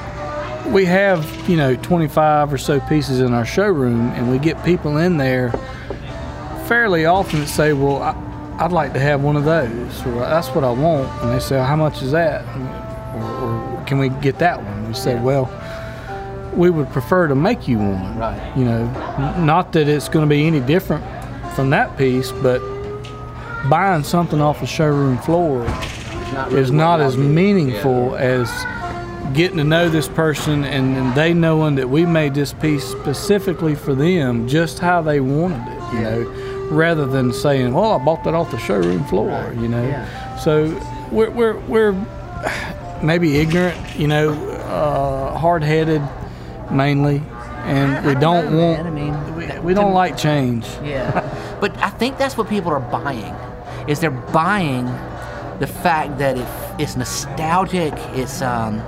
we 0.71 0.85
have, 0.85 1.49
you 1.49 1.57
know, 1.57 1.75
25 1.75 2.53
or 2.53 2.57
so 2.57 2.79
pieces 2.81 3.21
in 3.21 3.33
our 3.33 3.45
showroom, 3.45 4.09
and 4.11 4.29
we 4.29 4.37
get 4.37 4.63
people 4.63 4.97
in 4.97 5.17
there 5.17 5.51
fairly 6.67 7.05
often 7.05 7.39
that 7.41 7.47
say, 7.47 7.73
"Well, 7.73 8.01
I, 8.01 8.15
I'd 8.59 8.71
like 8.71 8.93
to 8.93 8.99
have 8.99 9.21
one 9.21 9.35
of 9.35 9.45
those," 9.45 10.05
or 10.05 10.19
"That's 10.19 10.49
what 10.49 10.63
I 10.63 10.71
want," 10.71 11.09
and 11.23 11.31
they 11.31 11.39
say, 11.39 11.57
"How 11.57 11.75
much 11.75 12.01
is 12.01 12.11
that?" 12.11 12.43
Or, 13.15 13.23
or 13.23 13.83
"Can 13.85 13.99
we 13.99 14.09
get 14.09 14.39
that 14.39 14.61
one?" 14.63 14.87
We 14.87 14.93
say, 14.93 15.19
"Well." 15.19 15.51
We 16.55 16.69
would 16.69 16.89
prefer 16.91 17.27
to 17.27 17.35
make 17.35 17.67
you 17.67 17.79
one. 17.79 18.17
Right. 18.17 18.55
You 18.55 18.63
know, 18.63 18.85
not 19.43 19.73
that 19.73 19.89
it's 19.89 20.07
going 20.07 20.23
to 20.23 20.29
be 20.29 20.47
any 20.47 20.61
different 20.61 21.03
from 21.53 21.69
that 21.71 21.97
piece, 21.97 22.31
but 22.31 22.61
buying 23.69 24.05
something 24.05 24.39
off 24.39 24.61
the 24.61 24.65
showroom 24.65 25.17
floor 25.17 25.65
is 26.51 26.71
not 26.71 27.01
as 27.01 27.17
meaningful 27.17 28.15
as 28.15 28.49
getting 29.33 29.57
to 29.57 29.63
know 29.63 29.89
this 29.89 30.07
person 30.07 30.63
and, 30.63 30.95
and 30.97 31.15
they 31.15 31.33
knowing 31.33 31.75
that 31.75 31.89
we 31.89 32.05
made 32.05 32.33
this 32.33 32.53
piece 32.53 32.83
specifically 32.83 33.75
for 33.75 33.93
them, 33.95 34.47
just 34.47 34.79
how 34.79 35.01
they 35.01 35.19
wanted 35.19 35.61
it, 35.67 35.93
you 35.93 36.01
know, 36.01 36.67
rather 36.69 37.05
than 37.05 37.31
saying, 37.33 37.73
"Well, 37.73 37.93
I 37.93 38.03
bought 38.03 38.23
that 38.25 38.33
off 38.33 38.51
the 38.51 38.57
showroom 38.59 39.03
floor," 39.05 39.53
you 39.59 39.67
know. 39.67 39.83
yeah. 39.83 40.35
So 40.37 40.65
we're 41.11 41.29
we're 41.31 41.57
we're 41.61 41.93
maybe 43.03 43.37
ignorant, 43.37 43.77
you 43.97 44.07
know, 44.07 44.33
uh, 44.33 45.37
hard-headed 45.37 46.01
mainly, 46.71 47.21
and 47.65 48.05
we 48.05 48.13
don't 48.15 48.51
know, 48.51 48.57
want. 48.73 48.83
man. 48.83 48.87
I 48.87 48.89
mean, 48.91 49.35
we, 49.35 49.59
we 49.59 49.73
don't 49.73 49.89
me- 49.89 49.95
like 49.95 50.17
change. 50.17 50.65
Yeah, 50.83 51.57
but 51.61 51.75
I 51.79 51.89
think 51.89 52.17
that's 52.17 52.37
what 52.37 52.47
people 52.49 52.71
are 52.71 52.79
buying. 52.79 53.35
Is 53.87 53.99
they're 53.99 54.09
buying 54.11 54.85
the 55.59 55.67
fact 55.67 56.17
that 56.17 56.37
it, 56.37 56.81
it's 56.81 56.95
nostalgic. 56.95 57.93
It's 58.13 58.41
um, 58.41 58.81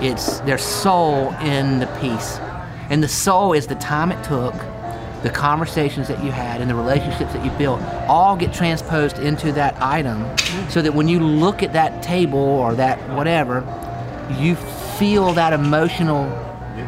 it's 0.00 0.40
their 0.40 0.58
soul 0.58 1.32
in 1.42 1.78
the 1.78 1.86
piece, 2.00 2.38
and 2.90 3.02
the 3.02 3.08
soul 3.08 3.52
is 3.52 3.66
the 3.66 3.74
time 3.76 4.12
it 4.12 4.22
took, 4.24 4.54
the 5.22 5.30
conversations 5.30 6.08
that 6.08 6.22
you 6.22 6.30
had, 6.30 6.60
and 6.60 6.70
the 6.70 6.74
relationships 6.74 7.32
that 7.32 7.44
you 7.44 7.50
built. 7.52 7.80
All 8.06 8.36
get 8.36 8.52
transposed 8.52 9.18
into 9.18 9.52
that 9.52 9.80
item, 9.82 10.24
so 10.68 10.82
that 10.82 10.94
when 10.94 11.08
you 11.08 11.18
look 11.20 11.62
at 11.62 11.72
that 11.72 12.02
table 12.02 12.38
or 12.38 12.74
that 12.74 12.98
whatever, 13.16 13.64
you 14.38 14.54
feel 14.98 15.32
that 15.32 15.52
emotional 15.52 16.30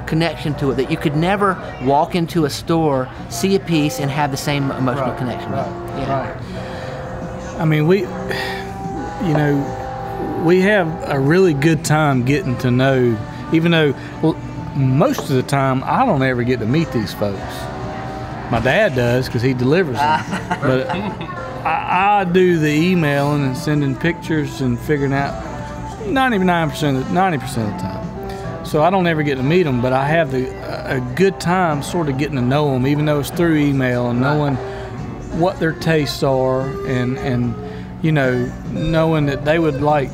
connection 0.06 0.54
to 0.54 0.70
it 0.70 0.76
that 0.76 0.90
you 0.90 0.96
could 0.96 1.16
never 1.16 1.56
walk 1.82 2.14
into 2.14 2.44
a 2.44 2.50
store, 2.50 3.08
see 3.30 3.54
a 3.54 3.60
piece, 3.60 4.00
and 4.00 4.10
have 4.10 4.30
the 4.30 4.36
same 4.36 4.70
emotional 4.72 5.14
connection. 5.14 5.50
with 5.50 5.60
it. 5.60 5.64
Yeah. 5.98 7.56
I 7.58 7.64
mean, 7.64 7.86
we, 7.86 8.00
you 8.00 9.34
know, 9.34 9.87
we 10.44 10.60
have 10.62 11.08
a 11.08 11.18
really 11.18 11.54
good 11.54 11.84
time 11.84 12.24
getting 12.24 12.56
to 12.58 12.70
know, 12.70 13.18
even 13.52 13.72
though 13.72 13.94
well, 14.22 14.34
most 14.76 15.20
of 15.20 15.36
the 15.36 15.42
time 15.42 15.82
I 15.84 16.04
don't 16.04 16.22
ever 16.22 16.44
get 16.44 16.60
to 16.60 16.66
meet 16.66 16.90
these 16.92 17.12
folks. 17.14 17.40
My 18.50 18.60
dad 18.62 18.94
does 18.94 19.26
because 19.26 19.42
he 19.42 19.52
delivers 19.52 19.96
them. 19.96 20.24
but 20.62 20.88
I, 21.66 22.20
I 22.20 22.24
do 22.24 22.58
the 22.58 22.70
emailing 22.70 23.44
and 23.44 23.56
sending 23.56 23.94
pictures 23.94 24.60
and 24.60 24.78
figuring 24.78 25.12
out 25.12 25.42
99%, 26.04 27.00
of, 27.00 27.04
90% 27.06 27.42
of 27.42 27.52
the 27.52 27.78
time. 27.78 28.64
So 28.64 28.82
I 28.82 28.90
don't 28.90 29.06
ever 29.06 29.22
get 29.22 29.36
to 29.36 29.42
meet 29.42 29.64
them, 29.64 29.82
but 29.82 29.92
I 29.92 30.06
have 30.06 30.30
the, 30.30 30.48
a 30.90 31.00
good 31.14 31.40
time 31.40 31.82
sort 31.82 32.08
of 32.08 32.18
getting 32.18 32.36
to 32.36 32.42
know 32.42 32.72
them, 32.72 32.86
even 32.86 33.04
though 33.04 33.20
it's 33.20 33.30
through 33.30 33.56
email 33.56 34.10
and 34.10 34.20
knowing 34.20 34.56
what 35.38 35.58
their 35.60 35.72
tastes 35.72 36.22
are 36.22 36.62
and 36.86 37.16
and 37.18 37.54
you 38.02 38.10
know 38.10 38.44
knowing 38.72 39.26
that 39.26 39.44
they 39.44 39.58
would 39.58 39.80
like 39.80 40.10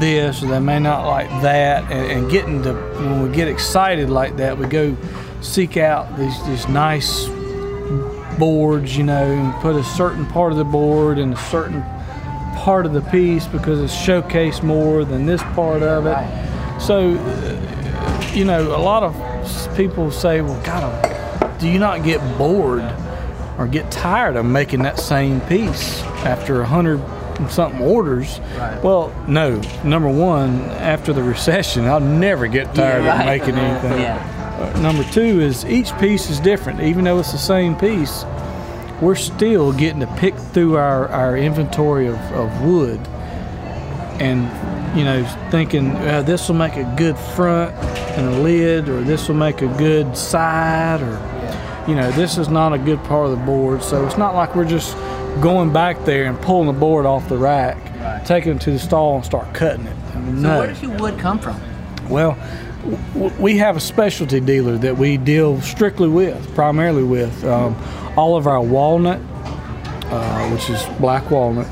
this 0.00 0.42
or 0.42 0.46
they 0.46 0.58
may 0.58 0.78
not 0.78 1.06
like 1.06 1.28
that 1.42 1.90
and, 1.90 2.10
and 2.10 2.30
getting 2.30 2.62
to 2.62 2.72
when 2.72 3.22
we 3.22 3.34
get 3.34 3.48
excited 3.48 4.10
like 4.10 4.36
that 4.36 4.56
we 4.56 4.66
go 4.66 4.96
seek 5.40 5.76
out 5.76 6.16
these 6.18 6.46
these 6.46 6.68
nice 6.68 7.26
boards 8.38 8.96
you 8.96 9.04
know 9.04 9.24
and 9.24 9.54
put 9.62 9.76
a 9.76 9.84
certain 9.84 10.26
part 10.26 10.52
of 10.52 10.58
the 10.58 10.64
board 10.64 11.18
in 11.18 11.32
a 11.32 11.36
certain 11.36 11.82
part 12.56 12.86
of 12.86 12.92
the 12.92 13.02
piece 13.02 13.46
because 13.46 13.80
it's 13.80 13.94
showcased 13.94 14.62
more 14.62 15.04
than 15.04 15.26
this 15.26 15.42
part 15.54 15.82
of 15.82 16.06
it. 16.06 16.80
So 16.80 17.12
uh, 17.14 18.30
you 18.32 18.44
know 18.44 18.74
a 18.74 18.80
lot 18.80 19.02
of 19.02 19.76
people 19.76 20.10
say 20.10 20.40
well 20.40 20.60
god 20.64 21.60
do 21.60 21.68
you 21.68 21.78
not 21.78 22.02
get 22.02 22.20
bored 22.36 22.84
or 23.58 23.68
get 23.68 23.90
tired 23.90 24.36
of 24.36 24.44
making 24.44 24.82
that 24.82 24.98
same 24.98 25.40
piece 25.42 26.02
after 26.24 26.62
a 26.62 26.66
hundred 26.66 26.98
something 27.50 27.80
orders. 27.80 28.40
Well, 28.82 29.14
no. 29.28 29.60
Number 29.84 30.08
one, 30.08 30.60
after 30.70 31.12
the 31.12 31.22
recession, 31.22 31.84
I'll 31.84 32.00
never 32.00 32.46
get 32.46 32.74
tired 32.74 33.04
right. 33.04 33.20
of 33.20 33.26
making 33.26 33.56
anything. 33.56 34.00
Yeah. 34.00 34.70
Uh, 34.74 34.80
number 34.80 35.04
two 35.10 35.40
is 35.40 35.64
each 35.64 35.96
piece 35.98 36.30
is 36.30 36.40
different. 36.40 36.80
Even 36.80 37.04
though 37.04 37.18
it's 37.18 37.32
the 37.32 37.38
same 37.38 37.74
piece, 37.76 38.24
we're 39.00 39.14
still 39.16 39.72
getting 39.72 40.00
to 40.00 40.06
pick 40.16 40.34
through 40.36 40.76
our, 40.76 41.08
our 41.08 41.36
inventory 41.36 42.06
of, 42.06 42.18
of 42.32 42.62
wood 42.62 43.00
and 44.20 44.96
you 44.96 45.04
know 45.04 45.24
thinking 45.50 45.90
uh, 45.90 46.22
this 46.22 46.48
will 46.48 46.54
make 46.54 46.76
a 46.76 46.94
good 46.96 47.18
front 47.18 47.74
and 48.16 48.28
a 48.28 48.38
lid 48.40 48.88
or 48.88 49.02
this 49.02 49.28
will 49.28 49.34
make 49.34 49.60
a 49.60 49.66
good 49.76 50.16
side 50.16 51.02
or 51.02 51.88
you 51.88 51.96
know 51.96 52.10
this 52.12 52.38
is 52.38 52.48
not 52.48 52.72
a 52.72 52.78
good 52.78 53.02
part 53.04 53.26
of 53.26 53.36
the 53.36 53.44
board 53.44 53.82
so 53.82 54.06
it's 54.06 54.16
not 54.16 54.34
like 54.34 54.54
we're 54.54 54.64
just 54.64 54.96
going 55.40 55.72
back 55.72 56.04
there 56.04 56.24
and 56.24 56.40
pulling 56.40 56.66
the 56.66 56.72
board 56.72 57.06
off 57.06 57.28
the 57.28 57.36
rack 57.36 57.76
taking 58.24 58.56
it 58.56 58.60
to 58.62 58.70
the 58.70 58.78
stall 58.78 59.16
and 59.16 59.24
start 59.24 59.52
cutting 59.54 59.86
it 59.86 59.96
So 60.12 60.18
no 60.20 60.58
where 60.60 60.66
does 60.68 60.82
your 60.82 60.96
wood 60.96 61.18
come 61.18 61.38
from? 61.38 61.60
well, 62.08 62.36
w- 63.14 63.32
we 63.40 63.56
have 63.58 63.76
a 63.76 63.80
specialty 63.80 64.40
dealer 64.40 64.76
that 64.78 64.96
we 64.96 65.16
deal 65.16 65.60
strictly 65.62 66.08
with, 66.08 66.54
primarily 66.54 67.02
with. 67.02 67.42
Um, 67.44 67.74
all 68.16 68.36
of 68.36 68.46
our 68.46 68.60
walnut, 68.60 69.20
uh, 70.10 70.48
which 70.50 70.68
is 70.70 70.84
black 71.00 71.30
walnut, 71.30 71.66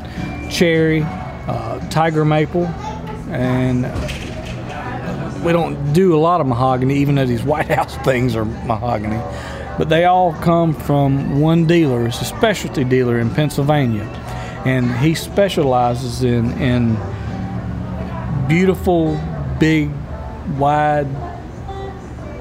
cherry, 0.50 1.02
uh, 1.02 1.78
tiger 1.90 2.24
maple, 2.24 2.64
and 3.30 3.84
we 5.44 5.52
don't 5.52 5.92
do 5.92 6.14
a 6.16 6.18
lot 6.18 6.40
of 6.40 6.46
mahogany, 6.46 6.96
even 6.96 7.14
though 7.16 7.26
these 7.26 7.42
White 7.52 7.68
House 7.70 7.96
things 7.98 8.34
are 8.34 8.44
mahogany. 8.46 9.20
But 9.78 9.88
they 9.88 10.04
all 10.04 10.32
come 10.34 10.74
from 10.74 11.40
one 11.40 11.66
dealer. 11.66 12.06
It's 12.06 12.20
a 12.20 12.24
specialty 12.26 12.84
dealer 12.84 13.18
in 13.18 13.30
Pennsylvania, 13.30 14.04
and 14.64 14.90
he 14.98 15.14
specializes 15.14 16.22
in 16.22 16.52
in 16.60 16.96
beautiful, 18.48 19.18
big, 19.58 19.90
wide, 20.58 21.06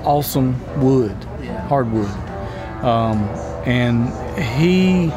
awesome 0.04 0.56
wood, 0.82 1.16
Yeah. 1.42 1.68
hardwood. 1.68 2.10
Um, 2.84 3.30
and 3.66 4.10
he 4.38 5.12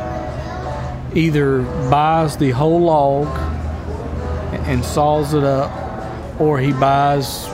either 1.15 1.63
buys 1.91 2.37
the 2.37 2.51
whole 2.51 2.81
log 2.81 3.27
and 4.67 4.85
saws 4.85 5.35
it 5.35 5.45
up, 5.45 5.71
or 6.39 6.59
he 6.59 6.73
buys 6.73 7.49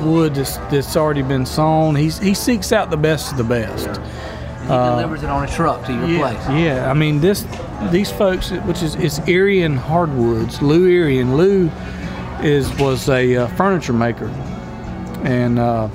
wood 0.00 0.34
that's, 0.34 0.56
that's 0.70 0.96
already 0.96 1.22
been 1.22 1.46
sawn. 1.46 1.94
He's, 1.94 2.18
he 2.18 2.34
seeks 2.34 2.72
out 2.72 2.90
the 2.90 2.96
best 2.96 3.32
of 3.32 3.38
the 3.38 3.44
best. 3.44 4.00
He 4.62 4.66
delivers 4.66 5.22
it 5.22 5.28
on 5.28 5.44
a 5.44 5.48
truck 5.48 5.84
to 5.86 5.92
your 5.92 6.20
place. 6.20 6.38
Yeah, 6.48 6.58
yeah. 6.58 6.90
I 6.90 6.94
mean, 6.94 7.20
this 7.20 7.44
these 7.90 8.12
folks, 8.12 8.50
which 8.50 8.82
is 8.82 8.94
it's 8.94 9.18
Irion 9.20 9.76
Hardwoods, 9.76 10.62
Lou 10.62 10.86
Irion. 10.86 11.36
Lou 11.36 11.70
is 12.40 12.72
was 12.78 13.08
a 13.08 13.36
uh, 13.36 13.46
furniture 13.56 13.92
maker, 13.92 14.28
and 15.24 15.58
uh, 15.58 15.88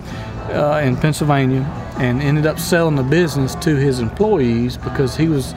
uh, 0.50 0.82
in 0.84 0.98
Pennsylvania, 0.98 1.62
and 2.00 2.22
ended 2.22 2.46
up 2.46 2.60
selling 2.60 2.96
the 2.96 3.04
business 3.04 3.56
to 3.56 3.76
his 3.76 4.00
employees 4.00 4.76
because 4.78 5.16
he 5.16 5.30
was 5.30 5.54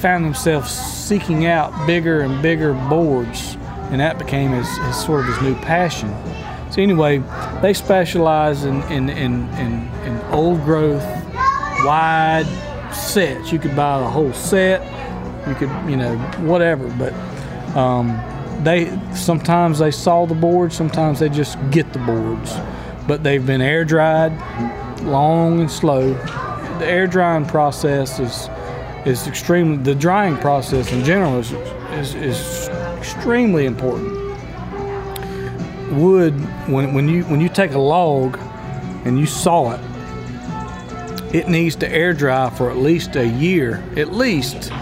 found 0.00 0.24
himself 0.24 0.68
seeking 0.68 1.46
out 1.46 1.86
bigger 1.86 2.20
and 2.20 2.42
bigger 2.42 2.74
boards, 2.88 3.56
and 3.90 4.00
that 4.00 4.18
became 4.18 4.50
his, 4.50 4.68
his 4.78 4.96
sort 5.04 5.20
of 5.20 5.26
his 5.26 5.40
new 5.42 5.54
passion. 5.56 6.08
So 6.76 6.82
anyway, 6.82 7.22
they 7.62 7.72
specialize 7.72 8.64
in 8.64 8.82
in, 8.92 9.08
in, 9.08 9.48
in, 9.54 9.88
in 10.04 10.20
old 10.30 10.62
growth, 10.64 11.02
wide 11.86 12.44
sets. 12.92 13.50
You 13.50 13.58
could 13.58 13.74
buy 13.74 13.98
the 13.98 14.06
whole 14.06 14.34
set. 14.34 14.82
You 15.48 15.54
could, 15.54 15.70
you 15.88 15.96
know, 15.96 16.18
whatever. 16.40 16.86
But 16.98 17.14
um, 17.74 18.20
they 18.62 18.90
sometimes 19.14 19.78
they 19.78 19.90
saw 19.90 20.26
the 20.26 20.34
boards, 20.34 20.76
sometimes 20.76 21.18
they 21.18 21.30
just 21.30 21.56
get 21.70 21.90
the 21.94 21.98
boards. 22.00 22.54
But 23.08 23.22
they've 23.22 23.46
been 23.46 23.62
air 23.62 23.86
dried, 23.86 24.32
long 25.00 25.60
and 25.60 25.70
slow. 25.70 26.12
The 26.78 26.86
air 26.86 27.06
drying 27.06 27.46
process 27.46 28.20
is 28.20 28.50
is 29.06 29.26
extremely. 29.26 29.78
The 29.78 29.94
drying 29.94 30.36
process 30.36 30.92
in 30.92 31.04
general 31.04 31.38
is 31.38 31.52
is, 31.92 32.14
is 32.16 32.68
extremely 32.98 33.64
important. 33.64 34.25
Wood, 35.90 36.34
when 36.68 36.94
when 36.94 37.08
you 37.08 37.24
when 37.24 37.40
you 37.40 37.48
take 37.48 37.72
a 37.72 37.78
log 37.78 38.38
and 39.04 39.18
you 39.18 39.26
saw 39.26 39.72
it, 39.72 39.80
it 41.34 41.48
needs 41.48 41.76
to 41.76 41.88
air 41.88 42.12
dry 42.12 42.50
for 42.50 42.70
at 42.70 42.76
least 42.76 43.16
a 43.16 43.26
year, 43.26 43.82
at 43.96 44.12
least 44.12 44.72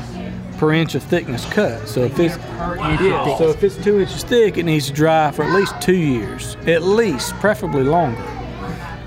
per 0.56 0.72
inch 0.72 0.94
of 0.94 1.02
thickness 1.02 1.44
cut. 1.46 1.86
So 1.88 2.02
if 2.02 2.18
it's 2.18 2.36
yeah, 2.36 3.36
so 3.36 3.50
if 3.50 3.62
it's 3.62 3.76
two 3.82 4.00
inches 4.00 4.24
thick, 4.24 4.56
it 4.56 4.64
needs 4.64 4.86
to 4.86 4.92
dry 4.92 5.30
for 5.30 5.44
at 5.44 5.52
least 5.54 5.80
two 5.80 5.96
years, 5.96 6.56
at 6.66 6.82
least, 6.82 7.34
preferably 7.34 7.82
longer. 7.82 8.22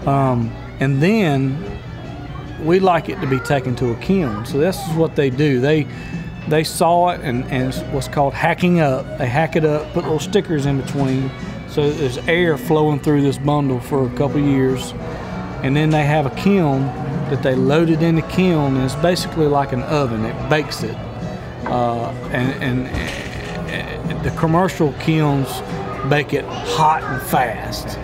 Um, 0.05 0.51
and 0.79 1.01
then 1.01 1.79
we 2.63 2.79
like 2.79 3.09
it 3.09 3.19
to 3.21 3.27
be 3.27 3.39
taken 3.39 3.75
to 3.77 3.91
a 3.91 3.95
kiln. 3.97 4.45
So 4.45 4.57
this 4.57 4.77
is 4.87 4.93
what 4.95 5.15
they 5.15 5.29
do. 5.29 5.59
They 5.59 5.87
they 6.47 6.63
saw 6.63 7.09
it 7.09 7.21
and, 7.21 7.43
and 7.45 7.73
what's 7.93 8.07
called 8.07 8.33
hacking 8.33 8.79
up. 8.79 9.17
They 9.17 9.27
hack 9.27 9.55
it 9.55 9.65
up, 9.65 9.91
put 9.93 10.03
little 10.03 10.19
stickers 10.19 10.65
in 10.65 10.79
between, 10.81 11.29
so 11.77 11.91
there's 11.91 12.17
air 12.27 12.57
flowing 12.57 12.99
through 12.99 13.21
this 13.21 13.37
bundle 13.37 13.79
for 13.79 14.07
a 14.07 14.09
couple 14.15 14.39
years, 14.39 14.93
and 15.61 15.75
then 15.75 15.91
they 15.91 16.03
have 16.03 16.25
a 16.25 16.31
kiln 16.31 16.81
that 17.29 17.43
they 17.43 17.53
load 17.53 17.91
it 17.91 18.01
in 18.01 18.15
the 18.15 18.23
kiln, 18.23 18.75
and 18.75 18.83
it's 18.83 18.95
basically 18.95 19.45
like 19.45 19.73
an 19.73 19.83
oven. 19.83 20.25
It 20.25 20.49
bakes 20.49 20.81
it, 20.81 20.95
uh, 21.67 22.09
and, 22.31 22.63
and, 22.63 22.87
and 22.87 24.25
the 24.25 24.31
commercial 24.31 24.91
kilns 24.93 25.61
bake 26.09 26.33
it 26.33 26.45
hot 26.45 27.03
and 27.03 27.21
fast. 27.21 27.99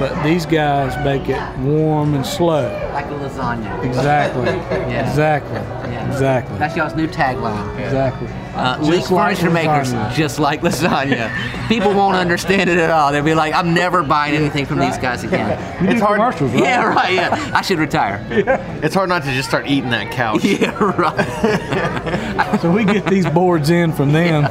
But 0.00 0.22
these 0.22 0.46
guys 0.46 0.96
bake 1.04 1.28
it 1.28 1.58
warm 1.58 2.14
and 2.14 2.24
slow. 2.24 2.72
Like 2.94 3.04
a 3.04 3.08
lasagna. 3.08 3.84
Exactly. 3.84 4.44
Yeah. 4.86 5.06
Exactly. 5.06 5.56
Yeah. 5.92 6.10
Exactly. 6.10 6.58
That's 6.58 6.74
y'all's 6.74 6.94
new 6.94 7.08
tagline. 7.08 7.78
Exactly. 7.78 8.28
Uh, 8.56 8.78
Just 8.78 8.90
Leake 8.90 9.10
like 9.10 9.36
furniture 9.36 9.50
makers, 9.50 9.92
just 10.16 10.38
like 10.38 10.62
lasagna. 10.62 11.30
People 11.68 11.92
won't 11.92 12.16
understand 12.16 12.70
it 12.70 12.78
at 12.78 12.88
all. 12.90 13.12
They'll 13.12 13.22
be 13.22 13.34
like, 13.34 13.54
"I'm 13.54 13.74
never 13.74 14.02
buying 14.02 14.34
anything 14.34 14.64
from 14.64 14.78
these 14.78 14.96
guys 14.96 15.24
again." 15.28 15.84
You 15.84 15.90
It's 15.90 16.00
hard- 16.00 16.16
commercials, 16.18 16.52
right? 16.52 16.62
Yeah, 16.62 16.84
right. 16.86 17.12
Yeah, 17.12 17.50
I 17.54 17.60
should 17.62 17.78
retire. 17.78 18.24
It's 18.82 18.94
hard 18.94 19.08
not 19.08 19.22
to 19.24 19.32
just 19.32 19.48
start 19.48 19.66
eating 19.66 19.90
that 19.90 20.10
couch. 20.10 20.42
Yeah, 20.44 20.70
right. 20.82 22.60
So 22.60 22.70
we 22.72 22.84
get 22.84 23.04
these 23.06 23.26
boards 23.26 23.68
in 23.70 23.92
from 23.92 24.12
them, 24.12 24.44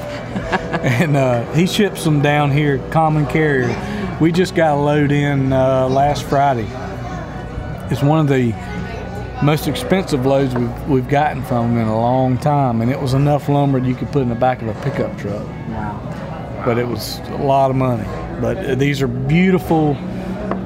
and 0.83 1.15
uh, 1.17 1.51
he 1.53 1.65
ships 1.65 2.03
them 2.03 2.21
down 2.21 2.51
here, 2.51 2.77
common 2.91 3.25
carrier. 3.25 3.75
We 4.21 4.31
just 4.31 4.55
got 4.55 4.75
a 4.77 4.79
load 4.79 5.11
in 5.11 5.51
uh, 5.51 5.87
last 5.89 6.23
Friday. 6.25 6.67
It's 7.91 8.01
one 8.03 8.19
of 8.19 8.27
the 8.27 8.51
most 9.45 9.67
expensive 9.67 10.25
loads 10.25 10.55
we've, 10.55 10.87
we've 10.87 11.07
gotten 11.07 11.43
from 11.43 11.75
them 11.75 11.83
in 11.83 11.87
a 11.87 11.95
long 11.95 12.35
time, 12.35 12.81
and 12.81 12.89
it 12.89 12.99
was 12.99 13.13
enough 13.13 13.47
lumber 13.47 13.77
you 13.77 13.93
could 13.93 14.11
put 14.11 14.23
in 14.23 14.29
the 14.29 14.35
back 14.35 14.61
of 14.63 14.67
a 14.67 14.73
pickup 14.81 15.15
truck. 15.19 15.47
Wow. 15.69 16.63
But 16.65 16.79
it 16.79 16.87
was 16.87 17.19
a 17.29 17.37
lot 17.37 17.69
of 17.69 17.75
money. 17.75 18.07
But 18.41 18.79
these 18.79 19.03
are 19.03 19.07
beautiful, 19.07 19.93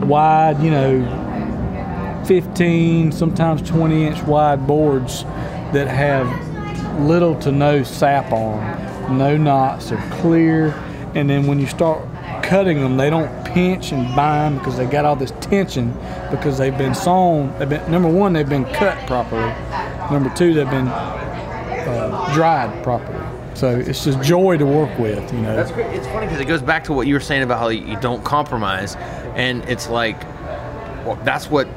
wide, 0.04 0.64
you 0.64 0.72
know, 0.72 2.24
15, 2.26 3.12
sometimes 3.12 3.62
20 3.68 4.06
inch 4.06 4.24
wide 4.24 4.66
boards 4.66 5.24
that 5.74 5.88
have 5.88 6.28
little 7.02 7.38
to 7.42 7.52
no 7.52 7.84
sap 7.84 8.32
on, 8.32 8.60
them, 9.04 9.18
no 9.18 9.36
knots, 9.36 9.90
they're 9.90 10.10
clear, 10.22 10.68
and 11.16 11.30
then 11.30 11.48
when 11.48 11.60
you 11.60 11.68
start 11.68 12.02
cutting 12.44 12.80
them, 12.80 12.96
they 12.96 13.10
don't 13.10 13.39
pinch 13.54 13.92
and 13.92 14.16
bind 14.16 14.60
because 14.60 14.78
they 14.78 14.86
got 14.86 15.06
all 15.06 15.16
this 15.16 15.32
tension 15.42 15.94
because 16.32 16.58
they've 16.58 16.78
been 16.78 16.96
sewn. 16.96 17.54
They've 17.60 17.70
been 17.70 17.92
number 17.92 18.10
one, 18.10 18.34
they've 18.34 18.48
been 18.48 18.66
cut 18.66 18.98
properly. 19.08 19.54
Number 20.12 20.30
two, 20.36 20.54
they've 20.54 20.70
been 20.70 20.88
uh, 20.88 22.32
dried 22.34 22.84
properly. 22.84 23.26
So 23.56 23.78
it's 23.78 24.06
just 24.06 24.22
joy 24.22 24.58
to 24.58 24.66
work 24.66 24.98
with, 24.98 25.34
you 25.34 25.42
know. 25.42 25.56
That's 25.56 25.72
great. 25.72 25.88
It's 25.88 26.08
funny 26.08 26.28
because 26.28 26.40
it 26.40 26.46
goes 26.46 26.62
back 26.62 26.86
to 26.86 26.94
what 26.94 27.08
you 27.08 27.14
were 27.14 27.20
saying 27.20 27.44
about 27.44 27.60
how 27.60 27.68
you 27.68 28.00
don't 28.00 28.24
compromise, 28.24 28.96
and 29.36 29.64
it's 29.68 29.90
like, 29.90 30.22
well, 31.06 31.20
that's 31.24 31.50
what 31.50 31.68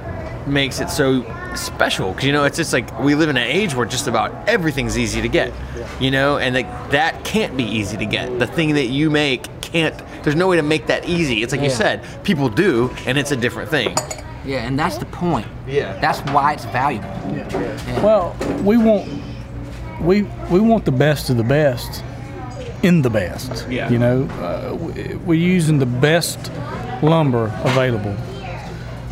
makes 0.46 0.80
it 0.80 0.90
so 0.90 1.24
special. 1.56 2.10
Because 2.10 2.24
you 2.24 2.32
know, 2.32 2.44
it's 2.44 2.56
just 2.56 2.72
like 2.72 3.00
we 3.00 3.14
live 3.14 3.30
in 3.30 3.36
an 3.36 3.48
age 3.48 3.74
where 3.74 3.86
just 3.86 4.06
about 4.06 4.48
everything's 4.48 4.96
easy 4.96 5.22
to 5.22 5.28
get, 5.28 5.52
you 6.00 6.10
know, 6.10 6.38
and 6.38 6.54
like 6.54 6.90
that 6.90 7.24
can't 7.24 7.56
be 7.56 7.64
easy 7.64 7.96
to 7.96 8.06
get. 8.06 8.38
The 8.38 8.46
thing 8.46 8.74
that 8.74 8.86
you 8.86 9.10
make 9.10 9.48
can't. 9.72 10.02
There's 10.22 10.36
no 10.36 10.48
way 10.48 10.56
to 10.56 10.62
make 10.62 10.86
that 10.86 11.08
easy. 11.08 11.42
It's 11.42 11.52
like 11.52 11.62
you 11.62 11.70
said, 11.70 12.04
people 12.24 12.48
do, 12.48 12.90
and 13.06 13.18
it's 13.18 13.32
a 13.32 13.36
different 13.36 13.70
thing. 13.70 13.96
Yeah, 14.44 14.66
and 14.66 14.78
that's 14.78 14.98
the 14.98 15.06
point. 15.06 15.46
Yeah. 15.66 15.98
That's 16.00 16.20
why 16.32 16.52
it's 16.52 16.64
valuable. 16.66 17.08
Yeah. 17.34 18.02
Well, 18.02 18.36
we 18.62 18.76
want 18.76 19.08
we 20.00 20.22
we 20.50 20.60
want 20.60 20.84
the 20.84 20.92
best 20.92 21.30
of 21.30 21.36
the 21.36 21.44
best 21.44 22.02
in 22.82 23.02
the 23.02 23.10
best. 23.10 23.68
Yeah. 23.68 23.88
You 23.88 23.98
know, 23.98 24.24
uh, 24.24 24.74
we, 24.74 25.14
we're 25.16 25.34
using 25.34 25.78
the 25.78 25.86
best 25.86 26.50
lumber 27.02 27.52
available. 27.64 28.16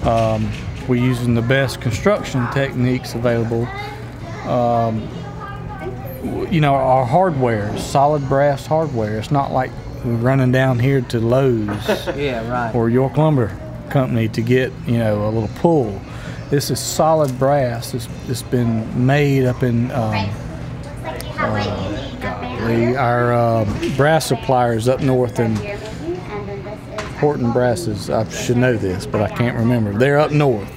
Um, 0.08 0.50
we're 0.88 1.04
using 1.04 1.34
the 1.34 1.42
best 1.42 1.80
construction 1.80 2.48
techniques 2.52 3.14
available. 3.14 3.66
Um, 4.48 5.08
you 6.50 6.60
know, 6.60 6.74
our 6.74 7.06
hardware 7.06 7.76
solid 7.78 8.28
brass 8.28 8.66
hardware. 8.66 9.18
It's 9.18 9.30
not 9.30 9.52
like 9.52 9.70
we're 9.70 9.89
running 10.04 10.52
down 10.52 10.78
here 10.78 11.00
to 11.02 11.20
Lowe's 11.20 11.66
Yeah, 12.16 12.48
right. 12.50 12.74
or 12.74 12.88
York 12.90 13.16
Lumber 13.16 13.56
Company 13.90 14.28
to 14.28 14.40
get 14.42 14.72
you 14.86 14.98
know 14.98 15.28
a 15.28 15.30
little 15.30 15.50
pull. 15.56 16.00
This 16.50 16.70
is 16.70 16.80
solid 16.80 17.38
brass. 17.38 17.94
It's, 17.94 18.08
it's 18.28 18.42
been 18.42 19.06
made 19.06 19.44
up 19.44 19.62
in 19.62 19.90
um, 19.92 20.28
the, 22.66 22.96
our 22.96 23.32
uh, 23.32 23.64
brass 23.96 24.26
suppliers 24.26 24.88
up 24.88 25.00
north 25.00 25.38
in 25.38 25.56
Horton 27.18 27.52
Brasses. 27.52 28.10
I 28.10 28.28
should 28.28 28.56
know 28.56 28.76
this, 28.76 29.06
but 29.06 29.22
I 29.22 29.28
can't 29.28 29.56
remember. 29.56 29.92
They're 29.92 30.18
up 30.18 30.30
north. 30.32 30.68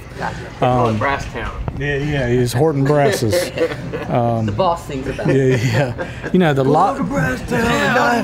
Brass 0.98 1.24
Town. 1.32 1.63
Yeah, 1.78 1.96
yeah, 1.96 2.26
it's 2.28 2.52
Horton 2.52 2.84
Brasses. 2.84 3.32
the 3.50 4.54
boss 4.56 4.86
sings 4.86 5.08
about 5.08 5.28
it. 5.28 5.60
Yeah, 5.60 5.94
yeah. 5.96 6.30
You 6.32 6.38
know 6.38 6.54
the 6.54 6.62
lot. 6.64 7.00
I'm 7.00 7.08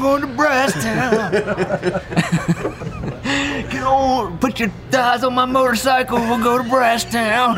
going 0.01 0.21
to 0.21 0.27
Brass 0.29 0.73
Town. 0.75 1.33
Get 3.71 3.83
on, 3.83 4.39
put 4.39 4.61
your 4.61 4.69
thighs 4.91 5.25
on 5.25 5.35
my 5.35 5.47
motorcycle. 5.47 6.19
We'll 6.19 6.43
go 6.43 6.63
to 6.63 6.69
Brass 6.69 7.03
Town. 7.05 7.57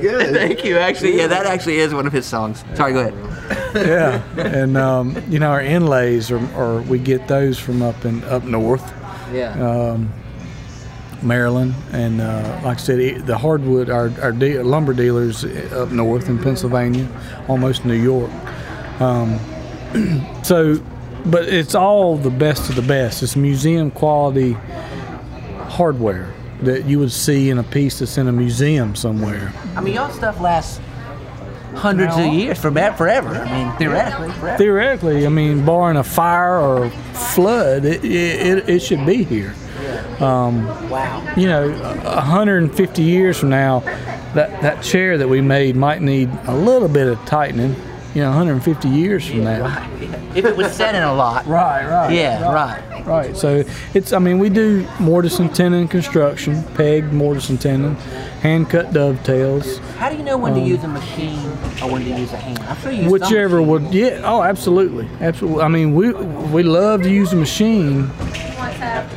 Good. 0.00 0.34
Thank 0.34 0.64
you. 0.64 0.78
Actually, 0.78 1.18
yeah, 1.18 1.26
that 1.26 1.44
actually 1.44 1.76
is 1.78 1.92
one 1.92 2.06
of 2.06 2.12
his 2.14 2.24
songs. 2.24 2.64
Sorry, 2.74 2.92
go 2.94 3.00
ahead. 3.00 3.14
Yeah, 3.74 4.22
and 4.38 4.76
um, 4.78 5.22
you 5.28 5.38
know 5.38 5.50
our 5.50 5.60
inlays, 5.60 6.30
are, 6.30 6.38
are 6.54 6.80
we 6.82 6.98
get 6.98 7.28
those 7.28 7.58
from 7.58 7.82
up 7.82 8.04
in 8.06 8.24
up 8.24 8.44
north. 8.44 8.82
Yeah. 9.32 9.98
Maryland, 11.22 11.74
and 11.92 12.20
uh, 12.20 12.60
like 12.64 12.78
I 12.78 12.80
said, 12.80 13.26
the 13.26 13.38
hardwood, 13.38 13.90
our, 13.90 14.12
our 14.20 14.32
de- 14.32 14.62
lumber 14.62 14.92
dealers 14.92 15.44
up 15.72 15.90
north 15.90 16.28
in 16.28 16.38
Pennsylvania, 16.38 17.08
almost 17.48 17.84
New 17.84 17.94
York. 17.94 18.30
Um, 19.00 19.38
so, 20.42 20.80
but 21.26 21.48
it's 21.48 21.74
all 21.74 22.16
the 22.16 22.30
best 22.30 22.68
of 22.68 22.76
the 22.76 22.82
best. 22.82 23.22
It's 23.22 23.36
museum 23.36 23.90
quality 23.90 24.52
hardware 25.68 26.32
that 26.62 26.86
you 26.86 26.98
would 26.98 27.12
see 27.12 27.50
in 27.50 27.58
a 27.58 27.62
piece 27.62 27.98
that's 27.98 28.16
in 28.18 28.28
a 28.28 28.32
museum 28.32 28.94
somewhere. 28.94 29.52
I 29.74 29.80
mean, 29.80 29.94
y'all 29.94 30.10
stuff 30.10 30.40
lasts 30.40 30.80
hundreds 31.74 32.16
of 32.16 32.26
years, 32.26 32.58
for 32.58 32.70
forever. 32.70 33.28
I 33.28 33.64
mean, 33.64 33.76
theoretically, 33.76 34.30
forever. 34.32 34.58
Theoretically, 34.58 35.26
I 35.26 35.28
mean, 35.28 35.64
barring 35.64 35.98
a 35.98 36.04
fire 36.04 36.58
or 36.58 36.90
flood, 37.34 37.84
it, 37.84 38.04
it, 38.04 38.68
it 38.68 38.80
should 38.80 39.04
be 39.04 39.24
here. 39.24 39.54
Um, 40.20 40.66
wow. 40.88 41.34
you 41.36 41.46
know, 41.46 41.70
150 41.70 43.02
years 43.02 43.38
from 43.38 43.50
now, 43.50 43.80
that, 44.34 44.60
that 44.62 44.82
chair 44.82 45.18
that 45.18 45.28
we 45.28 45.40
made 45.40 45.76
might 45.76 46.02
need 46.02 46.30
a 46.46 46.54
little 46.54 46.88
bit 46.88 47.06
of 47.06 47.22
tightening. 47.26 47.74
You 48.14 48.22
know, 48.22 48.28
150 48.28 48.88
years 48.88 49.26
from 49.26 49.44
now. 49.44 49.60
Right. 49.60 50.10
If 50.34 50.46
it 50.46 50.56
was 50.56 50.72
set 50.72 50.94
in 50.94 51.02
a 51.02 51.14
lot. 51.14 51.46
Right, 51.56 51.86
right. 51.86 52.14
Yeah, 52.14 52.50
right. 52.50 53.06
Right. 53.06 53.36
So 53.36 53.62
it's, 53.94 54.12
I 54.12 54.18
mean, 54.18 54.38
we 54.38 54.48
do 54.48 54.88
mortise 54.98 55.38
and 55.38 55.54
tenon 55.54 55.86
construction, 55.86 56.64
pegged 56.74 57.12
mortise 57.12 57.50
and 57.50 57.60
tenon, 57.60 57.94
hand 58.40 58.68
cut 58.68 58.92
dovetails, 58.92 59.78
How 59.98 60.08
do 60.10 60.16
you 60.16 60.22
know 60.22 60.36
when 60.36 60.54
to 60.54 60.60
um, 60.60 60.66
use 60.66 60.82
a 60.82 60.88
machine 60.88 61.38
or 61.82 61.92
when 61.92 62.04
to 62.04 62.10
use 62.18 62.32
a 62.32 62.36
hand? 62.36 62.58
I'm 62.60 62.76
sure 62.78 62.90
you 62.90 63.10
whichever 63.10 63.62
would. 63.62 63.94
Yeah. 63.94 64.22
Oh, 64.24 64.42
absolutely, 64.42 65.08
absolutely. 65.20 65.62
I 65.62 65.68
mean, 65.68 65.94
we 65.94 66.12
we 66.12 66.62
love 66.62 67.02
to 67.02 67.10
use 67.10 67.32
a 67.32 67.36
machine 67.36 68.10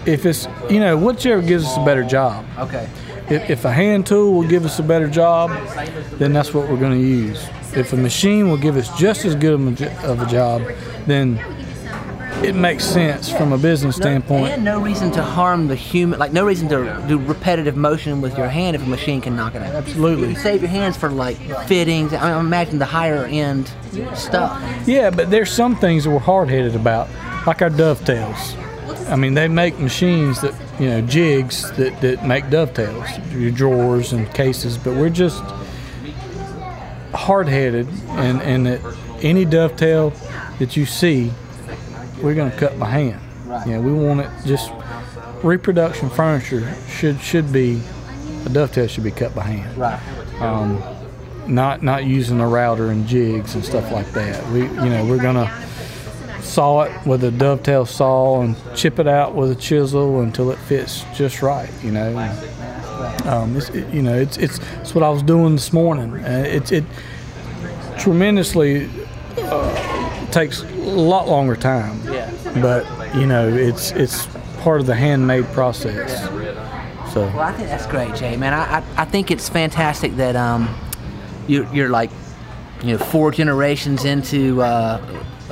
if 0.06 0.26
it's 0.26 0.48
you 0.70 0.80
know 0.80 0.98
whichever 0.98 1.42
gives 1.42 1.66
us 1.66 1.78
a 1.78 1.86
better 1.86 2.04
job. 2.04 2.46
Okay. 2.58 2.90
If, 3.30 3.48
if 3.50 3.66
a 3.66 3.72
hand 3.72 4.08
tool 4.08 4.34
will 4.34 4.48
give 4.48 4.66
us 4.66 4.80
a 4.80 4.84
better 4.84 5.08
job, 5.08 5.52
then 6.18 6.34
that's 6.34 6.52
what 6.52 6.68
we're 6.68 6.80
going 6.80 7.00
to 7.00 7.08
use. 7.08 7.48
If 7.76 7.94
a 7.94 7.98
machine 7.98 8.50
will 8.50 8.58
give 8.58 8.76
us 8.76 8.90
just 8.98 9.24
as 9.24 9.36
good 9.36 9.54
of 9.54 9.68
a 9.68 9.72
jo- 9.72 9.98
of 10.04 10.22
a 10.22 10.26
job, 10.26 10.64
then 11.06 11.38
it 12.44 12.56
makes 12.56 12.86
sense 12.86 13.30
from 13.30 13.54
a 13.54 13.58
business 13.58 13.98
standpoint. 13.98 14.48
And 14.54 14.64
no 14.64 14.80
reason 14.82 15.12
to 15.12 15.22
harm 15.22 15.68
the 15.68 15.76
human, 15.76 16.18
like 16.18 16.32
no 16.34 16.44
reason 16.46 16.68
to 16.70 17.04
do 17.08 17.20
repetitive 17.20 17.76
motion 17.76 18.22
with 18.22 18.36
your 18.38 18.48
hand 18.48 18.76
if 18.76 18.82
a 18.82 18.90
machine 18.90 19.22
can 19.22 19.36
knock 19.36 19.54
it 19.54 19.62
out. 19.62 19.76
Absolutely. 19.76 20.30
You 20.30 20.36
save 20.36 20.62
your 20.62 20.72
hands 20.72 20.98
for 20.98 21.10
like 21.10 21.38
fittings. 21.68 22.14
I 22.14 22.32
mean, 22.32 22.40
imagine 22.46 22.80
the 22.80 22.86
higher 22.86 23.26
end 23.26 23.70
stuff. 24.16 24.60
Yeah, 24.88 25.12
but 25.12 25.30
there's 25.30 25.52
some 25.52 25.76
things 25.76 26.06
that 26.06 26.10
we're 26.10 26.20
hard 26.20 26.50
headed 26.50 26.76
about, 26.76 27.10
like 27.46 27.62
our 27.62 27.70
dovetails. 27.70 28.56
I 29.10 29.16
mean, 29.16 29.34
they 29.34 29.48
make 29.48 29.80
machines 29.80 30.42
that 30.42 30.54
you 30.80 30.88
know 30.88 31.02
jigs 31.02 31.72
that, 31.74 32.00
that 32.02 32.26
make 32.26 32.50
dovetails, 32.50 33.08
your 33.34 33.52
drawers 33.52 34.14
and 34.14 34.32
cases. 34.34 34.78
But 34.78 34.96
we're 34.96 35.10
just 35.10 35.42
hard-headed, 37.14 37.88
and 38.10 38.42
and 38.42 38.66
that 38.66 38.98
any 39.22 39.46
dovetail 39.46 40.12
that 40.60 40.78
you 40.78 40.86
see, 40.86 41.32
we're 42.22 42.36
going 42.36 42.52
to 42.52 42.58
cut 42.58 42.78
by 42.80 42.90
hand. 42.90 43.22
You 43.66 43.74
know, 43.74 43.82
we 43.82 43.92
want 43.94 44.22
it 44.22 44.30
just 44.46 44.72
reproduction 45.44 46.10
furniture 46.10 46.76
should 46.90 47.20
should 47.22 47.52
be 47.52 47.82
a 48.46 48.50
dovetail 48.50 48.88
should 48.88 49.06
be 49.06 49.12
cut 49.12 49.34
by 49.34 49.44
hand 49.44 49.78
Right. 49.78 50.42
um, 50.42 50.84
not 51.48 51.82
not 51.82 52.04
using 52.04 52.42
a 52.42 52.48
router 52.48 52.90
and 52.92 53.08
jigs 53.08 53.56
and 53.56 53.64
stuff 53.64 53.90
like 53.92 54.12
that. 54.12 54.46
We 54.52 54.64
you 54.64 54.90
know 54.90 55.06
we're 55.06 55.22
gonna 55.22 55.46
saw 56.42 56.82
it 56.82 57.06
with 57.06 57.24
a 57.24 57.32
dovetail 57.32 57.86
saw 57.86 58.42
and 58.42 58.56
chip 58.76 59.00
it 59.00 59.08
out 59.08 59.36
with 59.36 59.52
a 59.52 59.56
chisel 59.56 60.22
until 60.22 60.52
it 60.52 60.58
fits 60.60 61.04
just 61.16 61.42
right. 61.42 61.70
You 61.84 61.92
know. 61.92 62.18
Um, 63.26 63.56
it's, 63.56 63.70
it, 63.70 63.88
you 63.94 64.02
know 64.02 64.16
it's, 64.16 64.38
it's 64.38 64.60
it's 64.82 64.96
what 64.96 65.04
I 65.04 65.10
was 65.10 65.24
doing 65.24 65.56
this 65.56 65.72
morning. 65.72 66.14
Uh, 66.14 66.44
it's 66.46 66.72
it 66.72 66.84
tremendously 67.98 68.90
uh, 69.38 70.26
takes 70.32 70.64
a 70.64 70.68
lot 70.68 71.28
longer 71.28 71.56
time. 71.56 72.02
Yeah. 72.12 72.32
But 72.62 73.16
you 73.16 73.26
know 73.26 73.48
it's 73.48 73.92
it's 73.92 74.28
part 74.60 74.82
of 74.82 74.88
the 74.88 74.96
handmade 74.96 75.46
process. 75.48 76.28
So. 77.14 77.22
Well, 77.22 77.40
I 77.40 77.54
think 77.54 77.70
that's 77.70 77.88
great, 77.88 78.14
Jay. 78.16 78.38
Man, 78.38 78.54
I, 78.54 78.78
I, 78.78 78.84
I 78.98 79.06
think 79.06 79.32
it's 79.32 79.50
fantastic 79.50 80.16
that 80.18 80.36
um, 80.36 80.70
you, 81.48 81.68
you're 81.74 81.90
like, 81.90 82.12
you 82.84 82.92
know, 82.92 82.98
four 83.00 83.32
generations 83.32 84.06
into 84.06 84.62
uh, 84.62 85.02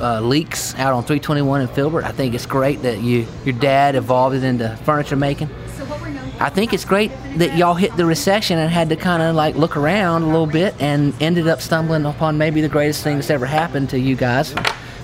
uh, 0.00 0.20
Leake's 0.20 0.74
out 0.76 0.92
on 0.92 1.02
321 1.02 1.62
in 1.62 1.68
Filbert. 1.68 2.04
I 2.04 2.12
think 2.12 2.34
it's 2.34 2.46
great 2.46 2.82
that 2.82 3.00
you 3.00 3.26
your 3.44 3.54
dad 3.54 3.94
evolved 3.94 4.36
it 4.36 4.44
into 4.44 4.76
furniture 4.84 5.16
making. 5.16 5.50
I 6.40 6.50
think 6.50 6.72
it's 6.72 6.84
great 6.84 7.10
that 7.36 7.56
y'all 7.56 7.74
hit 7.74 7.96
the 7.96 8.06
recession 8.06 8.58
and 8.58 8.70
had 8.70 8.90
to 8.90 8.96
kind 8.96 9.22
of 9.22 9.34
like 9.34 9.56
look 9.56 9.76
around 9.76 10.22
a 10.22 10.26
little 10.26 10.46
bit 10.46 10.74
and 10.80 11.12
ended 11.20 11.48
up 11.48 11.60
stumbling 11.60 12.04
upon 12.06 12.38
maybe 12.38 12.60
the 12.60 12.68
greatest 12.68 13.02
thing 13.02 13.16
that's 13.16 13.30
ever 13.30 13.44
happened 13.44 13.90
to 13.90 13.98
you 13.98 14.14
guys, 14.14 14.54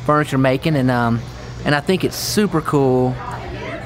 furniture 0.07 0.39
making. 0.39 0.77
And 0.77 0.91
um, 0.91 1.21
and 1.65 1.75
I 1.75 1.81
think 1.81 2.05
it's 2.05 2.17
super 2.17 2.61
cool 2.61 3.11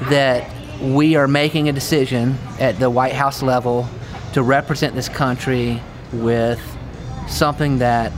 that 0.09 0.49
we 0.79 1.15
are 1.15 1.27
making 1.27 1.69
a 1.69 1.73
decision 1.73 2.37
at 2.59 2.77
the 2.79 2.89
White 2.89 3.13
House 3.13 3.41
level 3.41 3.87
to 4.33 4.43
represent 4.43 4.93
this 4.95 5.09
country 5.09 5.81
with 6.13 6.61
something 7.27 7.79
that 7.79 8.11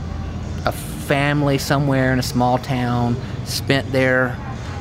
family 1.12 1.58
somewhere 1.58 2.12
in 2.14 2.18
a 2.18 2.22
small 2.22 2.56
town 2.56 3.16
spent 3.44 3.90
their 3.92 4.34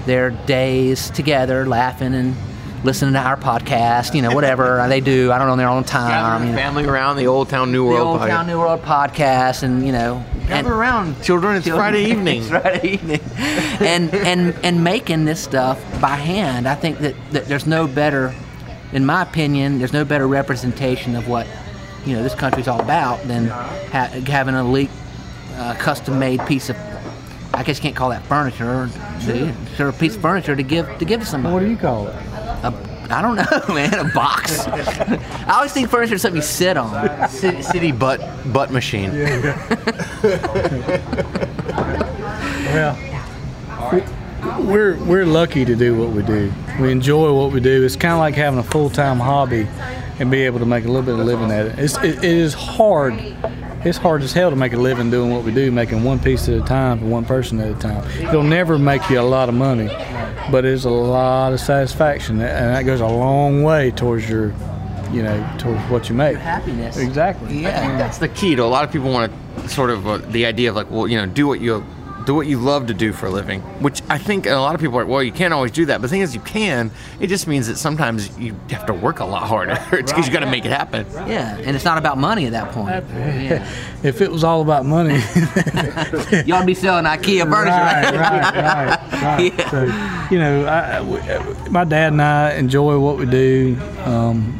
their 0.06 0.30
days 0.32 1.10
together 1.12 1.66
laughing 1.66 2.14
and 2.16 2.36
listening 2.84 3.14
to 3.14 3.20
our 3.20 3.36
podcast, 3.38 4.16
you 4.16 4.22
know, 4.24 4.32
whatever 4.34 4.84
they 4.90 5.02
do. 5.02 5.32
I 5.32 5.38
don't 5.38 5.46
know, 5.48 5.52
on 5.52 5.58
their 5.58 5.68
own 5.68 5.84
time. 5.84 6.10
Gathering 6.10 6.50
you 6.50 6.56
know. 6.56 6.62
family 6.62 6.86
around 6.86 7.18
the 7.18 7.28
Old 7.28 7.50
Town 7.50 7.72
New 7.72 7.84
the 7.84 7.90
World. 7.92 8.08
Old 8.08 8.22
podcast. 8.22 8.28
Town 8.30 8.48
New 8.48 8.58
World 8.60 8.82
podcast, 8.82 9.64
and 9.64 9.86
you 9.86 9.92
know, 9.92 10.24
Gather 10.48 10.56
and- 10.58 10.68
around, 10.68 11.22
children. 11.22 11.58
It's 11.58 11.68
Friday 11.68 12.06
evening. 12.12 12.40
it's 12.42 12.50
Friday 12.50 12.94
evening, 12.94 13.20
and 13.82 14.14
and 14.14 14.56
and 14.64 14.84
making 14.84 15.26
this 15.26 15.44
stuff 15.44 15.80
by 16.00 16.16
hand. 16.16 16.66
I 16.68 16.76
think 16.76 17.00
that, 17.00 17.16
that 17.32 17.46
there's 17.48 17.68
no 17.68 17.88
better, 17.88 18.34
in 18.94 19.06
my 19.06 19.22
opinion, 19.22 19.80
there's 19.80 19.94
no 19.94 20.06
better 20.06 20.28
representation 20.28 21.16
of 21.18 21.28
what 21.28 21.46
you 22.06 22.16
know 22.16 22.24
this 22.24 22.34
country's 22.36 22.68
all 22.70 22.80
about 22.82 23.22
than 23.28 23.48
ha- 23.50 24.10
having 24.26 24.56
a 24.56 24.64
Leake, 24.64 24.90
uh, 25.56 25.76
custom-made 25.76 26.46
piece 26.46 26.70
of. 26.70 26.78
I 27.54 27.64
guess 27.64 27.78
you 27.78 27.82
can't 27.84 27.96
call 27.96 28.10
that 28.10 28.24
furniture, 28.28 28.90
do 29.26 29.38
you? 29.38 29.54
Sure, 29.76 29.90
a 29.90 29.94
piece 29.94 30.16
of 30.16 30.22
furniture 30.22 30.56
to 30.56 30.64
give 30.64 30.88
to 31.00 31.06
give 31.06 31.20
to 31.20 31.26
somebody. 31.26 31.54
What 31.54 31.60
do 31.62 31.70
you 31.70 31.78
call 31.78 32.08
it? 32.08 32.16
A, 32.16 32.74
I 33.10 33.22
don't 33.22 33.36
know, 33.36 33.74
man. 33.76 33.94
A 33.94 34.06
box. 34.14 34.60
I 34.68 35.54
always 35.56 35.74
think 35.74 35.90
furniture 35.90 36.16
is 36.16 36.22
something 36.22 36.38
you 36.38 36.42
sit 36.48 36.78
on. 36.78 37.30
City, 37.30 37.62
city 37.62 37.92
butt 37.92 38.22
butt 38.54 38.72
machine. 38.72 39.14
Yeah. 39.14 39.58
Well, 42.72 42.98
we're 44.62 44.96
we're 45.04 45.26
lucky 45.26 45.66
to 45.66 45.76
do 45.76 45.96
what 45.96 46.10
we 46.10 46.24
do. 46.24 46.52
We 46.80 46.92
enjoy 46.92 47.34
what 47.34 47.52
we 47.52 47.60
do. 47.60 47.84
It's 47.84 47.96
kind 47.96 48.14
of 48.14 48.20
like 48.20 48.34
having 48.36 48.60
a 48.60 48.64
full 48.64 48.90
time 48.90 49.20
hobby 49.20 49.68
and 50.20 50.32
be 50.32 50.42
able 50.44 50.60
to 50.60 50.66
make 50.66 50.86
a 50.86 50.88
little 50.88 51.04
bit 51.04 51.20
of 51.20 51.26
living 51.26 51.52
at 51.52 51.66
it. 51.68 51.78
It's 51.80 51.98
it, 51.98 52.20
it 52.20 52.24
is 52.24 52.54
hard. 52.54 53.14
It's 53.84 53.98
hard 53.98 54.22
as 54.22 54.32
hell 54.32 54.52
to 54.52 54.56
make 54.56 54.74
a 54.74 54.78
living 54.78 55.10
doing 55.10 55.32
what 55.34 55.44
we 55.44 55.52
do, 55.52 55.72
making 55.72 56.04
one 56.04 56.20
piece 56.20 56.48
at 56.48 56.62
a 56.62 56.62
time 56.62 57.00
for 57.00 57.06
one 57.06 57.26
person 57.26 57.60
at 57.60 57.72
a 57.72 57.80
time. 57.80 58.08
It'll 58.22 58.44
never 58.44 58.78
make 58.78 59.10
you 59.10 59.20
a 59.20 59.24
lot 59.24 59.50
of 59.50 59.56
money, 59.56 59.88
but 60.52 60.66
it's 60.66 60.86
a 60.86 60.90
lot 60.90 61.54
of 61.54 61.60
satisfaction, 61.60 62.40
and 62.42 62.76
that 62.76 62.84
goes 62.84 63.02
a 63.02 63.08
long 63.08 63.64
way 63.64 63.90
towards 63.90 64.30
your, 64.30 64.54
you 65.12 65.24
know, 65.24 65.56
towards 65.58 65.82
what 65.90 66.10
you 66.10 66.16
make. 66.16 66.38
Happiness. 66.38 66.98
Exactly. 66.98 67.60
Yeah. 67.62 67.98
That's 67.98 68.20
the 68.20 68.30
key 68.30 68.56
to 68.56 68.64
a 68.64 68.66
lot 68.66 68.84
of 68.84 68.92
people 68.92 69.12
want 69.12 69.34
to 69.58 69.70
sort 69.70 69.90
of 69.90 70.08
uh, 70.08 70.18
the 70.18 70.46
idea 70.46 70.70
of 70.70 70.76
like, 70.76 70.92
well, 70.92 71.08
you 71.08 71.18
know, 71.18 71.26
do 71.26 71.48
what 71.48 71.60
you 71.60 71.84
do 72.26 72.36
what 72.36 72.48
you 72.48 72.58
love 72.60 72.88
to 72.88 72.94
do 72.94 73.12
for 73.14 73.26
a 73.26 73.30
living. 73.30 73.62
Which 73.82 74.02
I 74.10 74.18
think 74.18 74.46
a 74.46 74.56
lot 74.56 74.76
of 74.76 74.82
people 74.82 74.98
are. 75.00 75.06
Well, 75.06 75.24
you 75.24 75.32
can't 75.32 75.54
always 75.54 75.72
do 75.72 75.86
that. 75.88 75.98
But 75.98 76.04
the 76.04 76.08
thing 76.10 76.22
is, 76.22 76.34
you 76.36 76.42
can. 76.42 76.92
It 77.20 77.28
just 77.28 77.48
means 77.48 77.68
that 77.68 77.78
sometimes 77.78 78.38
you 78.38 78.56
have 78.70 78.86
to 78.88 78.94
work 78.94 79.20
a 79.20 79.26
lot 79.26 79.44
harder. 79.48 79.78
it's 79.92 80.12
because 80.12 80.28
you 80.28 80.34
got 80.34 80.42
to 80.42 80.46
make 80.52 80.66
it 80.66 80.72
happen. 80.72 81.06
Yeah, 81.28 81.58
and 81.58 81.76
it's 81.76 81.86
not 81.86 81.98
about 81.98 82.18
money 82.18 82.46
at 82.46 82.52
that 82.54 82.72
point. 82.72 82.90
Yeah. 83.14 83.68
If 84.04 84.20
it 84.20 84.32
was 84.32 84.44
all 84.44 84.62
about 84.62 84.84
money, 84.86 85.14
You 86.46 86.54
ought 86.56 86.62
to 86.62 86.66
be 86.66 86.74
selling 86.74 87.06
IKEA 87.06 87.44
furniture. 87.50 87.70
right, 87.70 88.14
right, 88.16 88.54
right, 89.14 89.22
right. 89.22 89.54
Yeah. 89.60 89.70
So, 89.70 89.84
you 90.34 90.40
know, 90.40 90.66
I, 90.66 90.98
I- 90.98 91.02
we- 91.02 91.70
my 91.70 91.84
dad 91.84 92.12
and 92.14 92.22
I 92.22 92.54
enjoy 92.56 92.98
what 93.00 93.18
we 93.18 93.26
do. 93.26 93.78
Um, 94.06 94.60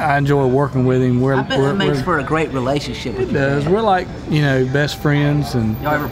I 0.00 0.18
enjoy 0.18 0.46
working 0.46 0.86
with 0.86 1.02
him. 1.02 1.20
We're, 1.20 1.34
I 1.34 1.42
bet 1.42 1.58
we're, 1.58 1.68
that 1.68 1.74
makes 1.74 2.02
for 2.02 2.18
a 2.18 2.24
great 2.24 2.50
relationship 2.50 3.18
with 3.18 3.30
it 3.30 3.32
does. 3.32 3.68
We're 3.68 3.82
like 3.82 4.08
you 4.28 4.42
know 4.42 4.64
best 4.72 5.00
friends 5.00 5.54
and. 5.54 5.80
Y'all 5.82 5.92
ever 5.92 6.08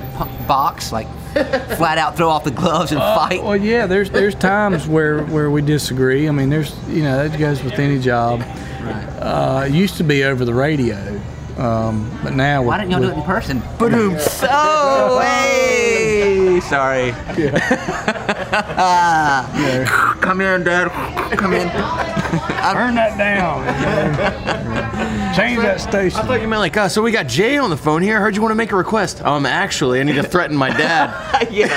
box 0.47 0.93
like 0.93 1.09
flat 1.33 1.99
out 1.99 2.17
throw 2.17 2.29
off 2.29 2.45
the 2.45 2.51
gloves 2.51 2.93
and 2.93 3.01
fight? 3.01 3.43
Well, 3.43 3.57
yeah. 3.57 3.87
There's 3.87 4.11
there's 4.11 4.35
times 4.35 4.87
where 4.87 5.25
where 5.25 5.51
we 5.51 5.63
disagree. 5.63 6.29
I 6.29 6.33
mean, 6.33 6.51
there's 6.51 6.77
you 6.89 7.03
know 7.03 7.29
that 7.29 7.39
goes 7.39 7.63
with 7.63 7.79
any 7.79 7.99
job. 7.99 8.43
Uh, 9.21 9.67
it 9.69 9.75
used 9.75 9.97
to 9.97 10.05
be 10.05 10.25
over 10.25 10.45
the 10.45 10.55
radio, 10.55 11.21
um, 11.59 12.11
but 12.23 12.35
now 12.35 12.63
Why 12.63 12.79
didn't 12.79 12.93
y'all 12.93 13.01
do 13.01 13.11
it 13.11 13.17
in 13.17 13.23
person? 13.23 13.63
Boom! 13.79 14.19
So 14.19 15.19
hey, 15.21 16.61
sorry. 16.61 17.13
Come 20.21 20.41
in, 20.41 20.65
Dad. 20.65 20.91
Come 21.37 21.55
in. 21.55 21.69
Turn 22.31 22.95
that 22.97 23.17
down. 23.17 23.65
Change 25.35 25.61
that 25.61 25.81
station. 25.81 26.19
I 26.21 26.23
thought 26.27 26.41
you 26.43 26.49
meant 26.49 26.61
like, 26.61 26.77
uh, 26.77 26.89
so 26.89 27.01
we 27.03 27.11
got 27.11 27.27
Jay 27.27 27.57
on 27.59 27.71
the 27.71 27.77
phone 27.77 28.03
here. 28.03 28.17
I 28.17 28.21
heard 28.21 28.35
you 28.37 28.43
want 28.43 28.51
to 28.53 28.57
make 28.57 28.73
a 28.73 28.77
request. 28.77 29.23
Um, 29.23 29.47
actually, 29.47 30.01
I 30.01 30.03
need 30.03 30.17
to 30.17 30.23
threaten 30.23 30.57
my 30.57 30.71
dad. 30.71 31.49
yeah. 31.51 31.69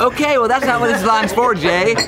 okay, 0.00 0.38
well 0.38 0.48
that's 0.48 0.66
not 0.66 0.80
what 0.80 0.88
this 0.88 1.04
line's 1.04 1.32
for, 1.32 1.54
Jay. 1.54 1.94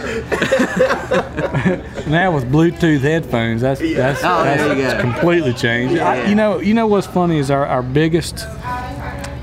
Now 2.07 2.33
with 2.35 2.51
Bluetooth 2.51 3.01
headphones, 3.01 3.61
that's 3.61 3.79
that's, 3.81 4.21
Oh, 4.25 4.43
there 4.43 4.57
that's 4.57 4.77
you 4.81 4.83
go. 4.83 5.01
completely 5.01 5.53
changed. 5.53 5.99
I, 6.01 6.29
you 6.29 6.35
know, 6.35 6.59
you 6.59 6.75
know 6.75 6.89
what's 6.89 7.07
funny 7.07 7.39
is 7.39 7.51
our, 7.53 7.65
our 7.67 7.83
biggest 7.85 8.47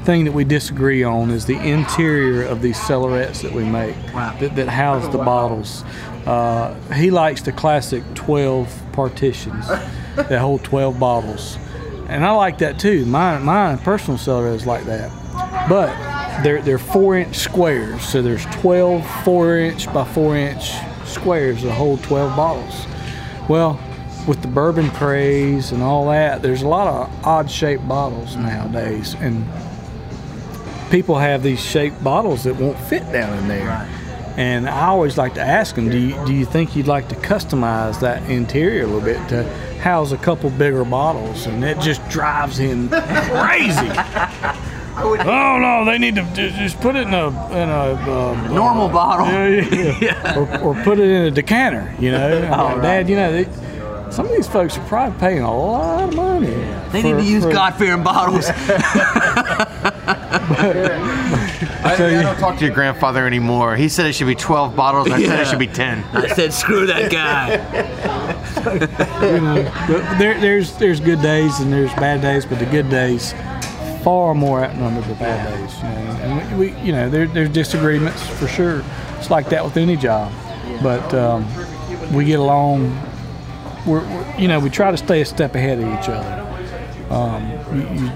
thing 0.03 0.25
that 0.25 0.33
we 0.33 0.43
disagree 0.43 1.01
on 1.03 1.29
is 1.29 1.45
the 1.45 1.55
interior 1.57 2.43
of 2.43 2.61
these 2.61 2.77
cellarettes 2.77 3.41
that 3.41 3.53
we 3.53 3.63
make 3.63 3.95
Wow. 4.13 4.35
that, 4.39 4.55
that 4.57 4.67
house 4.67 5.07
the 5.11 5.17
bottles. 5.17 5.83
Uh, 6.27 6.73
he 6.91 7.09
likes 7.09 7.41
the 7.41 7.53
classic 7.53 8.03
12 8.15 8.69
partitions 8.91 9.65
that 10.15 10.39
hold 10.39 10.61
12 10.65 10.99
bottles, 10.99 11.57
and 12.09 12.25
I 12.25 12.31
like 12.31 12.57
that 12.57 12.77
too. 12.77 13.05
My 13.05 13.39
my 13.39 13.77
personal 13.77 14.17
cellar 14.17 14.49
is 14.49 14.65
like 14.65 14.83
that, 14.85 15.09
but 15.69 15.87
they're 16.43 16.61
they're 16.61 16.77
four 16.77 17.15
inch 17.15 17.37
squares, 17.37 18.03
so 18.03 18.21
there's 18.21 18.45
12 18.47 19.09
four 19.23 19.57
inch 19.57 19.91
by 19.93 20.03
four 20.03 20.35
inch 20.35 20.73
squares 21.05 21.61
that 21.63 21.71
hold 21.71 22.03
12 22.03 22.35
bottles. 22.35 22.85
Well, 23.47 23.79
with 24.27 24.41
the 24.41 24.49
bourbon 24.49 24.89
craze 24.91 25.71
and 25.71 25.81
all 25.81 26.09
that, 26.09 26.41
there's 26.41 26.61
a 26.61 26.67
lot 26.67 26.87
of 26.87 27.25
odd 27.25 27.49
shaped 27.49 27.87
bottles 27.87 28.35
nowadays, 28.35 29.15
and 29.21 29.45
people 30.91 31.17
have 31.17 31.41
these 31.41 31.63
shaped 31.63 32.03
bottles 32.03 32.43
that 32.43 32.57
won't 32.57 32.77
fit 32.77 33.09
down 33.13 33.37
in 33.37 33.47
there. 33.47 33.87
And 34.37 34.69
I 34.69 34.85
always 34.85 35.17
like 35.17 35.33
to 35.33 35.41
ask 35.41 35.73
them, 35.73 35.89
do 35.89 35.97
you, 35.97 36.25
do 36.25 36.31
you 36.33 36.45
think 36.45 36.75
you'd 36.75 36.85
like 36.85 37.09
to 37.09 37.15
customize 37.15 37.99
that 38.01 38.29
interior 38.29 38.83
a 38.83 38.85
little 38.85 39.01
bit 39.01 39.27
to 39.29 39.43
house 39.79 40.11
a 40.11 40.17
couple 40.17 40.51
bigger 40.51 40.85
bottles? 40.85 41.47
And 41.47 41.63
it 41.63 41.79
just 41.79 42.07
drives 42.07 42.55
him 42.55 42.89
crazy. 42.89 43.89
oh 44.99 45.57
no, 45.59 45.85
they 45.85 45.97
need 45.97 46.15
to 46.15 46.23
just 46.33 46.79
put 46.81 46.95
it 46.95 47.07
in 47.07 47.13
a 47.15 47.27
in 47.51 47.69
a 47.69 47.93
uh, 47.93 48.47
Normal 48.51 48.89
bottle. 48.89 49.27
yeah, 49.27 49.97
yeah. 50.01 50.37
Or, 50.37 50.59
or 50.59 50.83
put 50.83 50.99
it 50.99 51.09
in 51.09 51.23
a 51.23 51.31
decanter, 51.31 51.93
you 51.99 52.11
know. 52.11 52.41
right. 52.49 52.81
Dad, 52.81 53.09
you 53.09 53.15
know, 53.15 53.31
they, 53.31 53.45
some 54.11 54.27
of 54.27 54.31
these 54.31 54.47
folks 54.47 54.77
are 54.77 54.85
probably 54.87 55.19
paying 55.19 55.41
a 55.41 55.55
lot 55.55 56.03
of 56.03 56.15
money. 56.15 56.53
They 56.91 57.01
need 57.01 57.13
to 57.13 57.23
use 57.23 57.43
for- 57.43 57.51
God-fearing 57.51 58.03
bottles. 58.03 58.47
I, 61.87 61.95
So 61.97 62.05
I 62.05 62.09
you- 62.11 62.21
don't 62.21 62.37
talk 62.37 62.57
to 62.59 62.65
your 62.65 62.73
grandfather 62.73 63.25
anymore. 63.25 63.75
He 63.75 63.89
said 63.89 64.05
it 64.05 64.13
should 64.13 64.27
be 64.27 64.35
12 64.35 64.75
bottles. 64.75 65.09
I 65.09 65.21
said 65.23 65.39
it 65.39 65.47
should 65.47 65.59
be 65.59 65.67
10. 65.67 66.03
I 66.13 66.27
said, 66.27 66.53
screw 66.53 66.85
that 66.87 67.11
guy. 67.11 67.53
you 69.25 69.41
know, 69.41 69.71
but 69.87 70.17
there, 70.19 70.39
there's 70.39 70.75
there's 70.77 70.99
good 70.99 71.21
days 71.21 71.59
and 71.59 71.71
there's 71.71 71.93
bad 71.93 72.21
days, 72.21 72.45
but 72.45 72.59
the 72.59 72.65
good 72.65 72.89
days 72.89 73.33
far 74.03 74.33
more 74.33 74.63
outnumber 74.63 75.01
the 75.07 75.13
bad 75.15 75.47
days. 75.59 75.75
You 75.77 75.83
know, 75.83 75.89
and 76.39 76.59
we, 76.59 76.71
we 76.71 76.79
you 76.81 76.91
know, 76.91 77.09
there, 77.09 77.27
there's 77.27 77.49
disagreements 77.49 78.25
for 78.27 78.47
sure. 78.47 78.83
It's 79.17 79.29
like 79.29 79.49
that 79.49 79.63
with 79.63 79.77
any 79.77 79.95
job, 79.97 80.31
but 80.81 81.13
um, 81.13 81.45
we 82.13 82.25
get 82.25 82.39
along. 82.39 82.95
We're, 83.85 84.01
we're, 84.01 84.35
you 84.37 84.47
know, 84.47 84.59
we 84.59 84.69
try 84.69 84.91
to 84.91 84.97
stay 84.97 85.21
a 85.21 85.25
step 85.25 85.55
ahead 85.55 85.79
of 85.79 85.85
each 85.87 86.09
other. 86.09 86.43
Um, 87.09 87.49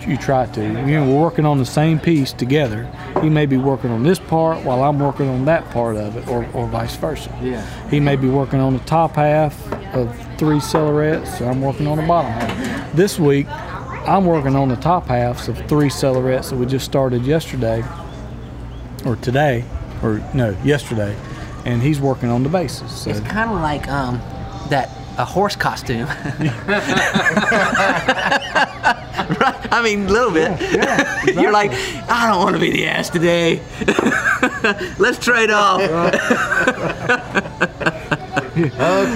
you, 0.06 0.12
you, 0.12 0.18
try 0.18 0.48
to. 0.48 0.62
You 0.62 0.70
know, 0.70 1.08
we're 1.08 1.22
working 1.22 1.46
on 1.46 1.58
the 1.58 1.66
same 1.66 1.98
piece 1.98 2.34
together. 2.34 2.92
He 3.22 3.30
may 3.30 3.46
be 3.46 3.56
working 3.56 3.90
on 3.90 4.04
this 4.04 4.20
part 4.20 4.66
while 4.66 4.84
I'm 4.84 5.00
working 5.00 5.30
on 5.30 5.46
that 5.46 5.70
part 5.72 5.96
of 5.96 6.18
it, 6.18 6.28
or, 6.28 6.46
or 6.54 6.68
vice 6.68 6.98
versa. 6.98 7.34
Yeah. 7.42 7.66
He 7.90 8.02
may 8.02 8.18
be 8.18 8.28
working 8.28 8.60
on 8.60 8.74
the 8.74 8.84
top 8.84 9.16
half 9.16 9.56
of 9.94 10.14
three 10.38 10.60
cellarettes, 10.60 11.40
I'm 11.40 11.62
working 11.62 11.88
on 11.88 11.98
the 11.98 12.08
bottom 12.08 12.32
half. 12.32 12.96
This 12.96 13.20
week, 13.20 13.48
I'm 14.08 14.26
working 14.26 14.56
on 14.56 14.70
the 14.70 14.76
top 14.76 15.06
halves 15.06 15.48
of 15.48 15.58
three 15.68 15.90
cellarettes 15.90 16.50
that 16.50 16.56
we 16.58 16.66
just 16.66 16.86
started 16.86 17.24
yesterday, 17.24 17.84
or 19.06 19.16
today, 19.18 19.64
or 20.02 20.22
no, 20.34 20.58
yesterday, 20.64 21.16
and 21.66 21.82
he's 21.82 22.00
working 22.00 22.30
on 22.30 22.44
the 22.44 22.50
bases. 22.50 22.92
So, 22.92 23.12
It's 23.12 23.20
kind 23.20 23.52
of 23.52 23.62
like 23.62 23.88
um, 23.88 24.18
that 24.70 24.90
a 25.18 25.26
horse 25.26 25.56
costume. 25.56 26.08
right? 29.40 29.68
I 29.72 29.82
mean, 29.84 30.06
a 30.06 30.10
little 30.10 30.32
bit. 30.32 30.60
You're 31.36 31.52
like, 31.52 31.72
I 32.10 32.30
don't 32.30 32.44
want 32.44 32.56
to 32.56 32.60
be 32.60 32.72
the 32.72 32.88
ass 32.88 33.10
today. 33.10 33.62
Let's 34.98 35.18
trade 35.18 35.52
off. 35.52 35.82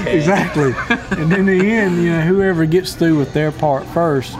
Exactly. 0.08 0.74
and 1.18 1.34
in 1.34 1.46
the 1.46 1.72
end, 1.72 2.04
you 2.04 2.12
know, 2.12 2.22
whoever 2.22 2.66
gets 2.66 2.94
through 2.94 3.18
with 3.18 3.34
their 3.34 3.52
part 3.52 3.86
first, 3.88 4.38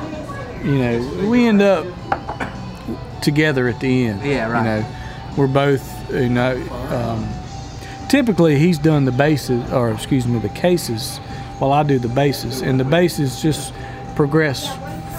you 0.64 0.78
know, 0.78 1.28
we 1.30 1.48
end 1.48 1.62
up 1.62 1.86
together 3.22 3.68
at 3.68 3.80
the 3.80 4.08
end. 4.08 4.24
Yeah, 4.24 4.50
right. 4.50 4.60
You 4.60 4.84
know, 4.84 4.96
we're 5.38 5.48
both, 5.48 6.14
you 6.14 6.30
know, 6.30 6.56
um, 6.90 7.28
typically 8.08 8.58
he's 8.58 8.78
done 8.78 9.06
the 9.06 9.12
bases, 9.12 9.72
or 9.74 9.92
excuse 9.92 10.28
me, 10.28 10.40
the 10.40 10.50
cases, 10.50 11.20
while 11.60 11.72
I 11.72 11.84
do 11.84 12.00
the 12.00 12.10
bases, 12.10 12.62
and 12.62 12.80
the 12.80 12.84
bases 12.84 13.42
just 13.42 13.74
progress 14.16 14.68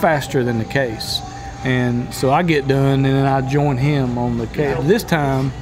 faster 0.01 0.45
than 0.45 0.59
the 0.59 0.65
case. 0.65 1.21
And 1.65 2.13
so 2.15 2.31
I 2.31 2.43
get 2.43 2.69
done, 2.69 3.05
and 3.05 3.15
then 3.17 3.27
I 3.27 3.41
join 3.49 3.77
him 3.77 4.19
on 4.19 4.39
the 4.39 4.47
case. 4.49 4.77
This 4.85 5.03
time, 5.03 5.53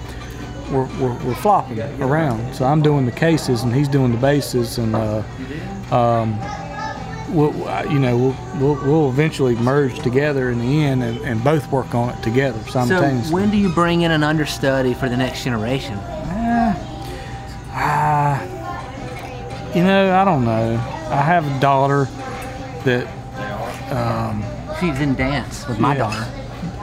we're, 0.70 0.86
we're, 0.98 1.14
we're 1.24 1.34
flopping 1.34 1.80
around. 2.02 2.54
So 2.54 2.64
I'm 2.64 2.82
doing 2.82 3.06
the 3.06 3.12
cases 3.12 3.62
and 3.62 3.74
he's 3.74 3.88
doing 3.88 4.12
the 4.12 4.18
bases, 4.18 4.78
and 4.78 4.94
uh, 4.94 5.22
um, 5.90 6.38
we'll, 7.34 7.52
you 7.90 7.98
know 7.98 8.16
we'll, 8.16 8.36
we'll 8.60 8.84
we'll 8.86 9.08
eventually 9.10 9.54
merge 9.56 9.98
together 10.00 10.50
in 10.50 10.58
the 10.58 10.82
end 10.84 11.02
and, 11.02 11.18
and 11.20 11.44
both 11.44 11.70
work 11.70 11.94
on 11.94 12.10
it 12.10 12.22
together 12.22 12.58
So 12.88 13.00
when 13.32 13.50
do 13.50 13.56
you 13.56 13.68
bring 13.70 14.02
in 14.02 14.10
an 14.10 14.22
understudy 14.22 14.94
for 14.94 15.08
the 15.08 15.16
next 15.16 15.44
generation? 15.44 15.98
You 19.74 19.82
know, 19.84 20.14
I 20.14 20.24
don't 20.24 20.44
know. 20.44 20.74
I 21.10 21.16
have 21.16 21.46
a 21.46 21.60
daughter 21.60 22.04
that 22.84 23.06
She's 24.80 24.98
in 25.00 25.14
dance 25.14 25.66
with 25.68 25.78
my 25.78 25.92
Yeah. 25.94 25.98
daughter. 25.98 26.26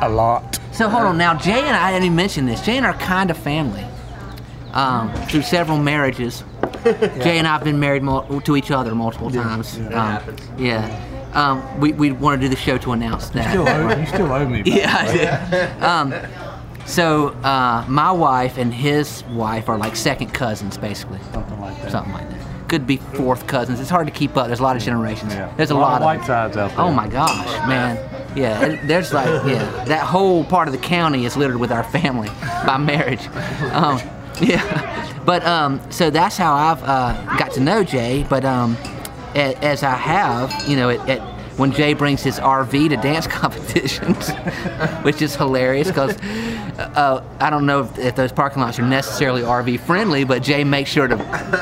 a 0.02 0.10
lot. 0.10 0.60
So 0.72 0.88
hold 0.90 1.04
on 1.04 1.18
now, 1.18 1.36
Jay 1.36 1.60
and 1.60 1.76
I 1.76 1.92
didn't 1.92 2.06
even 2.06 2.16
mention 2.16 2.46
this. 2.46 2.62
Jay 2.62 2.78
and 2.78 2.86
I 2.86 2.90
are 2.90 2.94
kind 2.98 3.30
of 3.30 3.38
family 3.38 3.86
um, 4.74 5.14
through 5.28 5.42
several 5.44 5.78
marriages. 5.78 6.44
Jay 6.84 7.38
and 7.38 7.48
I 7.48 7.52
have 7.54 7.64
been 7.64 7.80
married 7.80 8.02
mul- 8.02 8.42
to 8.42 8.56
each 8.56 8.72
other 8.72 8.96
multiple 8.96 9.30
times. 9.30 9.78
That 9.78 9.94
um, 9.94 10.12
happens. 10.12 10.42
Yeah. 10.58 11.08
Um, 11.34 11.80
we, 11.80 11.92
we 11.94 12.12
want 12.14 12.42
to 12.42 12.48
do 12.48 12.50
the 12.50 12.60
show 12.60 12.78
to 12.80 12.94
announce 12.94 13.30
that. 13.30 13.50
Still 13.52 13.68
owe, 13.68 13.96
you 14.00 14.06
still 14.08 14.32
owe 14.32 14.48
me. 14.48 14.64
by 14.64 14.70
Yeah, 14.72 14.96
I 14.98 15.08
way. 15.08 15.18
did. 15.52 15.84
Um, 15.84 16.14
so 16.86 17.30
uh, 17.44 17.86
my 17.88 18.12
wife 18.12 18.58
and 18.58 18.74
his 18.74 19.24
wife 19.26 19.70
are 19.70 19.78
like 19.78 19.96
second 19.96 20.34
cousins, 20.34 20.78
basically, 20.78 21.20
something 21.34 21.60
like 21.60 21.80
that. 21.82 21.92
something 21.92 22.14
like 22.14 22.30
that. 22.30 22.41
Could 22.72 22.88
be 22.88 22.96
fourth 22.98 23.48
cousins. 23.48 23.82
It's 23.82 23.90
hard 23.90 24.08
to 24.08 24.14
keep 24.14 24.38
up. 24.38 24.48
There's 24.48 24.62
a 24.62 24.64
lot 24.64 24.78
of 24.78 24.82
generations. 24.82 25.34
Yeah. 25.34 25.54
There's 25.58 25.72
a, 25.72 25.74
A 25.74 25.76
lot 25.76 26.02
lot, 26.02 26.16
of 26.16 26.22
Whitesides 26.22 26.56
out 26.56 26.72
there. 26.72 26.80
Oh 26.80 26.90
my 26.90 27.06
gosh, 27.10 27.46
man. 27.68 27.98
Yeah, 28.34 28.64
it- 28.66 28.88
there's 28.88 29.12
like 29.12 29.28
yeah, 29.46 29.84
that 29.88 30.06
whole 30.06 30.46
part 30.46 30.70
of 30.70 30.72
the 30.72 30.80
county 30.80 31.26
is 31.26 31.36
littered 31.36 31.58
with 31.58 31.70
our 31.70 31.84
family 31.84 32.30
by 32.66 32.78
marriage. 32.78 33.28
Um, 33.74 34.00
yeah, 34.42 35.22
but 35.26 35.46
um, 35.46 35.82
so 35.92 36.10
that's 36.10 36.38
how 36.38 36.54
I've 36.54 36.82
uh, 36.84 37.38
got 37.38 37.52
to 37.56 37.60
know 37.60 37.84
Jay. 37.84 38.26
But 38.30 38.46
um, 38.46 38.78
as 39.36 39.84
I 39.84 39.96
have, 39.96 40.54
you 40.66 40.78
know, 40.78 40.90
at, 40.92 41.10
at 41.10 41.31
when 41.62 41.72
Jay 41.72 41.94
brings 41.94 42.24
his 42.24 42.40
RV 42.40 42.90
to 42.90 42.98
dance 42.98 43.28
competitions, 43.42 44.32
which 45.04 45.22
is 45.22 45.36
hilarious 45.36 45.88
because 45.90 46.18
uh, 46.80 47.24
I 47.40 47.52
don't 47.52 47.68
know 47.68 47.82
if, 47.82 48.00
if 48.00 48.16
those 48.16 48.32
parking 48.32 48.64
lots 48.64 48.80
are 48.80 48.88
necessarily 48.88 49.44
RV 49.44 49.80
friendly, 49.82 50.24
but 50.24 50.42
Jay 50.42 50.64
makes 50.64 50.90
sure 50.90 51.08
to 51.08 51.16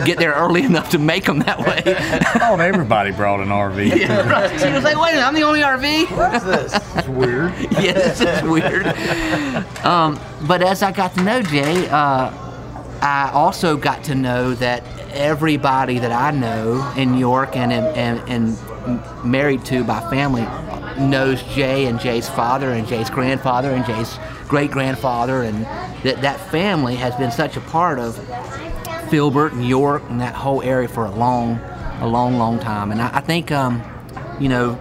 get 0.06 0.18
there 0.18 0.32
early 0.32 0.64
enough 0.72 0.92
to 0.92 1.00
make 1.00 1.26
them 1.26 1.40
that 1.40 1.60
way. 1.60 1.84
Oh, 2.42 2.56
everybody 2.56 3.12
brought 3.12 3.42
an 3.42 3.50
RV. 3.50 3.96
Yeah, 3.96 4.28
right. 4.30 4.50
She 4.60 4.72
was 4.72 4.84
like, 4.84 4.98
wait 4.98 5.12
a 5.12 5.16
minute, 5.16 5.28
I'm 5.28 5.34
the 5.36 5.44
only 5.44 5.60
RV? 5.60 6.18
What's 6.18 6.46
this? 6.46 6.74
It's 6.96 7.08
weird. 7.08 7.54
yeah, 7.72 7.94
this 7.94 8.22
is 8.22 8.42
weird. 8.44 8.88
Um, 9.86 10.20
but 10.48 10.62
as 10.62 10.82
I 10.82 10.92
got 10.92 11.14
to 11.16 11.24
know 11.24 11.42
Jay, 11.42 11.88
uh, 11.90 12.32
I 13.02 13.32
also 13.34 13.76
got 13.76 14.06
to 14.06 14.16
know 14.16 14.54
that 14.56 14.84
everybody 15.12 16.00
that 16.00 16.12
I 16.12 16.32
know 16.32 16.94
in 16.96 17.18
York 17.18 17.56
and 17.56 17.74
and, 17.74 17.86
and, 17.98 18.30
and 18.30 18.69
married 19.24 19.66
to 19.66 19.84
by 19.84 20.00
family 20.10 20.44
knows 21.00 21.42
Jay 21.56 21.86
and 21.86 22.00
Jay's 22.00 22.28
father 22.28 22.72
and 22.72 22.88
Jay's 22.88 23.10
grandfather 23.10 23.70
and 23.72 23.86
Jay's 23.86 24.18
great 24.48 24.72
grandfather, 24.72 25.44
and 25.44 25.64
that 26.04 26.22
that 26.22 26.40
family 26.52 26.96
has 26.96 27.16
been 27.16 27.32
such 27.32 27.58
a 27.58 27.62
part 27.62 28.00
of 28.00 28.16
Filbert 29.10 29.54
and 29.54 29.68
York 29.68 30.04
and 30.10 30.20
that 30.22 30.36
whole 30.36 30.62
area 30.62 30.88
for 30.88 31.06
a 31.06 31.12
long, 31.12 31.60
a 32.02 32.08
long, 32.08 32.38
long 32.38 32.60
time. 32.60 32.92
And 32.92 33.02
I, 33.02 33.18
I 33.18 33.22
think, 33.22 33.52
um, 33.52 33.82
you 34.40 34.50
know, 34.50 34.78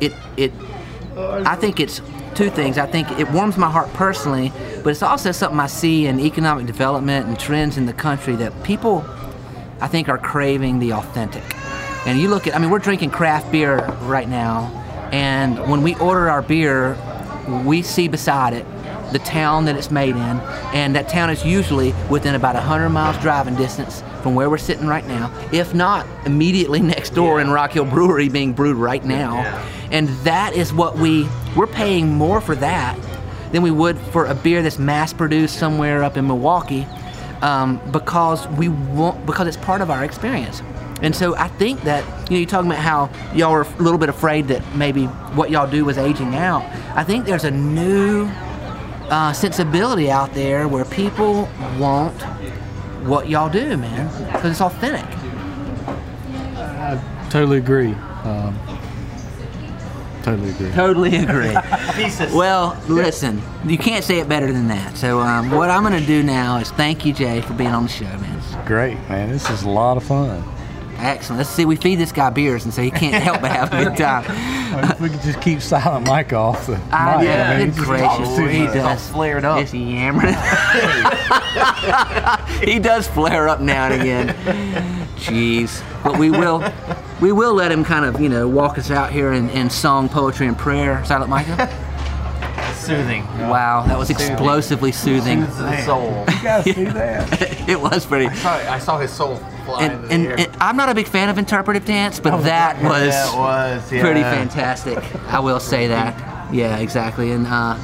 it 0.00 0.12
it 0.36 0.52
I 1.16 1.56
think 1.56 1.80
it's 1.80 2.00
two 2.34 2.50
things. 2.50 2.78
I 2.78 2.86
think 2.86 3.10
it 3.18 3.30
warms 3.30 3.56
my 3.56 3.70
heart 3.70 3.92
personally, 3.94 4.52
but 4.84 4.90
it's 4.90 5.02
also 5.02 5.32
something 5.32 5.58
I 5.58 5.66
see 5.66 6.06
in 6.06 6.20
economic 6.20 6.66
development 6.66 7.26
and 7.26 7.38
trends 7.38 7.78
in 7.78 7.86
the 7.86 7.94
country 7.94 8.36
that 8.36 8.52
people, 8.62 9.04
I 9.80 9.88
think, 9.88 10.08
are 10.08 10.18
craving 10.18 10.78
the 10.78 10.92
authentic. 10.92 11.55
And 12.06 12.20
you 12.20 12.28
look 12.28 12.46
at, 12.46 12.54
I 12.54 12.58
mean, 12.58 12.70
we're 12.70 12.78
drinking 12.78 13.10
craft 13.10 13.50
beer 13.50 13.84
right 14.02 14.28
now, 14.28 14.70
and 15.12 15.58
when 15.68 15.82
we 15.82 15.94
order 15.96 16.30
our 16.30 16.40
beer, 16.40 16.96
we 17.64 17.82
see 17.82 18.08
beside 18.08 18.52
it 18.52 18.64
the 19.12 19.18
town 19.20 19.64
that 19.66 19.76
it's 19.76 19.90
made 19.90 20.14
in, 20.16 20.40
and 20.72 20.94
that 20.94 21.08
town 21.08 21.30
is 21.30 21.44
usually 21.44 21.94
within 22.10 22.34
about 22.34 22.54
100 22.54 22.88
miles 22.90 23.16
driving 23.18 23.54
distance 23.54 24.02
from 24.22 24.34
where 24.34 24.50
we're 24.50 24.58
sitting 24.58 24.86
right 24.86 25.06
now, 25.06 25.32
if 25.52 25.74
not 25.74 26.06
immediately 26.26 26.80
next 26.94 27.10
door 27.10 27.40
in 27.40 27.50
Rock 27.50 27.72
Hill 27.72 27.84
Brewery 27.84 28.28
being 28.28 28.52
brewed 28.52 28.76
right 28.76 29.04
now. 29.04 29.38
And 29.90 30.08
that 30.24 30.54
is 30.54 30.72
what 30.72 30.96
we 30.96 31.28
we're 31.56 31.66
paying 31.68 32.12
more 32.12 32.40
for 32.40 32.54
that 32.56 32.98
than 33.52 33.62
we 33.62 33.70
would 33.70 33.98
for 33.98 34.26
a 34.26 34.34
beer 34.34 34.62
that's 34.62 34.78
mass 34.78 35.12
produced 35.12 35.58
somewhere 35.58 36.02
up 36.02 36.16
in 36.16 36.26
Milwaukee, 36.26 36.86
um, 37.42 37.80
because 37.92 38.46
we 38.48 38.68
want 38.68 39.24
because 39.26 39.46
it's 39.46 39.56
part 39.56 39.80
of 39.80 39.90
our 39.90 40.04
experience. 40.04 40.62
And 41.02 41.14
so 41.14 41.36
I 41.36 41.48
think 41.48 41.82
that 41.82 42.04
you 42.30 42.36
know 42.36 42.40
you're 42.40 42.48
talking 42.48 42.70
about 42.70 42.82
how 42.82 43.10
y'all 43.34 43.52
are 43.52 43.62
a 43.62 43.82
little 43.82 43.98
bit 43.98 44.08
afraid 44.08 44.48
that 44.48 44.62
maybe 44.74 45.04
what 45.34 45.50
y'all 45.50 45.70
do 45.70 45.84
was 45.84 45.98
aging 45.98 46.34
out. 46.34 46.62
I 46.96 47.04
think 47.04 47.26
there's 47.26 47.44
a 47.44 47.50
new 47.50 48.26
uh, 49.10 49.32
sensibility 49.32 50.10
out 50.10 50.32
there 50.32 50.68
where 50.68 50.84
people 50.84 51.48
want 51.78 52.14
what 53.04 53.28
y'all 53.28 53.50
do, 53.50 53.76
man, 53.76 54.32
because 54.32 54.50
it's 54.52 54.60
authentic. 54.60 55.04
Totally 57.30 57.58
agree. 57.58 57.92
Um, 58.24 58.58
totally 60.22 60.50
agree. 60.50 60.70
Totally 60.72 61.16
agree. 61.16 61.54
well, 62.34 62.80
listen, 62.88 63.42
you 63.64 63.76
can't 63.78 64.04
say 64.04 64.18
it 64.18 64.28
better 64.28 64.52
than 64.52 64.68
that. 64.68 64.96
So 64.96 65.20
um, 65.20 65.50
what 65.50 65.70
I'm 65.70 65.82
going 65.82 66.00
to 66.00 66.06
do 66.06 66.22
now 66.22 66.58
is 66.58 66.70
thank 66.72 67.04
you, 67.04 67.12
Jay, 67.12 67.42
for 67.42 67.52
being 67.52 67.70
on 67.70 67.84
the 67.84 67.88
show, 67.88 68.04
man. 68.04 68.40
Great, 68.64 68.96
man. 69.08 69.30
This 69.30 69.48
is 69.50 69.62
a 69.62 69.68
lot 69.68 69.96
of 69.96 70.04
fun. 70.04 70.42
Excellent. 70.98 71.38
Let's 71.38 71.50
see. 71.50 71.64
We 71.64 71.76
feed 71.76 71.96
this 71.96 72.12
guy 72.12 72.30
beers, 72.30 72.64
and 72.64 72.72
so 72.72 72.82
he 72.82 72.90
can't 72.90 73.22
help 73.22 73.40
but 73.40 73.50
have 73.50 73.72
a 73.72 73.84
good 73.84 73.96
time. 73.96 74.24
if 74.90 75.00
we 75.00 75.10
could 75.10 75.20
just 75.22 75.40
keep 75.40 75.60
silent 75.60 76.06
Mike 76.06 76.32
off 76.32 76.66
the 76.66 76.80
ah, 76.92 77.16
I, 77.16 77.18
mic, 77.18 77.26
yeah, 77.26 77.50
I 77.50 77.58
mean, 77.58 77.66
good 77.68 77.74
just 77.76 77.86
gracious. 77.86 78.36
talk 78.36 78.50
He 78.50 78.62
much. 78.64 78.74
does. 78.74 79.10
flared 79.10 79.44
up. 79.44 79.62
Is 79.62 79.72
he 79.72 79.94
yammering? 79.94 80.34
he 82.68 82.78
does 82.78 83.06
flare 83.08 83.48
up 83.48 83.60
now 83.60 83.86
and 83.86 84.00
again. 84.00 84.28
Jeez. 85.16 85.82
But 86.02 86.18
we 86.18 86.30
will, 86.30 86.64
we 87.20 87.32
will 87.32 87.54
let 87.54 87.72
him 87.72 87.84
kind 87.84 88.04
of, 88.04 88.20
you 88.20 88.28
know, 88.28 88.48
walk 88.48 88.78
us 88.78 88.90
out 88.90 89.12
here 89.12 89.32
in, 89.32 89.50
in 89.50 89.70
song, 89.70 90.08
poetry, 90.08 90.46
and 90.46 90.56
prayer. 90.56 91.04
Silent 91.04 91.30
Micah? 91.30 91.82
soothing. 92.74 93.24
Wow, 93.48 93.84
that 93.88 93.98
was 93.98 94.10
explosively 94.10 94.92
soothing. 94.92 95.44
Soothes 95.44 95.58
the 95.58 95.84
soul. 95.84 96.24
You 96.28 96.42
guys 96.42 96.64
see 96.64 96.72
that? 96.84 97.68
it 97.68 97.80
was 97.80 98.06
pretty. 98.06 98.26
I 98.26 98.34
saw, 98.34 98.54
I 98.54 98.78
saw 98.78 98.98
his 98.98 99.10
soul 99.10 99.36
fly 99.36 99.55
And, 99.68 99.92
into 99.92 100.06
the 100.06 100.14
and, 100.14 100.26
air. 100.26 100.40
and 100.40 100.56
I'm 100.60 100.76
not 100.76 100.88
a 100.88 100.94
big 100.94 101.08
fan 101.08 101.28
of 101.28 101.38
interpretive 101.38 101.84
dance, 101.84 102.20
but 102.20 102.42
that 102.42 102.82
was, 102.82 103.08
Yeah, 103.08 103.32
it 103.32 103.38
was, 103.38 103.88
pretty 103.88 104.22
fantastic. 104.22 104.98
I 105.26 105.40
will 105.40 105.60
say 105.60 105.88
that. 105.88 106.52
Yeah, 106.52 106.78
exactly. 106.78 107.32
And 107.32 107.46
uh, 107.46 107.78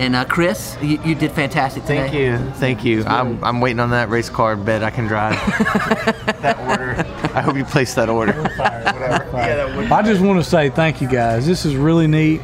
and 0.00 0.16
uh, 0.16 0.24
Chris, 0.24 0.78
you, 0.80 0.98
you 1.04 1.14
did 1.14 1.30
fantastic 1.32 1.82
today. 1.82 1.98
Thank 1.98 2.14
you, 2.14 2.52
thank 2.54 2.84
you. 2.84 3.04
I'm, 3.04 3.42
I'm 3.44 3.60
waiting 3.60 3.80
on 3.80 3.90
that 3.90 4.08
race 4.08 4.30
car 4.30 4.56
bed 4.56 4.82
I 4.82 4.88
can 4.88 5.06
drive. 5.06 5.34
that 6.40 6.58
order. 6.60 7.04
I 7.36 7.42
hope 7.42 7.54
you 7.54 7.66
place 7.66 7.92
that 7.94 8.08
order. 8.08 8.50
I 8.58 10.02
just 10.02 10.22
want 10.22 10.42
to 10.42 10.50
say 10.50 10.70
thank 10.70 11.02
you 11.02 11.08
guys. 11.08 11.46
This 11.46 11.66
is 11.66 11.76
really 11.76 12.06
neat. 12.06 12.40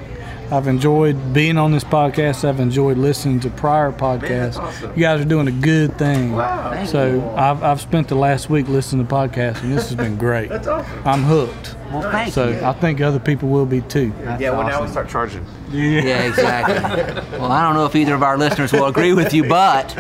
I've 0.50 0.68
enjoyed 0.68 1.32
being 1.34 1.58
on 1.58 1.72
this 1.72 1.82
podcast. 1.84 2.48
I've 2.48 2.60
enjoyed 2.60 2.98
listening 2.98 3.40
to 3.40 3.50
prior 3.50 3.90
podcasts. 3.90 4.96
You 4.96 5.02
guys 5.02 5.20
are 5.20 5.24
doing 5.24 5.48
a 5.48 5.52
good 5.52 5.98
thing. 5.98 6.36
Thank 6.36 6.88
So 6.88 7.34
I've, 7.36 7.62
I've 7.64 7.80
spent 7.80 8.08
the 8.08 8.14
last 8.14 8.48
week 8.48 8.68
listening 8.68 9.06
to 9.06 9.12
podcasts, 9.12 9.62
and 9.62 9.72
this 9.72 9.88
has 9.88 9.96
been 9.96 10.16
great. 10.16 10.48
That's 10.48 10.68
awesome. 10.68 11.02
I'm 11.04 11.22
hooked. 11.24 11.74
Well, 11.90 12.02
thank 12.12 12.32
So 12.32 12.48
you. 12.50 12.60
I 12.64 12.72
think 12.74 13.00
other 13.00 13.18
people 13.18 13.48
will 13.48 13.66
be 13.66 13.80
too. 13.80 14.12
yeah, 14.38 14.50
well, 14.50 14.66
now 14.66 14.82
we 14.82 14.88
start 14.88 15.08
charging. 15.08 15.44
Yeah, 15.70 16.00
yeah 16.02 16.22
exactly. 16.28 17.38
well, 17.38 17.50
I 17.50 17.62
don't 17.62 17.74
know 17.74 17.86
if 17.86 17.96
either 17.96 18.14
of 18.14 18.22
our 18.22 18.38
listeners 18.38 18.72
will 18.72 18.86
agree 18.86 19.12
with 19.14 19.34
you, 19.34 19.48
but 19.48 19.96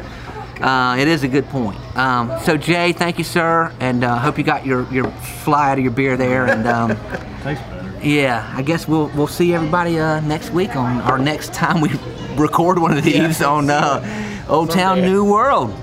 uh, 0.60 0.96
it 0.98 1.08
is 1.08 1.24
a 1.24 1.28
good 1.28 1.46
point. 1.48 1.78
Um, 1.96 2.32
so, 2.44 2.56
Jay, 2.56 2.92
thank 2.92 3.18
you, 3.18 3.24
sir, 3.24 3.72
and 3.80 4.04
uh, 4.04 4.18
hope 4.18 4.38
you 4.38 4.44
got 4.44 4.64
your, 4.64 4.90
your 4.92 5.10
fly 5.10 5.70
out 5.72 5.78
of 5.78 5.84
your 5.84 5.92
beer 5.92 6.16
there. 6.16 6.46
And 6.46 6.66
um, 6.68 6.90
Tastes 7.42 7.62
better. 7.64 7.75
Yeah, 8.06 8.52
I 8.54 8.62
guess 8.62 8.86
we'll 8.86 9.08
we'll 9.08 9.26
see 9.26 9.52
everybody 9.52 9.98
uh, 9.98 10.20
next 10.20 10.50
week 10.50 10.76
on 10.76 11.00
our 11.02 11.18
next 11.18 11.52
time 11.52 11.80
we 11.80 11.90
record 12.36 12.78
one 12.78 12.96
of 12.96 13.02
these 13.02 13.42
on 13.42 13.68
uh, 13.68 14.44
Old 14.48 14.70
Town 14.70 15.00
New 15.00 15.24
World. 15.24 15.74